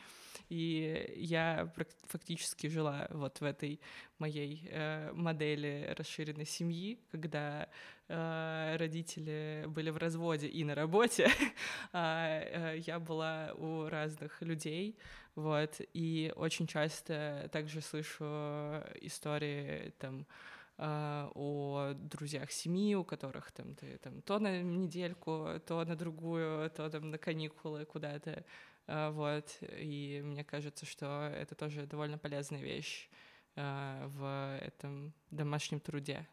и 0.50 1.14
я 1.16 1.72
фактически 2.08 2.68
жила 2.68 3.08
вот 3.12 3.40
в 3.40 3.44
этой 3.44 3.80
моей 4.20 4.68
э, 4.70 5.12
модели 5.14 5.94
расширенной 5.98 6.46
семьи, 6.46 7.00
когда 7.10 7.70
э, 8.10 8.76
родители 8.78 9.64
были 9.68 9.90
в 9.92 9.98
разводе 9.98 10.48
и 10.48 10.64
на 10.64 10.76
работе, 10.76 11.30
а 11.94 12.42
э, 12.42 12.80
я 12.86 13.00
была 13.00 13.54
у 13.56 13.88
разных 13.88 14.42
людей, 14.42 14.98
вот, 15.36 15.80
и 15.94 16.34
очень 16.36 16.68
часто 16.68 17.50
также 17.54 17.80
слышу 17.80 18.26
истории 19.02 19.94
там 20.00 20.26
о 20.78 21.94
друзьях 21.94 22.52
семьи, 22.52 22.96
у 22.96 23.04
которых 23.04 23.52
там 23.52 23.76
ты 23.76 23.98
там 24.00 24.22
то 24.22 24.40
на 24.40 24.62
недельку, 24.62 25.60
то 25.66 25.84
на 25.86 25.96
другую, 25.96 26.70
то 26.72 26.90
там 26.90 27.12
на 27.12 27.18
каникулы 27.18 27.86
куда-то, 27.86 28.44
вот, 28.88 29.58
и 29.62 30.22
мне 30.24 30.44
кажется, 30.44 30.86
что 30.86 31.32
это 31.34 31.56
тоже 31.56 31.86
довольно 31.86 32.18
полезная 32.18 32.62
вещь 32.62 33.10
в 33.56 34.60
этом 34.62 35.14
домашнем 35.30 35.80
труде. 35.80 36.28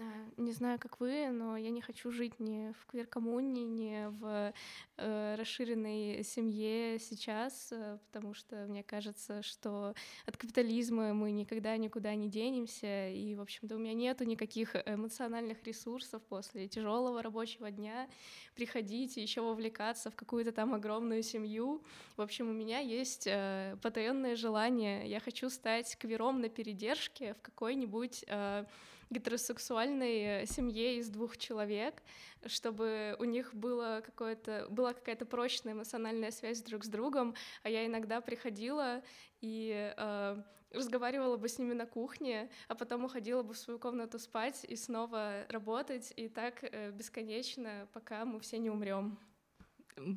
Э, 0.00 0.26
не 0.36 0.52
знаю, 0.52 0.78
как 0.78 1.00
вы, 1.00 1.28
но 1.30 1.56
я 1.56 1.70
не 1.70 1.80
хочу 1.80 2.10
жить 2.10 2.38
ни 2.40 2.72
в 2.72 2.86
квир-коммуне, 2.86 3.64
ни 3.64 4.06
в 4.18 4.52
э, 4.96 5.34
расширенной 5.36 6.22
семье 6.24 6.98
сейчас, 6.98 7.72
э, 7.72 7.98
потому 8.06 8.34
что 8.34 8.66
мне 8.68 8.82
кажется, 8.82 9.42
что 9.42 9.94
от 10.26 10.36
капитализма 10.36 11.14
мы 11.14 11.30
никогда 11.30 11.76
никуда 11.76 12.14
не 12.14 12.28
денемся, 12.28 13.08
и, 13.08 13.34
в 13.34 13.40
общем-то, 13.40 13.76
у 13.76 13.78
меня 13.78 13.94
нету 13.94 14.24
никаких 14.24 14.76
эмоциональных 14.76 15.62
ресурсов 15.64 16.22
после 16.22 16.68
тяжелого 16.68 17.22
рабочего 17.22 17.70
дня 17.70 18.08
приходить 18.54 19.16
и 19.18 19.22
еще 19.22 19.42
вовлекаться 19.42 20.10
в 20.10 20.16
какую-то 20.16 20.52
там 20.52 20.74
огромную 20.74 21.22
семью. 21.22 21.82
В 22.16 22.22
общем, 22.22 22.48
у 22.48 22.52
меня 22.52 22.80
есть 22.80 23.26
э, 23.26 23.76
потаенное 23.82 24.36
желание, 24.36 25.08
я 25.08 25.20
хочу 25.20 25.50
стать 25.50 25.96
квиром 25.98 26.40
на 26.40 26.48
передержке 26.48 27.34
в 27.34 27.42
какой-нибудь 27.42 28.24
э, 28.26 28.64
гетеросексуальной 29.10 30.42
э, 30.42 30.46
семье 30.46 30.98
из 30.98 31.08
двух 31.08 31.36
человек, 31.36 32.02
чтобы 32.46 33.16
у 33.18 33.24
них 33.24 33.54
было 33.54 34.02
какое-то, 34.04 34.66
была 34.70 34.92
какая-то 34.92 35.26
прочная 35.26 35.72
эмоциональная 35.72 36.30
связь 36.30 36.62
друг 36.62 36.84
с 36.84 36.88
другом, 36.88 37.34
а 37.62 37.70
я 37.70 37.86
иногда 37.86 38.20
приходила 38.20 39.02
и 39.40 39.92
э, 39.96 40.42
разговаривала 40.72 41.36
бы 41.36 41.48
с 41.48 41.58
ними 41.58 41.72
на 41.72 41.86
кухне, 41.86 42.50
а 42.68 42.74
потом 42.74 43.04
уходила 43.04 43.42
бы 43.42 43.54
в 43.54 43.58
свою 43.58 43.78
комнату 43.78 44.18
спать 44.18 44.64
и 44.68 44.76
снова 44.76 45.46
работать, 45.48 46.12
и 46.16 46.28
так 46.28 46.62
э, 46.62 46.90
бесконечно, 46.90 47.88
пока 47.92 48.24
мы 48.24 48.40
все 48.40 48.58
не 48.58 48.70
умрем. 48.70 49.18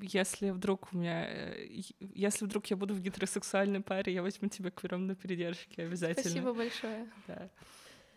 Если 0.02 0.50
вдруг 0.50 0.90
у 0.92 0.98
меня, 0.98 1.26
э, 1.30 1.68
если 2.00 2.46
вдруг 2.46 2.68
я 2.68 2.76
буду 2.76 2.94
в 2.94 3.02
гетеросексуальной 3.02 3.82
паре, 3.82 4.14
я 4.14 4.22
возьму 4.22 4.50
тебя 4.50 4.72
к 4.72 4.98
на 4.98 5.16
передержке 5.16 5.84
обязательно. 5.84 6.30
Спасибо 6.30 6.54
большое. 6.54 7.10
Да. 7.28 7.50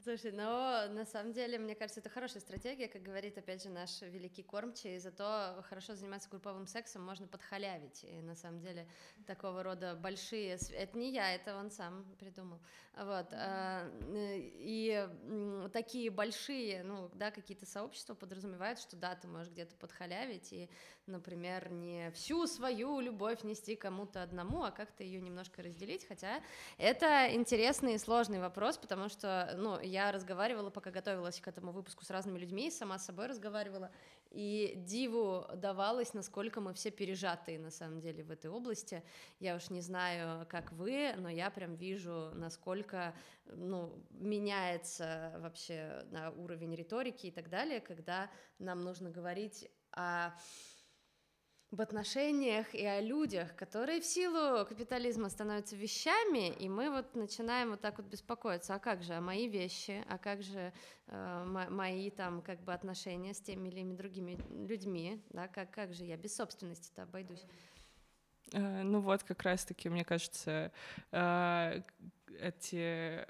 Слушай, 0.02 0.32
но 0.32 0.88
на 0.88 1.04
самом 1.04 1.32
деле, 1.32 1.58
мне 1.58 1.76
кажется, 1.76 2.00
это 2.00 2.10
хорошая 2.10 2.40
стратегия, 2.40 2.88
как 2.88 3.02
говорит, 3.02 3.38
опять 3.38 3.62
же, 3.62 3.68
наш 3.68 4.02
великий 4.02 4.42
кормчий, 4.42 4.98
зато 4.98 5.62
хорошо 5.68 5.94
заниматься 5.94 6.28
групповым 6.28 6.66
сексом 6.66 7.02
можно 7.02 7.28
подхалявить, 7.28 8.02
и 8.02 8.20
на 8.20 8.34
самом 8.34 8.58
деле 8.58 8.88
такого 9.26 9.62
рода 9.62 9.94
большие... 9.94 10.58
Это 10.72 10.98
не 10.98 11.12
я, 11.12 11.32
это 11.32 11.56
он 11.56 11.70
сам 11.70 12.04
придумал. 12.18 12.58
Вот. 12.96 13.28
А, 13.32 13.88
и 14.10 15.08
такие 15.72 16.10
большие, 16.10 16.82
ну, 16.82 17.08
да, 17.14 17.30
какие-то 17.30 17.66
сообщества 17.66 18.14
подразумевают, 18.14 18.80
что 18.80 18.96
да, 18.96 19.14
ты 19.14 19.28
можешь 19.28 19.52
где-то 19.52 19.76
подхалявить 19.76 20.52
и, 20.52 20.68
например, 21.06 21.70
не 21.70 22.10
всю 22.12 22.46
свою 22.46 23.00
любовь 23.00 23.42
нести 23.42 23.76
кому-то 23.76 24.22
одному, 24.22 24.62
а 24.62 24.70
как-то 24.70 25.02
ее 25.02 25.20
немножко 25.20 25.62
разделить, 25.62 26.06
хотя 26.06 26.42
это 26.78 27.34
интересный 27.34 27.94
и 27.94 27.98
сложный 27.98 28.40
вопрос, 28.40 28.78
потому 28.78 29.08
что, 29.08 29.54
ну, 29.56 29.80
я 29.80 30.12
разговаривала, 30.12 30.70
пока 30.70 30.90
готовилась 30.90 31.40
к 31.40 31.48
этому 31.48 31.72
выпуску 31.72 32.04
с 32.04 32.10
разными 32.10 32.38
людьми, 32.38 32.70
сама 32.70 32.98
с 32.98 33.06
собой 33.06 33.26
разговаривала, 33.26 33.90
и 34.30 34.74
диву 34.76 35.44
давалось, 35.56 36.14
насколько 36.14 36.60
мы 36.60 36.72
все 36.72 36.90
пережатые 36.90 37.58
на 37.58 37.70
самом 37.70 38.00
деле 38.00 38.24
в 38.24 38.30
этой 38.30 38.50
области. 38.50 39.02
Я 39.40 39.56
уж 39.56 39.68
не 39.70 39.80
знаю, 39.80 40.46
как 40.46 40.72
вы, 40.72 41.14
но 41.18 41.28
я 41.28 41.50
прям 41.50 41.74
вижу, 41.74 42.30
насколько 42.34 43.14
ну, 43.44 44.02
меняется 44.10 45.34
вообще 45.38 46.06
на 46.10 46.30
уровень 46.30 46.74
риторики 46.74 47.26
и 47.26 47.30
так 47.30 47.50
далее, 47.50 47.80
когда 47.80 48.30
нам 48.58 48.82
нужно 48.82 49.10
говорить 49.10 49.68
о 49.90 50.30
об 51.72 51.80
отношениях 51.80 52.74
и 52.74 52.84
о 52.84 53.00
людях, 53.00 53.56
которые 53.56 54.02
в 54.02 54.04
силу 54.04 54.66
капитализма 54.66 55.30
становятся 55.30 55.74
вещами, 55.74 56.50
и 56.50 56.68
мы 56.68 56.90
вот 56.90 57.14
начинаем 57.14 57.70
вот 57.70 57.80
так 57.80 57.96
вот 57.96 58.06
беспокоиться, 58.06 58.74
а 58.74 58.78
как 58.78 59.02
же, 59.02 59.14
а 59.14 59.20
мои 59.22 59.48
вещи, 59.48 60.04
а 60.08 60.18
как 60.18 60.42
же 60.42 60.72
э, 61.06 61.66
мои 61.70 62.10
там 62.10 62.42
как 62.42 62.60
бы 62.60 62.74
отношения 62.74 63.32
с 63.32 63.40
теми 63.40 63.70
или 63.70 63.82
другими 63.94 64.38
людьми, 64.66 65.22
да, 65.30 65.48
как, 65.48 65.70
как 65.70 65.94
же 65.94 66.04
я 66.04 66.18
без 66.18 66.36
собственности-то 66.36 67.04
обойдусь? 67.04 67.46
Э, 68.52 68.82
ну 68.82 69.00
вот 69.00 69.22
как 69.22 69.42
раз-таки, 69.42 69.88
мне 69.88 70.04
кажется, 70.04 70.72
э, 71.10 71.82
эти 72.38 73.26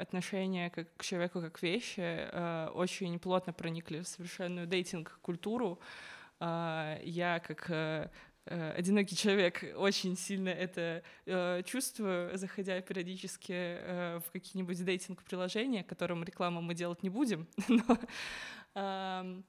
отношения 0.00 0.70
как 0.70 0.94
к 0.96 1.02
человеку 1.02 1.40
как 1.40 1.62
вещи 1.62 2.70
очень 2.72 3.18
плотно 3.18 3.52
проникли 3.52 4.00
в 4.00 4.08
совершенную 4.08 4.66
дейтинг-культуру, 4.66 5.78
я 6.40 7.40
как 7.40 7.70
э, 7.70 8.10
э, 8.46 8.70
одинокий 8.72 9.16
человек 9.16 9.64
очень 9.76 10.16
сильно 10.16 10.50
это 10.50 11.02
э, 11.24 11.62
чувствую, 11.64 12.36
заходя 12.36 12.80
периодически 12.80 14.18
в 14.18 14.24
какие-нибудь 14.32 14.84
дейтинг-приложения, 14.84 15.82
которым 15.82 16.24
рекламу 16.24 16.60
мы 16.60 16.74
делать 16.74 17.02
не 17.02 17.10
будем, 17.10 17.46
но 18.74 19.42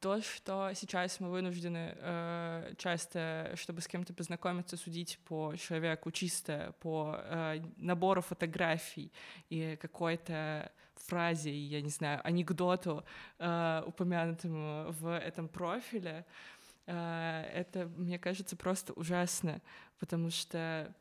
то, 0.00 0.22
что 0.22 0.70
сейчас 0.74 1.20
мы 1.20 1.28
вынуждены 1.28 1.94
э, 1.96 2.74
часто, 2.78 3.52
чтобы 3.56 3.82
с 3.82 3.86
кем-то 3.86 4.14
познакомиться, 4.14 4.78
судить 4.78 5.18
по 5.26 5.54
человеку 5.56 6.10
чисто 6.10 6.74
по 6.80 7.16
э, 7.18 7.60
набору 7.76 8.22
фотографий 8.22 9.12
и 9.50 9.76
какой-то 9.76 10.72
фразе, 11.08 11.54
я 11.54 11.80
не 11.80 11.90
знаю, 11.90 12.20
анекдоту, 12.24 13.04
э, 13.38 13.82
упомянутому 13.86 14.92
в 14.92 15.18
этом 15.18 15.48
профиле, 15.48 16.24
э, 16.86 17.50
это, 17.52 17.86
мне 17.96 18.18
кажется, 18.18 18.56
просто 18.56 18.92
ужасно, 18.94 19.60
потому 19.98 20.30
что 20.30 20.92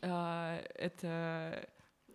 э, 0.00 0.66
это 0.74 1.68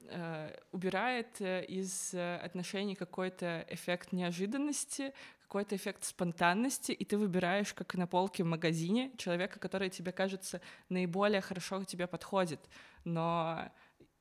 э, 0.10 0.58
убирает 0.72 1.42
э, 1.42 1.66
из 1.66 2.14
отношений 2.14 2.96
какой-то 2.96 3.66
эффект 3.70 4.12
неожиданности, 4.12 5.14
какой-то 5.42 5.76
эффект 5.76 6.04
спонтанности, 6.04 6.92
и 6.92 7.06
ты 7.06 7.18
выбираешь, 7.18 7.74
как 7.74 7.96
на 7.96 8.08
полке 8.08 8.44
в 8.44 8.48
магазине, 8.48 9.12
человека, 9.18 9.60
который 9.60 9.90
тебе 9.90 10.12
кажется 10.12 10.62
наиболее 10.90 11.42
хорошо 11.42 11.80
к 11.80 11.86
тебе 11.86 12.08
подходит. 12.08 12.60
Но 13.06 13.72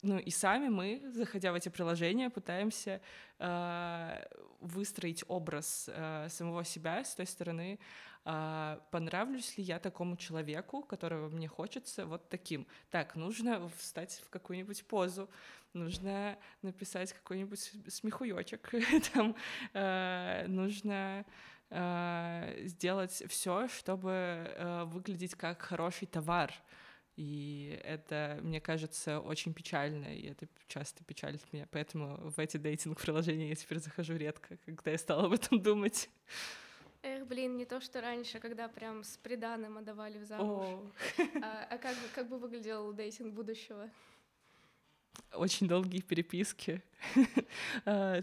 ну 0.02 0.18
и 0.18 0.30
сами 0.30 0.68
мы, 0.68 1.02
заходя 1.12 1.52
в 1.52 1.54
эти 1.54 1.68
приложения, 1.68 2.30
пытаемся 2.30 3.00
э, 3.38 4.24
выстроить 4.60 5.24
образ 5.26 5.90
э, 5.92 6.28
самого 6.28 6.64
себя 6.64 7.02
с 7.02 7.14
той 7.14 7.26
стороны, 7.26 7.78
э, 8.24 8.78
понравлюсь 8.90 9.58
ли 9.58 9.64
я 9.64 9.78
такому 9.78 10.16
человеку, 10.16 10.82
которого 10.82 11.28
мне 11.28 11.48
хочется, 11.48 12.06
вот 12.06 12.28
таким. 12.28 12.66
Так, 12.90 13.16
нужно 13.16 13.68
встать 13.78 14.22
в 14.24 14.30
какую-нибудь 14.30 14.86
позу, 14.86 15.28
нужно 15.76 16.38
написать 16.62 17.12
какой-нибудь 17.12 17.72
смехуёчек, 17.88 18.70
там, 19.14 19.36
э, 19.72 20.46
нужно 20.48 21.24
э, 21.70 22.62
сделать 22.64 23.22
все, 23.28 23.68
чтобы 23.68 24.10
э, 24.10 24.84
выглядеть 24.84 25.34
как 25.34 25.62
хороший 25.62 26.06
товар, 26.06 26.52
и 27.16 27.80
это, 27.82 28.38
мне 28.42 28.60
кажется, 28.60 29.20
очень 29.20 29.54
печально, 29.54 30.14
и 30.14 30.26
это 30.28 30.46
часто 30.68 31.02
печалит 31.02 31.40
меня. 31.50 31.66
Поэтому 31.70 32.30
в 32.30 32.38
эти 32.38 32.58
дейтинг-приложения 32.58 33.48
я 33.48 33.54
теперь 33.54 33.78
захожу 33.78 34.16
редко, 34.16 34.58
когда 34.66 34.90
я 34.90 34.98
стала 34.98 35.24
об 35.24 35.32
этом 35.32 35.62
думать. 35.62 36.10
Эх, 37.02 37.26
блин, 37.26 37.56
не 37.56 37.64
то, 37.64 37.80
что 37.80 38.00
раньше, 38.00 38.38
когда 38.38 38.68
прям 38.68 39.02
с 39.02 39.16
приданым 39.16 39.78
отдавали 39.78 40.18
в 40.18 40.24
замуж. 40.24 40.66
А, 41.40 41.66
а 41.70 41.78
как, 41.78 41.94
как 42.14 42.28
бы 42.28 42.38
выглядел 42.38 42.92
дейтинг 42.92 43.32
будущего? 43.32 43.88
Очень 45.32 45.68
долгие 45.68 46.00
переписки, 46.00 46.82
а, 47.84 48.22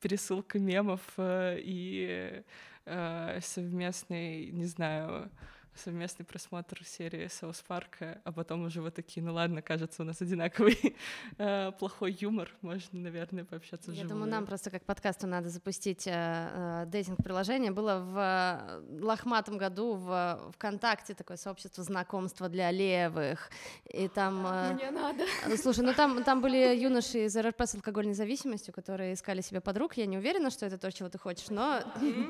пересылка 0.00 0.58
мемов 0.58 1.02
э, 1.16 1.58
и 1.60 2.42
э, 2.86 3.40
совместный, 3.42 4.50
не 4.50 4.66
знаю, 4.66 5.30
совместный 5.76 6.24
просмотр 6.24 6.82
серии 6.84 7.28
Саус 7.28 7.62
Парка, 7.66 8.20
а 8.24 8.32
потом 8.32 8.64
уже 8.64 8.80
вот 8.80 8.94
такие, 8.94 9.22
ну 9.24 9.34
ладно, 9.34 9.62
кажется, 9.62 10.02
у 10.02 10.04
нас 10.04 10.20
одинаковый 10.20 10.96
э, 11.38 11.72
плохой 11.78 12.16
юмор, 12.20 12.50
можно, 12.62 12.98
наверное, 12.98 13.44
пообщаться 13.44 13.92
Я 13.92 14.04
думаю, 14.04 14.30
нам 14.30 14.46
просто 14.46 14.70
как 14.70 14.84
подкасту 14.84 15.26
надо 15.26 15.48
запустить 15.48 16.06
э, 16.06 16.12
э, 16.12 16.84
дейтинг-приложение. 16.86 17.70
Было 17.70 17.98
в 17.98 18.18
э, 18.18 19.02
лохматом 19.02 19.58
году 19.58 19.94
в 19.94 20.52
ВКонтакте 20.54 21.14
такое 21.14 21.36
сообщество 21.36 21.84
знакомства 21.84 22.48
для 22.48 22.70
левых, 22.70 23.50
и 23.92 24.08
там... 24.08 24.46
Э, 24.46 24.74
Мне 24.74 24.90
надо. 24.90 25.24
Э, 25.46 25.56
слушай, 25.56 25.84
ну 25.84 25.92
там, 25.94 26.24
там 26.24 26.40
были 26.40 26.76
юноши 26.76 27.26
из 27.26 27.36
РРП 27.36 27.62
с 27.62 27.74
алкогольной 27.74 28.14
зависимостью, 28.14 28.72
которые 28.72 29.14
искали 29.14 29.40
себе 29.40 29.60
подруг. 29.60 29.96
Я 29.96 30.06
не 30.06 30.16
уверена, 30.16 30.50
что 30.50 30.66
это 30.66 30.78
то, 30.78 30.90
чего 30.90 31.08
ты 31.08 31.18
хочешь, 31.18 31.48
но 31.50 31.80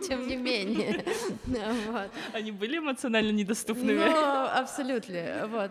тем 0.07 0.27
не 0.27 0.37
менее. 0.37 1.05
Они 2.33 2.51
были 2.51 2.79
эмоционально 2.79 3.36
недоступными. 3.37 3.99
Ну, 3.99 4.47
абсолютно, 4.53 5.47
вот. 5.47 5.71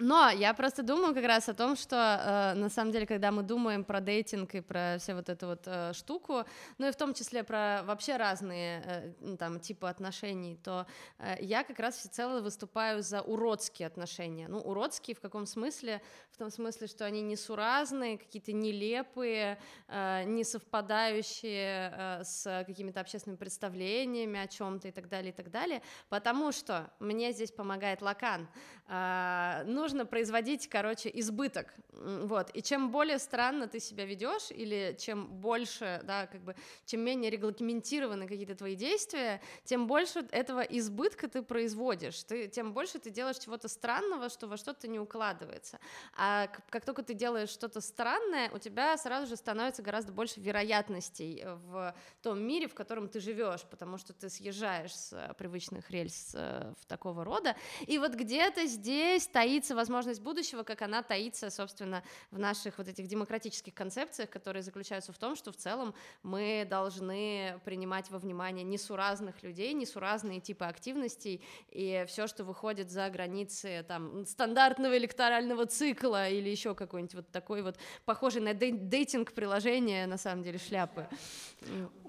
Но 0.00 0.30
я 0.30 0.54
просто 0.54 0.82
думаю 0.82 1.14
как 1.14 1.24
раз 1.24 1.48
о 1.48 1.54
том, 1.54 1.76
что 1.76 1.96
э, 1.96 2.54
на 2.54 2.68
самом 2.68 2.92
деле, 2.92 3.06
когда 3.06 3.32
мы 3.32 3.42
думаем 3.42 3.84
про 3.84 4.00
дейтинг 4.00 4.54
и 4.54 4.60
про 4.60 4.96
все 4.98 5.14
вот 5.14 5.28
эту 5.28 5.46
вот 5.46 5.62
э, 5.66 5.92
штуку, 5.92 6.44
ну 6.78 6.86
и 6.86 6.92
в 6.92 6.96
том 6.96 7.14
числе 7.14 7.42
про 7.42 7.82
вообще 7.84 8.16
разные 8.16 9.14
э, 9.20 9.36
там 9.36 9.58
типы 9.58 9.88
отношений, 9.88 10.56
то 10.62 10.86
э, 11.18 11.36
я 11.40 11.64
как 11.64 11.80
раз 11.80 11.96
всецело 11.96 12.40
выступаю 12.40 13.02
за 13.02 13.22
уродские 13.22 13.86
отношения. 13.86 14.46
Ну, 14.48 14.58
уродские 14.58 15.16
в 15.16 15.20
каком 15.20 15.46
смысле? 15.46 16.00
В 16.30 16.38
том 16.38 16.50
смысле, 16.50 16.86
что 16.86 17.04
они 17.04 17.20
несуразные, 17.20 18.18
какие-то 18.18 18.52
нелепые, 18.52 19.58
э, 19.88 20.24
не 20.24 20.44
совпадающие 20.44 21.92
э, 21.92 22.24
с 22.24 22.64
какими-то 22.66 23.00
общественными 23.00 23.38
представлениями 23.38 24.38
о 24.38 24.46
чем-то 24.46 24.88
и 24.88 24.92
так 24.92 25.08
далее, 25.08 25.32
и 25.32 25.34
так 25.34 25.50
далее, 25.50 25.82
потому 26.08 26.52
что 26.52 26.90
мне 27.00 27.32
здесь 27.32 27.50
помогает 27.50 28.00
Лакан. 28.00 28.48
Ну, 28.88 29.64
нужно 29.64 30.06
производить, 30.06 30.66
короче, 30.68 31.10
избыток, 31.12 31.74
вот, 31.92 32.50
и 32.54 32.62
чем 32.62 32.90
более 32.90 33.18
странно 33.18 33.68
ты 33.68 33.80
себя 33.80 34.06
ведешь, 34.06 34.50
или 34.50 34.96
чем 34.98 35.26
больше, 35.26 36.00
да, 36.04 36.26
как 36.26 36.40
бы, 36.42 36.54
чем 36.86 37.00
менее 37.00 37.30
регламентированы 37.30 38.26
какие-то 38.26 38.54
твои 38.54 38.76
действия, 38.76 39.42
тем 39.64 39.86
больше 39.86 40.26
этого 40.30 40.60
избытка 40.60 41.28
ты 41.28 41.42
производишь, 41.42 42.22
ты, 42.24 42.48
тем 42.48 42.72
больше 42.72 42.98
ты 42.98 43.10
делаешь 43.10 43.38
чего-то 43.38 43.68
странного, 43.68 44.30
что 44.30 44.46
во 44.46 44.56
что-то 44.56 44.88
не 44.88 44.98
укладывается, 44.98 45.78
а 46.16 46.46
как 46.70 46.84
только 46.86 47.02
ты 47.02 47.12
делаешь 47.12 47.50
что-то 47.50 47.82
странное, 47.82 48.50
у 48.52 48.58
тебя 48.58 48.96
сразу 48.96 49.26
же 49.26 49.36
становится 49.36 49.82
гораздо 49.82 50.12
больше 50.12 50.40
вероятностей 50.40 51.44
в 51.44 51.94
том 52.22 52.40
мире, 52.40 52.68
в 52.68 52.74
котором 52.74 53.08
ты 53.08 53.20
живешь, 53.20 53.62
потому 53.70 53.98
что 53.98 54.14
ты 54.14 54.30
съезжаешь 54.30 54.94
с 54.94 55.34
привычных 55.36 55.90
рельс 55.90 56.32
э, 56.34 56.72
в 56.80 56.86
такого 56.86 57.24
рода, 57.24 57.54
и 57.86 57.98
вот 57.98 58.14
где-то 58.14 58.66
здесь 58.78 59.26
таится 59.26 59.74
возможность 59.74 60.22
будущего, 60.22 60.62
как 60.62 60.82
она 60.82 61.02
таится, 61.02 61.50
собственно, 61.50 62.02
в 62.30 62.38
наших 62.38 62.78
вот 62.78 62.88
этих 62.88 63.06
демократических 63.06 63.74
концепциях, 63.74 64.30
которые 64.30 64.62
заключаются 64.62 65.12
в 65.12 65.18
том, 65.18 65.36
что 65.36 65.52
в 65.52 65.56
целом 65.56 65.94
мы 66.22 66.66
должны 66.68 67.60
принимать 67.64 68.10
во 68.10 68.18
внимание 68.18 68.64
несуразных 68.64 69.42
людей, 69.42 69.72
несуразные 69.74 70.40
типы 70.40 70.64
активностей, 70.64 71.42
и 71.70 72.04
все, 72.06 72.26
что 72.26 72.44
выходит 72.44 72.90
за 72.90 73.10
границы 73.10 73.84
там, 73.88 74.24
стандартного 74.26 74.96
электорального 74.96 75.66
цикла 75.66 76.28
или 76.28 76.48
еще 76.48 76.74
какой-нибудь 76.74 77.14
вот 77.14 77.30
такой 77.32 77.62
вот 77.62 77.76
похожий 78.04 78.40
на 78.40 78.54
дейтинг-приложение, 78.54 80.06
на 80.06 80.18
самом 80.18 80.42
деле, 80.42 80.58
шляпы. 80.58 81.08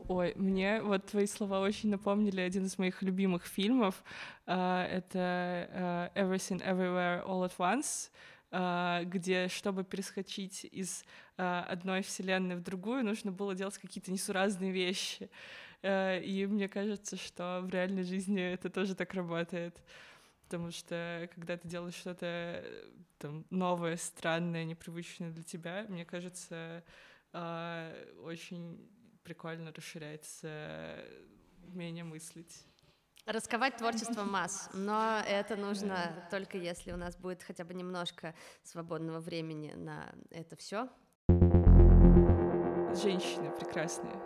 Ой, 0.07 0.33
мне 0.35 0.81
вот 0.81 1.05
твои 1.05 1.27
слова 1.27 1.59
очень 1.59 1.89
напомнили 1.89 2.41
один 2.41 2.65
из 2.65 2.77
моих 2.77 3.01
любимых 3.01 3.45
фильмов. 3.45 4.03
Uh, 4.45 4.85
это 4.85 6.11
uh, 6.13 6.13
Everything 6.15 6.63
Everywhere 6.65 7.23
All 7.25 7.45
at 7.45 7.53
Once, 7.57 8.09
uh, 8.51 9.03
где, 9.05 9.47
чтобы 9.47 9.83
перескочить 9.83 10.65
из 10.65 11.03
одной 11.35 12.01
вселенной 12.01 12.55
в 12.57 12.63
другую, 12.63 13.05
нужно 13.05 13.31
было 13.31 13.55
делать 13.55 13.77
какие-то 13.77 14.11
несуразные 14.11 14.71
вещи. 14.71 15.29
И 15.81 16.45
мне 16.49 16.67
кажется, 16.67 17.15
что 17.15 17.61
в 17.63 17.69
реальной 17.69 18.03
жизни 18.03 18.41
это 18.41 18.69
тоже 18.69 18.93
так 18.93 19.13
работает. 19.13 19.81
Потому 20.43 20.71
что 20.71 21.29
когда 21.33 21.55
ты 21.55 21.65
делаешь 21.65 21.93
что-то 21.93 22.61
там, 23.19 23.45
новое, 23.49 23.95
странное, 23.95 24.65
непривычное 24.65 25.31
для 25.31 25.43
тебя, 25.43 25.85
мне 25.87 26.03
кажется, 26.03 26.83
очень 27.31 28.85
прикольно 29.30 29.71
расширяется 29.71 31.05
умение 31.67 32.03
мыслить. 32.03 32.65
Расковать 33.27 33.77
творчество 33.77 34.23
масс, 34.23 34.71
но 34.73 35.21
это 35.23 35.55
нужно 35.55 36.27
только 36.32 36.57
если 36.57 36.91
у 36.91 36.97
нас 36.97 37.15
будет 37.15 37.43
хотя 37.43 37.63
бы 37.63 37.75
немножко 37.75 38.34
свободного 38.63 39.19
времени 39.19 39.73
на 39.73 40.11
это 40.32 40.55
все. 40.55 40.89
Женщины 43.03 43.51
прекрасные. 43.51 44.19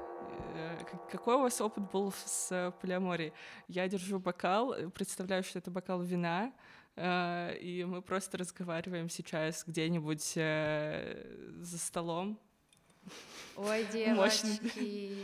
Э, 0.56 0.78
какой 1.12 1.36
у 1.36 1.42
вас 1.42 1.60
опыт 1.60 1.92
был 1.92 2.14
с 2.14 2.74
полиаморией? 2.80 3.34
Я 3.68 3.90
держу 3.90 4.20
бокал, 4.20 4.74
представляю, 4.92 5.44
что 5.44 5.60
это 5.60 5.70
бокал 5.70 6.02
вина, 6.02 6.54
э, 6.96 7.58
и 7.58 7.84
мы 7.84 8.02
просто 8.02 8.38
разговариваем 8.38 9.10
сейчас 9.10 9.66
где-нибудь 9.68 10.38
э, 10.38 11.60
за 11.60 11.78
столом, 11.78 12.40
Ой, 13.56 13.86
девочки. 13.92 15.16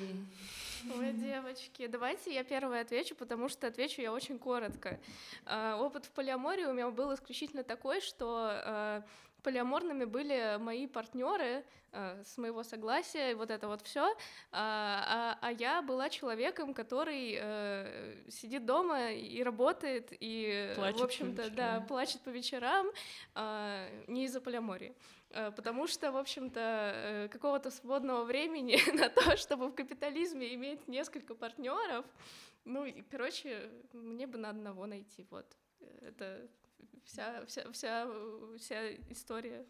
Ой, 0.97 1.11
девочки, 1.13 1.87
давайте 1.87 2.33
я 2.33 2.43
первая 2.43 2.83
отвечу, 2.83 3.15
потому 3.15 3.49
что 3.49 3.67
отвечу 3.67 4.01
я 4.01 4.13
очень 4.13 4.39
коротко. 4.39 4.99
А, 5.45 5.77
опыт 5.77 6.05
в 6.05 6.11
полиамории 6.11 6.65
у 6.65 6.73
меня 6.73 6.89
был 6.89 7.13
исключительно 7.13 7.63
такой, 7.63 7.99
что 7.99 8.49
а, 8.49 9.03
полиаморными 9.43 10.05
были 10.05 10.57
мои 10.59 10.87
партнеры 10.87 11.63
э, 11.91 12.23
с 12.23 12.37
моего 12.37 12.63
согласия, 12.63 13.31
и 13.31 13.33
вот 13.33 13.51
это 13.51 13.67
вот 13.67 13.81
все, 13.81 14.13
а, 14.51 15.37
а, 15.41 15.47
а 15.47 15.51
я 15.51 15.81
была 15.81 16.09
человеком, 16.09 16.73
который 16.73 17.37
э, 17.39 18.15
сидит 18.29 18.65
дома 18.65 19.11
и 19.11 19.41
работает, 19.43 20.09
и, 20.11 20.73
плачет 20.75 20.99
в 20.99 21.03
общем-то, 21.03 21.49
да, 21.51 21.85
плачет 21.87 22.21
по 22.21 22.29
вечерам, 22.29 22.87
э, 23.35 24.03
не 24.07 24.25
из-за 24.25 24.41
полиамории. 24.41 24.93
Э, 25.31 25.51
потому 25.51 25.87
что, 25.87 26.11
в 26.11 26.17
общем-то, 26.17 26.59
э, 26.59 27.27
какого-то 27.29 27.69
свободного 27.69 28.23
времени 28.23 28.77
на 28.93 29.09
то, 29.09 29.37
чтобы 29.37 29.67
в 29.67 29.75
капитализме 29.75 30.53
иметь 30.55 30.87
несколько 30.87 31.35
партнеров, 31.35 32.05
ну, 32.65 32.85
и, 32.85 33.01
короче, 33.03 33.69
мне 33.93 34.27
бы 34.27 34.37
на 34.37 34.49
одного 34.49 34.85
найти, 34.85 35.27
вот. 35.29 35.45
Это 36.01 36.49
вся, 37.05 37.45
вся, 37.45 37.71
вся, 37.71 38.07
вся 38.57 38.93
история. 39.09 39.65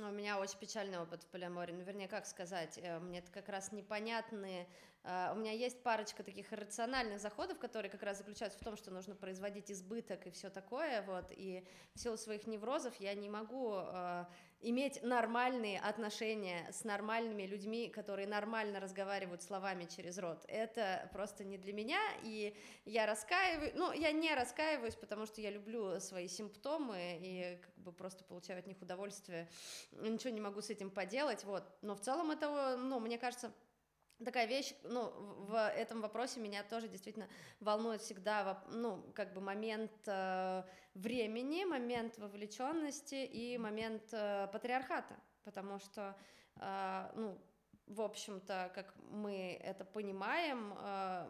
У 0.00 0.10
меня 0.10 0.38
очень 0.38 0.58
печальный 0.58 0.98
опыт 0.98 1.22
в 1.22 1.26
полиаморе. 1.26 1.74
Ну, 1.74 1.82
вернее, 1.82 2.08
как 2.08 2.26
сказать, 2.26 2.78
э, 2.82 2.98
мне 2.98 3.18
это 3.18 3.30
как 3.30 3.48
раз 3.48 3.72
непонятные... 3.72 4.66
У 5.04 5.34
меня 5.34 5.50
есть 5.50 5.82
парочка 5.82 6.22
таких 6.22 6.52
рациональных 6.52 7.18
заходов, 7.18 7.58
которые 7.58 7.90
как 7.90 8.04
раз 8.04 8.18
заключаются 8.18 8.60
в 8.60 8.62
том, 8.62 8.76
что 8.76 8.92
нужно 8.92 9.16
производить 9.16 9.68
избыток 9.68 10.28
и 10.28 10.30
все 10.30 10.48
такое, 10.48 11.02
вот, 11.02 11.24
и 11.32 11.66
в 11.92 11.98
силу 11.98 12.16
своих 12.16 12.46
неврозов 12.46 12.94
я 13.00 13.12
не 13.14 13.28
могу 13.28 13.82
иметь 14.62 15.02
нормальные 15.02 15.80
отношения 15.80 16.70
с 16.72 16.84
нормальными 16.84 17.42
людьми, 17.42 17.88
которые 17.88 18.26
нормально 18.26 18.80
разговаривают 18.80 19.42
словами 19.42 19.84
через 19.84 20.18
рот. 20.18 20.44
Это 20.48 21.08
просто 21.12 21.44
не 21.44 21.58
для 21.58 21.72
меня, 21.72 22.00
и 22.22 22.56
я 22.84 23.06
раскаиваюсь, 23.06 23.72
ну, 23.74 23.92
я 23.92 24.12
не 24.12 24.34
раскаиваюсь, 24.34 24.94
потому 24.94 25.26
что 25.26 25.40
я 25.40 25.50
люблю 25.50 26.00
свои 26.00 26.28
симптомы 26.28 27.18
и 27.20 27.58
как 27.60 27.74
бы 27.76 27.92
просто 27.92 28.24
получаю 28.24 28.60
от 28.60 28.66
них 28.66 28.80
удовольствие, 28.80 29.48
ничего 29.92 30.30
не 30.30 30.40
могу 30.40 30.60
с 30.60 30.70
этим 30.70 30.90
поделать, 30.90 31.44
вот. 31.44 31.64
Но 31.82 31.94
в 31.94 32.00
целом 32.00 32.30
это, 32.30 32.76
ну, 32.76 33.00
мне 33.00 33.18
кажется, 33.18 33.52
такая 34.24 34.46
вещь, 34.46 34.74
ну, 34.84 35.10
в 35.46 35.68
этом 35.68 36.00
вопросе 36.00 36.40
меня 36.40 36.62
тоже 36.62 36.88
действительно 36.88 37.28
волнует 37.60 38.00
всегда, 38.00 38.62
ну, 38.70 39.02
как 39.14 39.32
бы 39.32 39.40
момент 39.40 39.92
э, 40.06 40.62
времени, 40.94 41.64
момент 41.64 42.18
вовлеченности 42.18 43.24
и 43.24 43.58
момент 43.58 44.02
э, 44.12 44.48
патриархата, 44.52 45.16
потому 45.44 45.78
что, 45.78 46.16
э, 46.56 47.10
ну, 47.14 47.38
в 47.86 48.00
общем-то, 48.00 48.70
как 48.74 48.94
мы 49.10 49.58
это 49.62 49.84
понимаем, 49.84 50.74
э, 50.78 51.26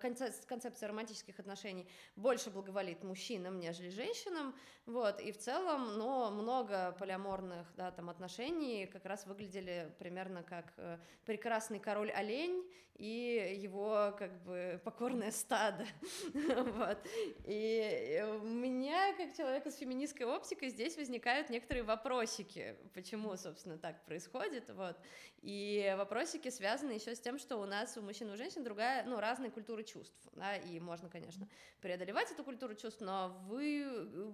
концепция 0.00 0.88
романтических 0.88 1.38
отношений 1.38 1.86
больше 2.16 2.50
благоволит 2.50 3.02
мужчинам, 3.04 3.58
нежели 3.58 3.90
женщинам, 3.90 4.54
вот, 4.86 5.20
и 5.20 5.32
в 5.32 5.38
целом, 5.38 5.98
но 5.98 6.30
много 6.30 6.92
полиаморных, 6.98 7.66
да, 7.76 7.90
там 7.90 8.10
отношений 8.10 8.86
как 8.86 9.04
раз 9.04 9.26
выглядели 9.26 9.92
примерно 9.98 10.42
как 10.42 10.72
э, 10.76 10.98
прекрасный 11.24 11.78
король-олень 11.78 12.64
и 13.02 13.58
его, 13.60 14.14
как 14.16 14.30
бы, 14.44 14.80
покорное 14.84 15.32
стадо, 15.32 15.84
вот, 16.32 16.98
и 17.44 18.24
у 18.40 18.44
меня, 18.44 19.12
как 19.16 19.36
человека 19.36 19.72
с 19.72 19.76
феминистской 19.78 20.24
оптикой, 20.24 20.68
здесь 20.68 20.96
возникают 20.96 21.50
некоторые 21.50 21.82
вопросики, 21.82 22.76
почему, 22.94 23.36
собственно, 23.36 23.76
так 23.76 24.04
происходит, 24.04 24.70
вот, 24.70 24.96
и 25.40 25.92
вопросики 25.98 26.48
связаны 26.48 26.92
еще 26.92 27.16
с 27.16 27.20
тем, 27.20 27.40
что 27.40 27.56
у 27.56 27.64
нас 27.66 27.96
у 27.96 28.02
мужчин 28.02 28.28
и 28.30 28.34
у 28.34 28.36
женщин 28.36 28.62
другая, 28.62 29.04
ну, 29.04 29.18
разная 29.18 29.50
культура 29.50 29.82
чувств, 29.82 30.16
да, 30.34 30.54
и 30.54 30.78
можно, 30.78 31.08
конечно, 31.08 31.48
преодолевать 31.80 32.30
эту 32.30 32.44
культуру 32.44 32.76
чувств, 32.76 33.00
но 33.00 33.36
вы 33.48 33.82
э, 33.84 34.32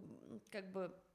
как 0.50 0.70
бы 0.72 0.82
э, 0.82 1.07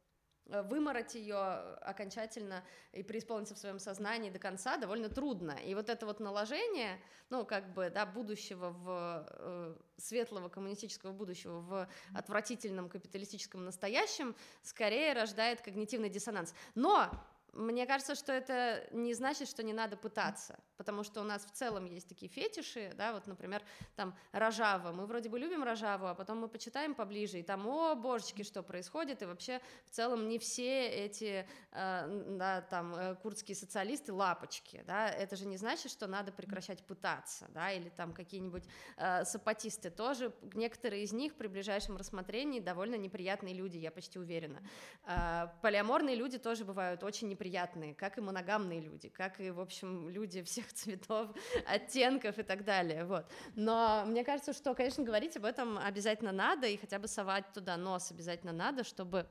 вымороть 0.45 1.15
ее 1.15 1.37
окончательно 1.81 2.63
и 2.91 3.03
преисполниться 3.03 3.55
в 3.55 3.57
своем 3.57 3.79
сознании 3.79 4.29
до 4.29 4.39
конца 4.39 4.77
довольно 4.77 5.09
трудно. 5.09 5.57
И 5.65 5.73
вот 5.75 5.89
это 5.89 6.05
вот 6.05 6.19
наложение, 6.19 6.99
ну, 7.29 7.45
как 7.45 7.73
бы, 7.73 7.89
да, 7.89 8.05
будущего 8.05 8.69
в 8.69 9.25
э, 9.29 9.75
светлого 9.97 10.49
коммунистического 10.49 11.11
будущего 11.11 11.59
в 11.61 11.87
отвратительном 12.13 12.89
капиталистическом 12.89 13.65
настоящем 13.65 14.35
скорее 14.61 15.13
рождает 15.13 15.61
когнитивный 15.61 16.09
диссонанс. 16.09 16.53
Но 16.75 17.11
мне 17.53 17.85
кажется, 17.85 18.15
что 18.15 18.33
это 18.33 18.87
не 18.91 19.13
значит, 19.13 19.47
что 19.47 19.63
не 19.63 19.73
надо 19.73 19.95
пытаться. 19.95 20.59
Потому 20.77 21.03
что 21.03 21.21
у 21.21 21.23
нас 21.23 21.45
в 21.45 21.51
целом 21.51 21.85
есть 21.85 22.07
такие 22.07 22.31
фетиши, 22.31 22.93
да, 22.97 23.13
вот, 23.13 23.27
например, 23.27 23.63
там 23.95 24.15
Рожава, 24.31 24.91
мы 24.91 25.05
вроде 25.05 25.29
бы 25.29 25.39
любим 25.39 25.63
Рожаву, 25.63 26.07
а 26.07 26.15
потом 26.15 26.39
мы 26.39 26.47
почитаем 26.47 26.95
поближе, 26.95 27.39
и 27.39 27.43
там, 27.43 27.67
о, 27.67 27.95
божечки, 27.95 28.43
что 28.43 28.63
происходит, 28.63 29.21
и 29.21 29.25
вообще 29.25 29.61
в 29.85 29.91
целом 29.91 30.27
не 30.27 30.39
все 30.39 30.87
эти, 30.87 31.47
э, 31.71 32.35
да, 32.37 32.61
там, 32.61 32.95
э, 32.95 33.15
курдские 33.15 33.55
социалисты 33.55 34.13
лапочки, 34.13 34.83
да, 34.87 35.09
это 35.09 35.35
же 35.35 35.45
не 35.45 35.57
значит, 35.57 35.91
что 35.91 36.07
надо 36.07 36.31
прекращать 36.31 36.83
пытаться, 36.83 37.47
да, 37.49 37.71
или 37.71 37.89
там 37.89 38.13
какие-нибудь 38.13 38.63
э, 38.97 39.25
сапатисты 39.25 39.89
тоже, 39.89 40.33
некоторые 40.53 41.03
из 41.03 41.13
них 41.13 41.35
при 41.35 41.47
ближайшем 41.47 41.97
рассмотрении 41.97 42.59
довольно 42.59 42.95
неприятные 42.95 43.53
люди, 43.53 43.77
я 43.77 43.91
почти 43.91 44.19
уверена. 44.19 44.61
Э, 45.05 45.47
полиаморные 45.61 46.15
люди 46.15 46.37
тоже 46.37 46.65
бывают 46.65 47.03
очень 47.03 47.27
неприятные, 47.29 47.93
как 47.93 48.17
и 48.17 48.21
моногамные 48.21 48.81
люди, 48.81 49.09
как 49.09 49.39
и, 49.39 49.51
в 49.51 49.59
общем, 49.59 50.09
люди 50.09 50.41
всех 50.43 50.72
цветов, 50.73 51.29
оттенков 51.67 52.37
и 52.39 52.43
так 52.43 52.63
далее, 52.63 53.05
вот. 53.05 53.25
Но 53.55 54.03
мне 54.05 54.23
кажется, 54.23 54.53
что, 54.53 54.73
конечно, 54.73 55.03
говорить 55.03 55.37
об 55.37 55.45
этом 55.45 55.77
обязательно 55.77 56.31
надо, 56.31 56.67
и 56.67 56.77
хотя 56.77 56.99
бы 56.99 57.07
совать 57.07 57.51
туда 57.53 57.77
нос 57.77 58.11
обязательно 58.11 58.51
надо, 58.51 58.83
чтобы 58.83 59.27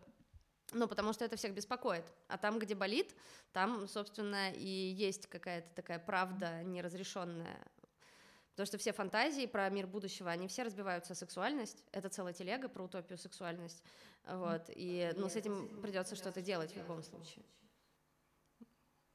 ну, 0.74 0.88
потому 0.88 1.12
что 1.12 1.24
это 1.24 1.36
всех 1.36 1.52
беспокоит. 1.54 2.04
А 2.28 2.38
там, 2.38 2.58
где 2.58 2.74
болит, 2.74 3.14
там, 3.52 3.86
собственно, 3.86 4.50
и 4.52 4.66
есть 4.66 5.26
какая-то 5.26 5.68
такая 5.74 5.98
правда 5.98 6.62
неразрешенная. 6.62 7.58
Потому 8.52 8.66
что 8.66 8.78
все 8.78 8.92
фантазии 8.92 9.46
про 9.46 9.68
мир 9.70 9.86
будущего, 9.86 10.30
они 10.30 10.46
все 10.46 10.62
разбиваются 10.62 11.14
о 11.14 11.16
сексуальность. 11.16 11.84
Это 11.90 12.08
целая 12.08 12.32
телега 12.32 12.68
про 12.68 12.84
утопию 12.84 13.18
сексуальность. 13.18 13.82
Вот. 14.26 14.64
И 14.68 15.12
ну, 15.16 15.28
с 15.28 15.36
этим 15.36 15.80
придется 15.80 16.16
что-то 16.16 16.42
делать 16.42 16.72
в 16.72 16.76
любом 16.76 17.02
случае. 17.02 17.44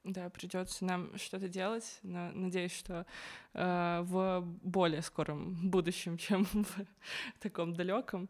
Да, 0.07 0.29
придется 0.29 0.85
нам 0.85 1.17
что-то 1.17 1.49
делать, 1.49 1.99
но 2.01 2.31
надеюсь, 2.31 2.71
что 2.71 3.05
э, 3.53 3.99
в 4.03 4.41
более 4.63 5.01
скором 5.01 5.69
будущем, 5.69 6.17
чем 6.17 6.45
в 6.45 6.65
таком 7.41 7.73
далеком. 7.73 8.29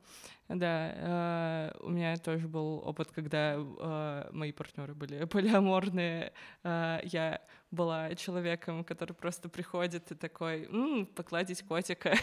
Да, 0.50 0.92
э, 0.96 1.78
у 1.82 1.90
меня 1.90 2.18
тоже 2.18 2.48
был 2.48 2.82
опыт, 2.84 3.12
когда 3.12 3.58
э, 3.58 4.30
мои 4.32 4.52
партнеры 4.54 4.96
были 4.96 5.26
полиаморные. 5.32 6.34
Э, 6.64 7.00
я 7.04 7.42
была 7.70 8.16
человеком, 8.16 8.84
который 8.84 9.14
просто 9.14 9.48
приходит 9.48 10.12
и 10.12 10.16
такой, 10.16 10.64
м-м, 10.64 11.06
покладить 11.06 11.62
котика, 11.62 12.16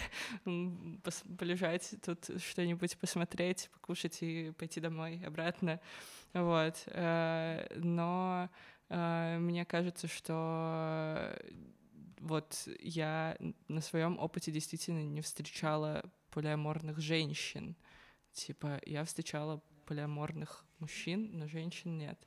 полежать 1.39 1.95
тут 2.05 2.29
что-нибудь 2.43 2.99
посмотреть, 2.99 3.71
покушать 3.73 4.19
и 4.21 4.51
пойти 4.59 4.81
домой 4.81 5.23
обратно. 5.25 5.79
Вот. 6.35 6.83
Э, 6.87 7.67
но 7.77 8.51
мне 8.95 9.65
кажется, 9.65 10.07
что 10.07 11.37
вот 12.21 12.69
я 12.81 13.37
на 13.69 13.81
своем 13.81 14.19
опыте 14.19 14.51
действительно 14.51 15.03
не 15.03 15.21
встречала 15.21 16.11
полиаморных 16.31 16.99
женщин. 16.99 17.77
Типа, 18.33 18.81
я 18.85 19.05
встречала 19.05 19.63
полиаморных 19.87 20.65
мужчин, 20.79 21.31
но 21.33 21.47
женщин 21.47 21.99
нет. 21.99 22.19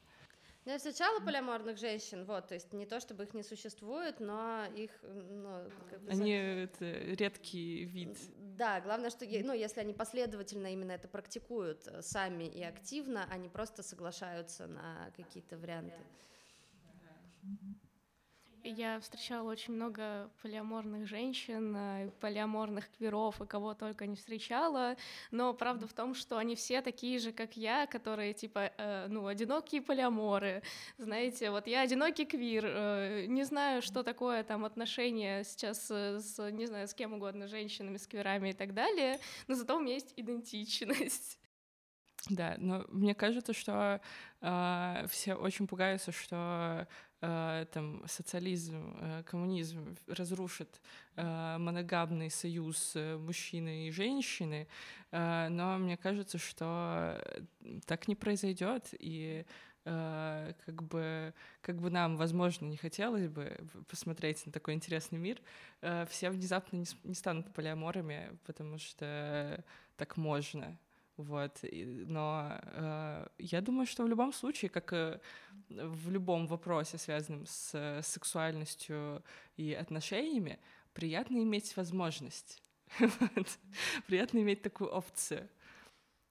Ну, 0.65 0.73
я 0.73 0.79
встречала 0.79 1.21
полиаморных 1.21 1.77
женщин, 1.77 2.25
вот, 2.25 2.49
то 2.49 2.53
есть 2.53 2.73
не 2.73 2.85
то, 2.85 2.99
чтобы 2.99 3.23
их 3.23 3.33
не 3.33 3.41
существует, 3.41 4.19
но 4.19 4.65
их, 4.75 4.91
ну, 5.01 5.71
как 5.89 6.01
бы... 6.01 6.11
Они 6.11 6.31
это 6.31 6.85
редкий 7.15 7.85
вид. 7.85 8.17
Да, 8.57 8.81
главное, 8.81 9.09
что, 9.09 9.25
ну, 9.25 9.53
если 9.53 9.79
они 9.79 9.93
последовательно 9.93 10.67
именно 10.67 10.91
это 10.91 11.07
практикуют 11.07 11.87
э, 11.87 12.01
сами 12.01 12.43
и 12.43 12.61
активно, 12.63 13.25
они 13.31 13.47
просто 13.47 13.81
соглашаются 13.81 14.67
на 14.67 15.09
какие-то 15.15 15.57
варианты. 15.57 16.01
Я 18.69 18.99
встречала 18.99 19.49
очень 19.49 19.75
много 19.75 20.29
полиаморных 20.41 21.07
женщин, 21.07 21.73
э, 21.73 22.11
полиаморных 22.19 22.89
квиров 22.91 23.39
и 23.41 23.45
кого 23.45 23.73
только 23.73 24.05
не 24.07 24.17
встречала, 24.17 24.97
но 25.31 25.53
правда 25.53 25.87
в 25.87 25.93
том, 25.93 26.13
что 26.13 26.37
они 26.37 26.55
все 26.55 26.81
такие 26.81 27.17
же, 27.19 27.31
как 27.31 27.55
я, 27.55 27.87
которые 27.87 28.33
типа, 28.33 28.73
э, 28.77 29.07
ну, 29.07 29.25
одинокие 29.27 29.81
полиаморы, 29.81 30.63
знаете, 30.97 31.49
вот 31.49 31.65
я 31.67 31.81
одинокий 31.81 32.25
квир, 32.25 32.65
э, 32.67 33.25
не 33.27 33.45
знаю, 33.45 33.81
что 33.81 34.03
такое 34.03 34.43
там 34.43 34.65
отношения 34.65 35.45
сейчас 35.45 35.89
с, 35.89 36.51
не 36.51 36.65
знаю, 36.65 36.89
с 36.89 36.93
кем 36.93 37.13
угодно, 37.13 37.47
женщинами, 37.47 37.95
с 37.95 38.05
квирами 38.05 38.49
и 38.49 38.53
так 38.53 38.73
далее, 38.73 39.19
но 39.47 39.55
зато 39.55 39.77
у 39.77 39.79
меня 39.79 39.93
есть 39.93 40.13
идентичность. 40.17 41.39
Да, 42.29 42.55
но 42.57 42.85
мне 42.89 43.15
кажется, 43.15 43.53
что 43.53 44.01
э, 44.41 45.05
все 45.09 45.35
очень 45.35 45.67
пугаются, 45.67 46.11
что 46.11 46.35
э, 46.35 46.85
там 47.19 48.03
социализм, 48.07 48.95
э, 48.99 49.23
коммунизм 49.23 49.97
разрушит 50.07 50.79
э, 51.15 51.57
моногамный 51.57 52.29
союз 52.29 52.91
э, 52.95 53.17
мужчины 53.17 53.87
и 53.87 53.91
женщины, 53.91 54.67
э, 55.11 55.47
но 55.49 55.77
мне 55.79 55.97
кажется, 55.97 56.37
что 56.37 57.19
так 57.85 58.07
не 58.07 58.15
произойдет 58.15 58.89
и 58.99 59.45
как 59.85 60.83
бы, 60.83 61.33
как 61.61 61.79
бы 61.79 61.89
нам, 61.89 62.17
возможно, 62.17 62.65
не 62.65 62.75
хотелось 62.75 63.29
бы 63.29 63.57
посмотреть 63.87 64.45
на 64.45 64.51
такой 64.51 64.73
интересный 64.73 65.17
мир, 65.17 65.41
все 66.09 66.29
внезапно 66.29 66.75
не, 66.75 66.85
не 67.05 67.13
станут 67.13 67.53
полиаморами, 67.53 68.37
потому 68.45 68.79
что 68.79 69.63
так 69.95 70.17
можно. 70.17 70.77
Вот. 71.17 71.59
Но 71.63 72.59
э, 72.61 73.27
я 73.39 73.61
думаю, 73.61 73.87
что 73.87 74.03
в 74.03 74.07
любом 74.07 74.31
случае, 74.31 74.69
как 74.69 74.93
и 74.93 75.19
в 75.69 76.11
любом 76.11 76.47
вопросе, 76.47 76.97
связанном 76.97 77.45
с 77.47 78.01
сексуальностью 78.03 79.23
и 79.57 79.73
отношениями, 79.73 80.59
приятно 80.93 81.37
иметь 81.37 81.75
возможность. 81.75 82.61
Приятно 84.07 84.39
иметь 84.39 84.61
такую 84.61 84.91
опцию. 84.91 85.49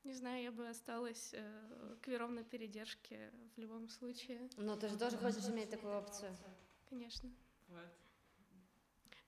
Не 0.05 0.14
знаю, 0.14 0.43
я 0.45 0.53
бы 0.53 0.68
осталась 0.68 1.34
э, 1.34 1.97
квером 2.01 2.37
на 2.37 2.45
передержке 2.45 3.32
в 3.57 3.61
любом 3.61 3.89
случае. 3.89 4.49
Но 4.57 4.76
ты 4.76 4.89
же 4.89 4.97
тоже 4.97 5.18
хочешь 5.18 5.49
иметь 5.49 5.70
такую 5.70 5.95
опцию. 5.95 6.34
Конечно. 6.89 7.28
Вот. 7.66 7.91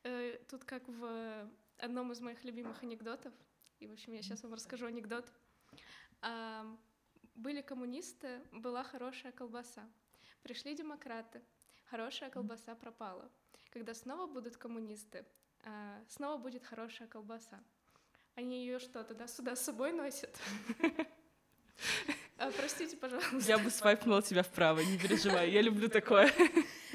Э, 0.05 0.39
тут 0.49 0.65
как 0.65 0.87
в 0.87 1.51
одном 1.79 2.13
из 2.13 2.21
моих 2.21 2.45
любимых 2.45 2.81
анекдотов, 2.85 3.33
и, 3.81 3.87
в 3.87 3.93
общем, 3.93 4.13
я 4.13 4.23
сейчас 4.23 4.43
вам 4.43 4.55
расскажу 4.55 4.87
анекдот. 4.87 5.33
Были 7.35 7.61
коммунисты, 7.63 8.41
была 8.53 8.83
хорошая 8.83 9.33
колбаса. 9.33 9.89
Пришли 10.43 10.75
демократы, 10.75 11.41
хорошая 11.91 12.31
колбаса 12.31 12.75
пропала. 12.75 13.31
Когда 13.71 13.95
снова 13.95 14.27
будут 14.27 14.57
коммунисты, 14.57 15.25
а, 15.65 16.03
снова 16.09 16.37
будет 16.39 16.65
хорошая 16.65 17.07
колбаса. 17.07 17.61
Они 18.35 18.61
ее 18.65 18.79
что, 18.79 19.05
туда-сюда 19.05 19.57
с 19.57 19.65
собой 19.65 19.93
носят? 19.93 20.37
А, 22.39 22.53
простите, 22.53 22.97
пожалуйста. 22.97 23.37
Я 23.37 23.59
бы 23.59 23.69
свайпнула 23.69 24.23
тебя 24.23 24.45
вправо, 24.45 24.79
не 24.79 24.97
переживай, 24.97 25.51
я 25.51 25.61
люблю 25.61 25.89
такое. 25.89 26.33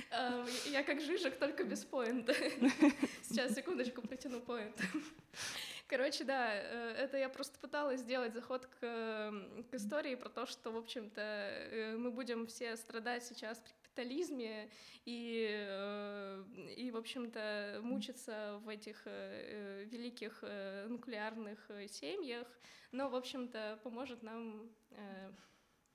А, 0.09 0.45
я 0.67 0.83
как 0.83 1.01
Жижик, 1.01 1.37
только 1.37 1.63
без 1.63 1.83
поинта. 1.83 2.33
Сейчас, 3.23 3.53
секундочку, 3.53 4.01
протяну 4.01 4.39
поинт. 4.39 4.75
Короче, 5.87 6.23
да, 6.23 6.53
э, 6.53 6.95
это 6.97 7.17
я 7.17 7.29
просто 7.29 7.59
пыталась 7.59 7.99
сделать 7.99 8.33
заход 8.33 8.65
к, 8.65 8.79
к 8.79 9.73
истории 9.73 10.15
про 10.15 10.29
то, 10.29 10.45
что, 10.45 10.71
в 10.71 10.77
общем-то, 10.77 11.21
э, 11.21 11.97
мы 11.97 12.09
будем 12.09 12.47
все 12.47 12.77
страдать 12.77 13.23
сейчас 13.23 13.59
при 13.59 13.71
капитализме 13.83 14.69
и, 15.05 15.47
э, 15.51 16.43
и 16.77 16.89
в 16.89 16.97
общем-то, 16.97 17.79
мучиться 17.83 18.59
в 18.63 18.69
этих 18.69 19.05
великих 19.05 20.43
нуклеарных 20.87 21.69
семьях, 21.89 22.47
но, 22.91 23.09
в 23.09 23.15
общем-то, 23.15 23.79
поможет 23.83 24.23
нам 24.23 24.69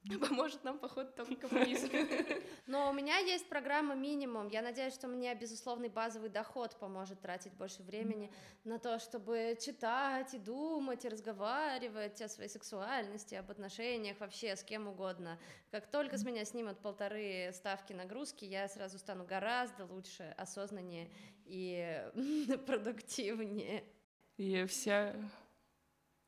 Поможет 0.20 0.62
нам 0.64 0.78
поход 0.78 1.14
только 1.16 1.34
коммунизм. 1.36 1.90
Но 2.66 2.90
у 2.90 2.92
меня 2.92 3.18
есть 3.18 3.48
программа 3.48 3.94
минимум. 3.94 4.48
Я 4.48 4.62
надеюсь, 4.62 4.94
что 4.94 5.08
мне 5.08 5.34
безусловный 5.34 5.88
базовый 5.88 6.30
доход 6.30 6.76
поможет 6.78 7.20
тратить 7.20 7.52
больше 7.54 7.82
времени 7.82 8.32
на 8.64 8.78
то, 8.78 8.98
чтобы 8.98 9.56
читать 9.60 10.32
и 10.34 10.38
думать, 10.38 11.04
и 11.04 11.08
разговаривать 11.08 12.22
о 12.22 12.28
своей 12.28 12.48
сексуальности, 12.48 13.34
об 13.34 13.50
отношениях 13.50 14.18
вообще 14.20 14.54
с 14.54 14.62
кем 14.62 14.88
угодно. 14.88 15.38
Как 15.70 15.90
только 15.90 16.16
с 16.16 16.24
меня 16.24 16.44
снимут 16.44 16.78
полторы 16.78 17.50
ставки 17.52 17.92
нагрузки, 17.92 18.44
я 18.44 18.68
сразу 18.68 18.98
стану 18.98 19.24
гораздо 19.24 19.84
лучше, 19.84 20.34
осознаннее 20.36 21.10
и 21.44 22.02
продуктивнее. 22.66 23.84
И 24.36 24.64
все 24.66 25.16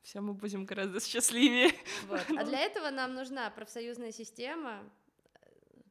все 0.02 0.20
мы 0.20 0.34
будем 0.34 0.64
гораздо 0.64 1.00
счастливее. 1.00 1.72
Вот. 2.06 2.22
А 2.36 2.44
для 2.44 2.60
этого 2.66 2.90
нам 2.90 3.14
нужна 3.14 3.50
профсоюзная 3.50 4.12
система, 4.12 4.82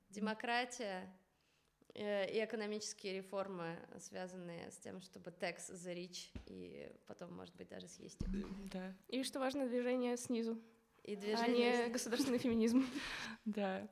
демократия 0.10 1.10
э, 1.94 2.32
и 2.32 2.44
экономические 2.44 3.18
реформы, 3.18 3.78
связанные 4.00 4.72
с 4.72 4.78
тем, 4.78 5.02
чтобы 5.02 5.32
текс 5.32 5.68
зарич 5.68 6.32
и 6.46 6.92
потом, 7.08 7.36
может 7.36 7.56
быть, 7.56 7.70
даже 7.70 7.88
съесть 7.88 8.22
их. 8.22 8.70
Да. 8.72 8.94
И 9.08 9.24
что 9.24 9.40
важно, 9.40 9.68
движение 9.68 10.18
снизу. 10.18 10.60
И 11.04 11.16
движение... 11.16 11.74
А 11.74 11.88
не 11.88 11.94
государственный 11.94 12.40
феминизм. 12.40 12.86
Да. 13.46 13.88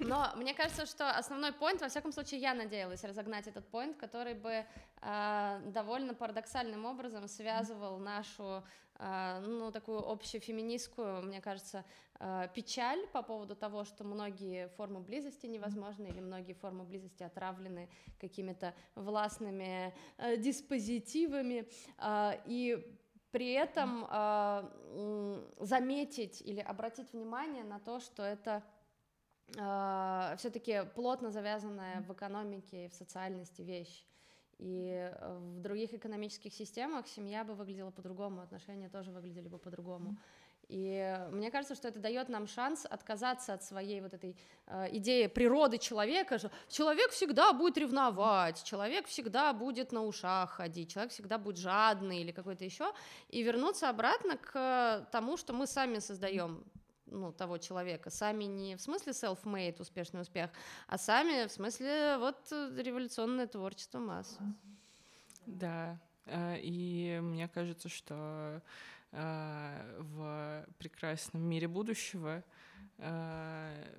Но 0.00 0.30
мне 0.36 0.54
кажется, 0.54 0.86
что 0.86 1.10
основной 1.10 1.52
поинт, 1.52 1.80
во 1.80 1.88
всяком 1.88 2.12
случае, 2.12 2.40
я 2.40 2.54
надеялась 2.54 3.04
разогнать 3.04 3.46
этот 3.46 3.66
поинт, 3.68 3.96
который 3.96 4.34
бы 4.34 4.64
э, 5.02 5.60
довольно 5.66 6.14
парадоксальным 6.14 6.84
образом 6.84 7.28
связывал 7.28 7.98
нашу, 7.98 8.62
э, 8.98 9.40
ну, 9.40 9.70
такую 9.70 9.98
общефеминистскую, 10.08 11.22
мне 11.22 11.40
кажется, 11.40 11.84
э, 12.18 12.48
печаль 12.54 13.06
по 13.08 13.22
поводу 13.22 13.54
того, 13.54 13.84
что 13.84 14.04
многие 14.04 14.68
формы 14.68 15.00
близости 15.00 15.46
невозможны 15.46 16.06
или 16.06 16.20
многие 16.20 16.54
формы 16.54 16.84
близости 16.84 17.22
отравлены 17.22 17.88
какими-то 18.20 18.74
властными 18.94 19.94
э, 20.16 20.36
диспозитивами, 20.36 21.68
э, 21.98 22.40
и 22.46 22.96
при 23.36 23.52
этом 23.52 24.06
э, 24.08 25.42
заметить 25.60 26.40
или 26.40 26.60
обратить 26.60 27.12
внимание 27.12 27.64
на 27.64 27.78
то, 27.78 28.00
что 28.00 28.22
это 28.22 28.62
э, 29.54 30.34
все-таки 30.38 30.82
плотно 30.94 31.30
завязанная 31.30 32.00
в 32.02 32.12
экономике 32.12 32.86
и 32.86 32.88
в 32.88 32.94
социальности 32.94 33.62
вещь. 33.62 34.04
И 34.58 35.12
в 35.20 35.60
других 35.60 35.92
экономических 35.92 36.54
системах 36.54 37.06
семья 37.06 37.44
бы 37.44 37.54
выглядела 37.54 37.90
по-другому, 37.90 38.40
отношения 38.40 38.88
тоже 38.88 39.10
выглядели 39.10 39.48
бы 39.48 39.58
по-другому. 39.58 40.16
И 40.68 41.16
мне 41.30 41.50
кажется, 41.50 41.76
что 41.76 41.88
это 41.88 42.00
дает 42.00 42.28
нам 42.28 42.48
шанс 42.48 42.86
отказаться 42.86 43.54
от 43.54 43.62
своей 43.62 44.00
вот 44.00 44.14
этой 44.14 44.36
э, 44.66 44.88
идеи 44.96 45.28
природы 45.28 45.78
человека, 45.78 46.38
что 46.38 46.50
человек 46.68 47.10
всегда 47.10 47.52
будет 47.52 47.78
ревновать, 47.78 48.64
человек 48.64 49.06
всегда 49.06 49.52
будет 49.52 49.92
на 49.92 50.02
ушах 50.02 50.50
ходить, 50.50 50.90
человек 50.92 51.12
всегда 51.12 51.38
будет 51.38 51.58
жадный 51.58 52.22
или 52.22 52.32
какой-то 52.32 52.64
еще, 52.64 52.92
и 53.28 53.42
вернуться 53.42 53.88
обратно 53.88 54.36
к 54.38 55.06
тому, 55.12 55.36
что 55.36 55.52
мы 55.52 55.68
сами 55.68 56.00
создаем 56.00 56.64
ну, 57.06 57.32
того 57.32 57.58
человека, 57.58 58.10
сами 58.10 58.44
не 58.44 58.76
в 58.76 58.80
смысле 58.80 59.12
self-made, 59.12 59.80
успешный 59.80 60.20
успех, 60.20 60.50
а 60.86 60.98
сами 60.98 61.46
в 61.46 61.52
смысле 61.52 62.16
вот 62.18 62.50
революционное 62.50 63.46
творчество 63.46 63.98
масс. 63.98 64.38
Да, 65.46 65.98
э, 66.26 66.58
и 66.60 67.18
мне 67.22 67.48
кажется, 67.48 67.88
что 67.88 68.62
Э, 69.18 69.96
в 70.00 70.66
прекрасном 70.78 71.42
мире 71.42 71.68
будущего 71.68 72.44
э, 72.98 73.94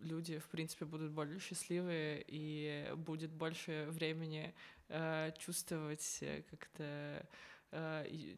люди, 0.00 0.38
в 0.38 0.48
принципе, 0.48 0.84
будут 0.84 1.12
более 1.12 1.38
счастливые 1.38 2.24
и 2.26 2.92
будет 2.96 3.30
больше 3.30 3.86
времени 3.90 4.52
э, 4.88 5.32
чувствовать 5.38 6.24
как-то 6.50 7.26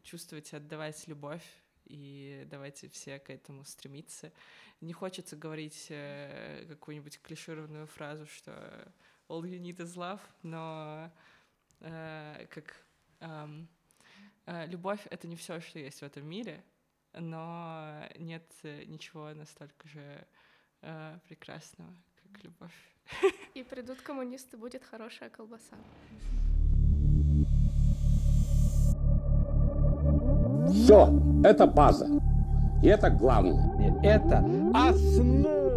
чувствовать 0.03 0.53
и 0.53 0.57
отдавать 0.57 1.07
любовь 1.07 1.45
и 1.91 2.47
давайте 2.51 2.89
все 2.89 3.19
к 3.19 3.31
этому 3.31 3.65
стремиться. 3.65 4.33
Не 4.81 4.93
хочется 4.93 5.37
говорить 5.37 5.87
какую-нибудь 6.69 7.21
клишированную 7.21 7.87
фразу, 7.87 8.27
что 8.27 8.53
all 9.29 9.43
you 9.43 9.59
need 9.59 9.77
is 9.77 9.95
love, 9.97 10.21
но 10.43 11.11
как 11.81 12.85
um, 13.21 13.67
Э, 14.51 14.67
любовь— 14.67 15.07
это 15.11 15.29
не 15.29 15.37
все, 15.37 15.61
что 15.61 15.79
есть 15.79 16.01
в 16.01 16.03
этом 16.03 16.27
мире, 16.27 16.65
но 17.13 18.03
нет 18.19 18.45
э, 18.65 18.85
ничего 18.85 19.33
настолько 19.35 19.87
же 19.89 20.27
э, 20.83 21.19
прекрасного, 21.29 21.95
как 22.23 22.43
любовь. 22.43 22.75
И 23.55 23.63
придут 23.63 24.01
коммунисты, 24.01 24.57
будет 24.57 24.85
хорошая 24.85 25.31
колбаса. 25.31 25.77
Все, 30.73 31.13
это 31.45 31.67
база. 31.67 32.07
И 32.83 32.89
это 32.89 33.11
главное. 33.11 34.01
Это 34.03 34.45
основа. 34.75 35.70